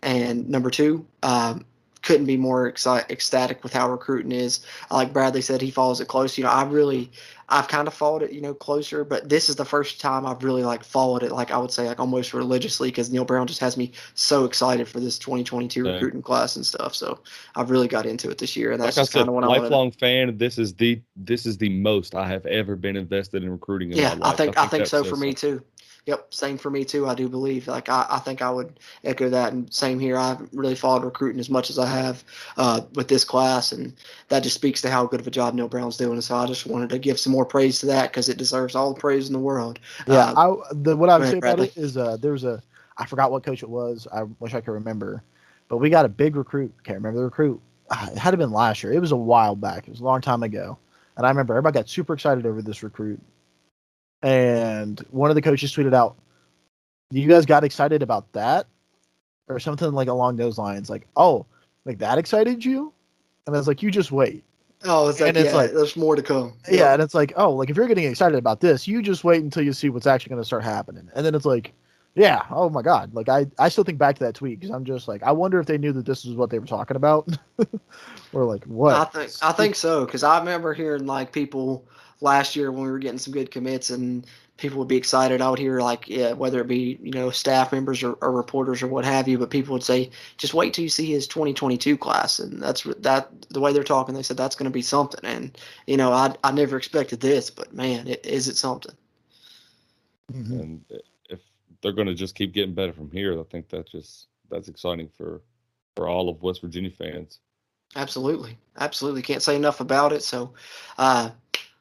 and 0.02 0.50
number 0.50 0.70
two, 0.70 1.06
um, 1.24 1.66
couldn't 2.02 2.26
be 2.26 2.38
more 2.38 2.72
exci- 2.72 3.10
ecstatic 3.10 3.64
with 3.64 3.74
how 3.74 3.90
recruiting 3.90 4.32
is. 4.32 4.66
Like 4.90 5.14
Bradley 5.14 5.42
said, 5.42 5.62
he 5.62 5.72
follows 5.72 6.00
it 6.00 6.08
close. 6.08 6.38
You 6.38 6.44
know, 6.46 6.50
I 6.50 6.64
really, 6.64 7.12
I've 7.50 7.68
kind 7.68 7.88
of 7.88 7.94
followed 7.94 8.24
it, 8.24 8.32
you 8.32 8.42
know, 8.42 8.54
closer, 8.54 9.04
but 9.04 9.28
this 9.28 9.50
is 9.50 9.56
the 9.56 9.66
first 9.66 10.00
time 10.00 10.26
I've 10.26 10.44
really 10.44 10.64
like 10.64 10.84
followed 10.84 11.24
it, 11.24 11.32
like 11.32 11.52
I 11.52 11.58
would 11.58 11.72
say, 11.72 11.88
like 11.88 12.00
almost 12.00 12.34
religiously, 12.34 12.90
because 12.90 13.12
Neal 13.12 13.26
Brown 13.26 13.48
just 13.48 13.60
has 13.60 13.76
me 13.76 13.92
so 14.14 14.46
excited 14.46 14.88
for 14.88 15.00
this 15.00 15.18
2022 15.20 15.84
Yeah. 15.84 15.92
recruiting 15.94 16.22
class 16.22 16.56
and 16.56 16.66
stuff. 16.66 16.96
So 16.96 17.20
I've 17.56 17.70
really 17.70 17.88
got 17.88 18.06
into 18.06 18.30
it 18.30 18.38
this 18.38 18.56
year, 18.56 18.72
and 18.72 18.82
that's 18.82 18.98
like 18.98 19.04
just 19.04 19.14
kind 19.14 19.28
of 19.28 19.36
what 19.36 19.44
I 19.44 19.48
lifelong 19.48 19.92
fan. 19.92 20.38
This 20.38 20.58
is 20.58 20.74
the 20.76 21.02
this 21.16 21.46
is 21.46 21.58
the 21.58 21.70
most 21.70 22.16
I 22.16 22.28
have 22.28 22.46
ever 22.46 22.76
been 22.76 22.96
invested 22.96 23.44
in 23.44 23.50
recruiting. 23.50 23.92
In 23.92 23.98
Yeah, 23.98 24.18
I 24.22 24.32
think 24.34 24.58
I 24.58 24.68
think 24.68 24.84
that 24.84 24.90
so 24.90 25.04
says 25.04 25.10
for 25.12 25.18
me 25.18 25.34
too. 25.34 25.62
Yep, 26.10 26.34
same 26.34 26.58
for 26.58 26.72
me 26.72 26.86
too. 26.86 27.08
I 27.08 27.16
do 27.16 27.30
believe. 27.30 27.68
Like 27.68 27.88
I, 27.88 28.08
I 28.10 28.20
think 28.20 28.42
I 28.42 28.50
would 28.50 28.80
echo 29.04 29.30
that, 29.30 29.54
and 29.54 29.72
same 29.72 30.00
here. 30.00 30.18
I 30.18 30.30
haven't 30.30 30.50
really 30.54 30.76
followed 30.76 31.04
recruiting 31.06 31.40
as 31.40 31.52
much 31.52 31.70
as 31.70 31.80
I 31.80 31.86
have 31.86 32.24
uh, 32.58 32.82
with 32.96 33.10
this 33.10 33.24
class, 33.24 33.72
and 33.72 33.94
that 34.30 34.44
just 34.44 34.56
speaks 34.56 34.82
to 34.82 34.90
how 34.90 35.06
good 35.06 35.22
of 35.22 35.28
a 35.28 35.32
job 35.32 35.54
Neal 35.54 35.70
Brown's 35.70 35.98
doing. 35.98 36.20
So 36.22 36.36
I 36.36 36.48
just 36.48 36.66
wanted 36.66 36.90
to 36.90 37.00
give 37.00 37.20
some 37.20 37.32
more 37.34 37.46
praise 37.46 37.80
to 37.82 37.86
that 37.88 38.12
because 38.12 38.28
it 38.28 38.40
deserves 38.40 38.76
all 38.76 38.94
the 38.94 39.00
praise 39.00 39.28
in 39.28 39.34
the 39.34 39.40
world. 39.40 39.80
Yeah, 40.08 40.34
Uh, 40.36 40.36
I, 40.36 40.74
the, 40.74 40.98
what 40.98 41.10
I 41.12 41.18
would 41.20 41.28
say 41.28 41.38
ahead, 41.38 41.40
about 41.40 41.60
it 41.60 41.78
is 41.78 41.96
uh, 41.98 42.18
there 42.18 42.34
was 42.34 42.44
a 42.44 42.64
I 42.98 43.06
forgot 43.06 43.32
what 43.32 43.44
coach 43.44 43.64
it 43.64 43.70
was. 43.70 44.08
I 44.12 44.24
wish 44.40 44.56
I 44.56 44.62
could 44.62 44.74
remember, 44.74 45.24
but 45.70 45.78
we 45.78 45.92
got 45.92 46.06
a 46.06 46.10
big 46.10 46.36
recruit. 46.36 46.74
Can't 46.84 46.98
remember 46.98 47.20
the 47.20 47.26
recruit. 47.26 47.62
Ah, 47.92 48.10
It 48.12 48.18
had 48.18 48.32
to 48.32 48.38
been 48.38 48.52
last 48.52 48.84
year. 48.84 48.94
It 48.94 49.00
was 49.00 49.12
a 49.12 49.18
while 49.18 49.56
back. 49.56 49.88
It 49.88 49.92
was 49.92 50.02
a 50.02 50.06
long 50.06 50.22
time 50.22 50.44
ago, 50.44 50.78
and 51.18 51.26
I 51.26 51.30
remember 51.30 51.54
everybody 51.54 51.76
got 51.76 51.90
super 51.90 52.14
excited 52.14 52.46
over 52.48 52.62
this 52.62 52.84
recruit. 52.84 53.20
And 54.22 55.00
one 55.12 55.30
of 55.32 55.36
the 55.36 55.42
coaches 55.42 55.74
tweeted 55.74 55.94
out, 55.94 56.18
"You 57.12 57.28
guys 57.28 57.46
got 57.46 57.64
excited 57.64 58.02
about 58.04 58.32
that, 58.34 58.68
or 59.48 59.60
something 59.60 59.92
like 59.92 60.08
along 60.08 60.36
those 60.36 60.58
lines? 60.58 60.90
Like, 60.90 61.08
oh, 61.16 61.46
like 61.86 62.00
that 62.00 62.18
excited 62.18 62.64
you?" 62.66 62.94
And 63.48 63.56
I 63.56 63.60
was 63.60 63.68
like, 63.68 63.82
"You 63.82 63.92
just 63.92 64.12
wait." 64.12 64.44
oh, 64.86 65.10
it's 65.10 65.20
like, 65.20 65.30
and 65.30 65.38
it's 65.38 65.52
yeah, 65.52 65.56
like- 65.56 65.72
there's 65.72 65.96
more 65.96 66.16
to 66.16 66.24
come. 66.24 66.54
Yeah, 66.70 66.94
and 66.94 67.02
it's 67.02 67.14
like, 67.14 67.34
oh, 67.36 67.52
like 67.52 67.70
if 67.70 67.78
you're 67.78 67.88
getting 67.88 68.06
excited 68.06 68.38
about 68.38 68.62
this, 68.62 68.88
you 68.88 69.02
just 69.02 69.24
wait 69.24 69.44
until 69.44 69.64
you 69.64 69.74
see 69.74 69.90
what's 69.90 70.08
actually 70.08 70.30
going 70.30 70.42
to 70.42 70.46
start 70.46 70.64
happening, 70.64 71.10
and 71.16 71.26
then 71.26 71.36
it's 71.36 71.46
like, 71.46 71.74
yeah, 72.16 72.44
oh 72.50 72.70
my 72.70 72.82
god, 72.82 73.14
like 73.14 73.30
I 73.30 73.48
I 73.58 73.70
still 73.70 73.84
think 73.84 73.98
back 73.98 74.16
to 74.18 74.24
that 74.26 74.36
tweet 74.36 74.60
because 74.60 74.74
I'm 74.74 74.86
just 74.86 75.08
like, 75.08 75.24
I 75.24 75.32
wonder 75.32 75.60
if 75.60 75.68
they 75.68 75.78
knew 75.78 75.94
that 75.94 76.06
this 76.06 76.26
is 76.26 76.36
what 76.36 76.50
they 76.50 76.60
were 76.60 76.66
talking 76.66 76.98
about, 76.98 77.30
or 78.34 78.46
like 78.46 78.64
what? 78.66 78.96
I 78.96 79.06
think 79.06 79.32
I 79.42 79.52
think 79.52 79.76
so 79.76 80.06
because 80.06 80.24
I 80.24 80.40
remember 80.40 80.74
hearing 80.74 81.06
like 81.06 81.32
people 81.32 81.86
last 82.22 82.56
year 82.56 82.72
when 82.72 82.84
we 82.84 82.92
were 82.92 83.00
getting 83.00 83.18
some 83.18 83.34
good 83.34 83.52
commits 83.52 83.90
and 83.90 84.26
people 84.58 84.78
would 84.78 84.88
be 84.88 84.98
excited. 84.98 85.42
I 85.42 85.50
would 85.50 85.60
hear 85.60 85.80
like 85.80 86.08
yeah, 86.08 86.34
whether 86.34 86.60
it 86.60 86.68
be 86.68 87.00
you 87.02 87.12
know 87.12 87.30
staff 87.32 87.72
members 87.72 88.04
or, 88.04 88.14
or 88.22 88.32
reporters 88.32 88.84
or 88.84 88.88
what 88.88 89.06
have 89.06 89.28
you, 89.28 89.38
but 89.38 89.50
people 89.50 89.74
would 89.74 89.84
say 89.84 90.12
just 90.38 90.54
wait 90.54 90.74
till 90.74 90.84
you 90.84 90.90
see 90.90 91.12
his 91.12 91.28
2022 91.28 91.98
class, 91.98 92.40
and 92.40 92.62
that's 92.62 92.86
what- 92.86 93.02
that 93.04 93.30
the 93.50 93.60
way 93.60 93.74
they're 93.74 93.84
talking. 93.84 94.14
They 94.16 94.24
said 94.24 94.38
that's 94.38 94.56
going 94.56 94.70
to 94.70 94.74
be 94.74 94.82
something, 94.82 95.22
and 95.24 95.58
you 95.88 95.98
know 95.98 96.12
I 96.12 96.36
I 96.44 96.52
never 96.52 96.78
expected 96.78 97.22
this, 97.22 97.50
but 97.50 97.74
man, 97.74 98.08
it, 98.08 98.26
is 98.26 98.48
it 98.48 98.58
something? 98.58 98.96
Mhm. 100.32 100.60
And 100.60 100.86
if 101.30 101.40
they're 101.82 101.94
going 101.94 102.08
to 102.08 102.14
just 102.14 102.36
keep 102.36 102.54
getting 102.54 102.76
better 102.76 102.94
from 102.94 103.10
here, 103.12 103.40
I 103.40 103.44
think 103.44 103.70
that's 103.70 103.92
just 103.92 104.28
that's 104.50 104.68
exciting 104.68 105.10
for 105.18 105.42
for 105.96 106.08
all 106.08 106.30
of 106.30 106.42
West 106.42 106.62
Virginia 106.62 106.92
fans. 106.92 107.40
Absolutely, 107.96 108.58
absolutely. 108.78 109.22
Can't 109.24 109.42
say 109.42 109.56
enough 109.56 109.80
about 109.80 110.14
it. 110.14 110.22
So, 110.22 110.54
uh, 110.98 111.32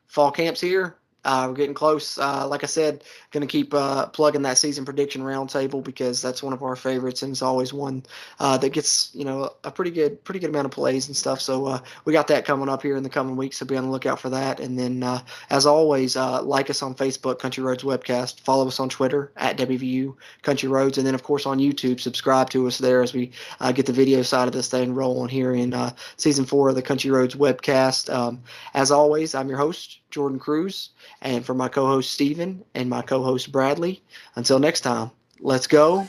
fall 0.08 0.30
camp's 0.32 0.60
here. 0.60 0.96
Uh, 1.24 1.46
we're 1.48 1.54
getting 1.54 1.74
close. 1.74 2.16
Uh, 2.16 2.46
like 2.46 2.62
I 2.62 2.66
said, 2.66 3.04
going 3.32 3.46
to 3.46 3.50
keep 3.50 3.74
uh, 3.74 4.06
plugging 4.06 4.42
that 4.42 4.56
season 4.56 4.84
prediction 4.84 5.22
roundtable 5.22 5.82
because 5.82 6.22
that's 6.22 6.42
one 6.42 6.52
of 6.52 6.62
our 6.62 6.76
favorites 6.76 7.22
and 7.22 7.32
it's 7.32 7.42
always 7.42 7.72
one 7.72 8.04
uh, 8.40 8.56
that 8.58 8.70
gets 8.70 9.10
you 9.14 9.24
know 9.24 9.52
a 9.64 9.70
pretty 9.70 9.90
good 9.90 10.22
pretty 10.24 10.40
good 10.40 10.50
amount 10.50 10.66
of 10.66 10.70
plays 10.70 11.08
and 11.08 11.16
stuff. 11.16 11.40
So 11.40 11.66
uh, 11.66 11.80
we 12.04 12.12
got 12.12 12.28
that 12.28 12.44
coming 12.44 12.68
up 12.68 12.82
here 12.82 12.96
in 12.96 13.02
the 13.02 13.10
coming 13.10 13.36
weeks. 13.36 13.58
So 13.58 13.66
be 13.66 13.76
on 13.76 13.84
the 13.84 13.90
lookout 13.90 14.20
for 14.20 14.30
that. 14.30 14.60
And 14.60 14.78
then 14.78 15.02
uh, 15.02 15.20
as 15.50 15.66
always, 15.66 16.16
like 16.16 16.70
us 16.70 16.82
on 16.82 16.94
Facebook, 16.94 17.38
Country 17.38 17.62
Roads 17.62 17.82
Webcast. 17.82 18.40
Follow 18.40 18.66
us 18.68 18.80
on 18.80 18.88
Twitter 18.88 19.32
at 19.36 19.58
WVU 19.58 20.14
Country 20.42 20.68
Roads, 20.68 20.98
and 20.98 21.06
then 21.06 21.14
of 21.14 21.22
course 21.22 21.46
on 21.46 21.58
YouTube. 21.58 22.00
Subscribe 22.00 22.50
to 22.50 22.66
us 22.66 22.78
there 22.78 23.02
as 23.02 23.12
we 23.12 23.32
get 23.74 23.86
the 23.86 23.92
video 23.92 24.22
side 24.22 24.46
of 24.46 24.52
this 24.52 24.68
thing 24.68 24.94
rolling 24.94 25.28
here 25.28 25.52
in 25.52 25.74
season 26.16 26.44
four 26.44 26.68
of 26.68 26.74
the 26.74 26.82
Country 26.82 27.10
Roads 27.10 27.34
webcast. 27.34 28.12
Um, 28.12 28.42
as 28.74 28.90
always, 28.90 29.34
I'm 29.34 29.48
your 29.48 29.58
host, 29.58 30.00
Jordan 30.10 30.38
Cruz, 30.38 30.90
and 31.22 31.44
for 31.44 31.54
my 31.54 31.68
co 31.68 31.86
host, 31.86 32.10
Steven, 32.12 32.64
and 32.74 32.88
my 32.88 33.02
co 33.02 33.22
host, 33.22 33.52
Bradley, 33.52 34.02
until 34.36 34.58
next 34.58 34.80
time, 34.80 35.10
let's 35.40 35.66
go, 35.66 36.06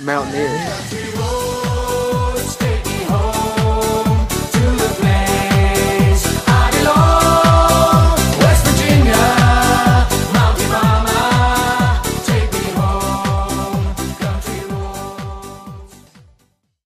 Mountaineers. 0.00 1.41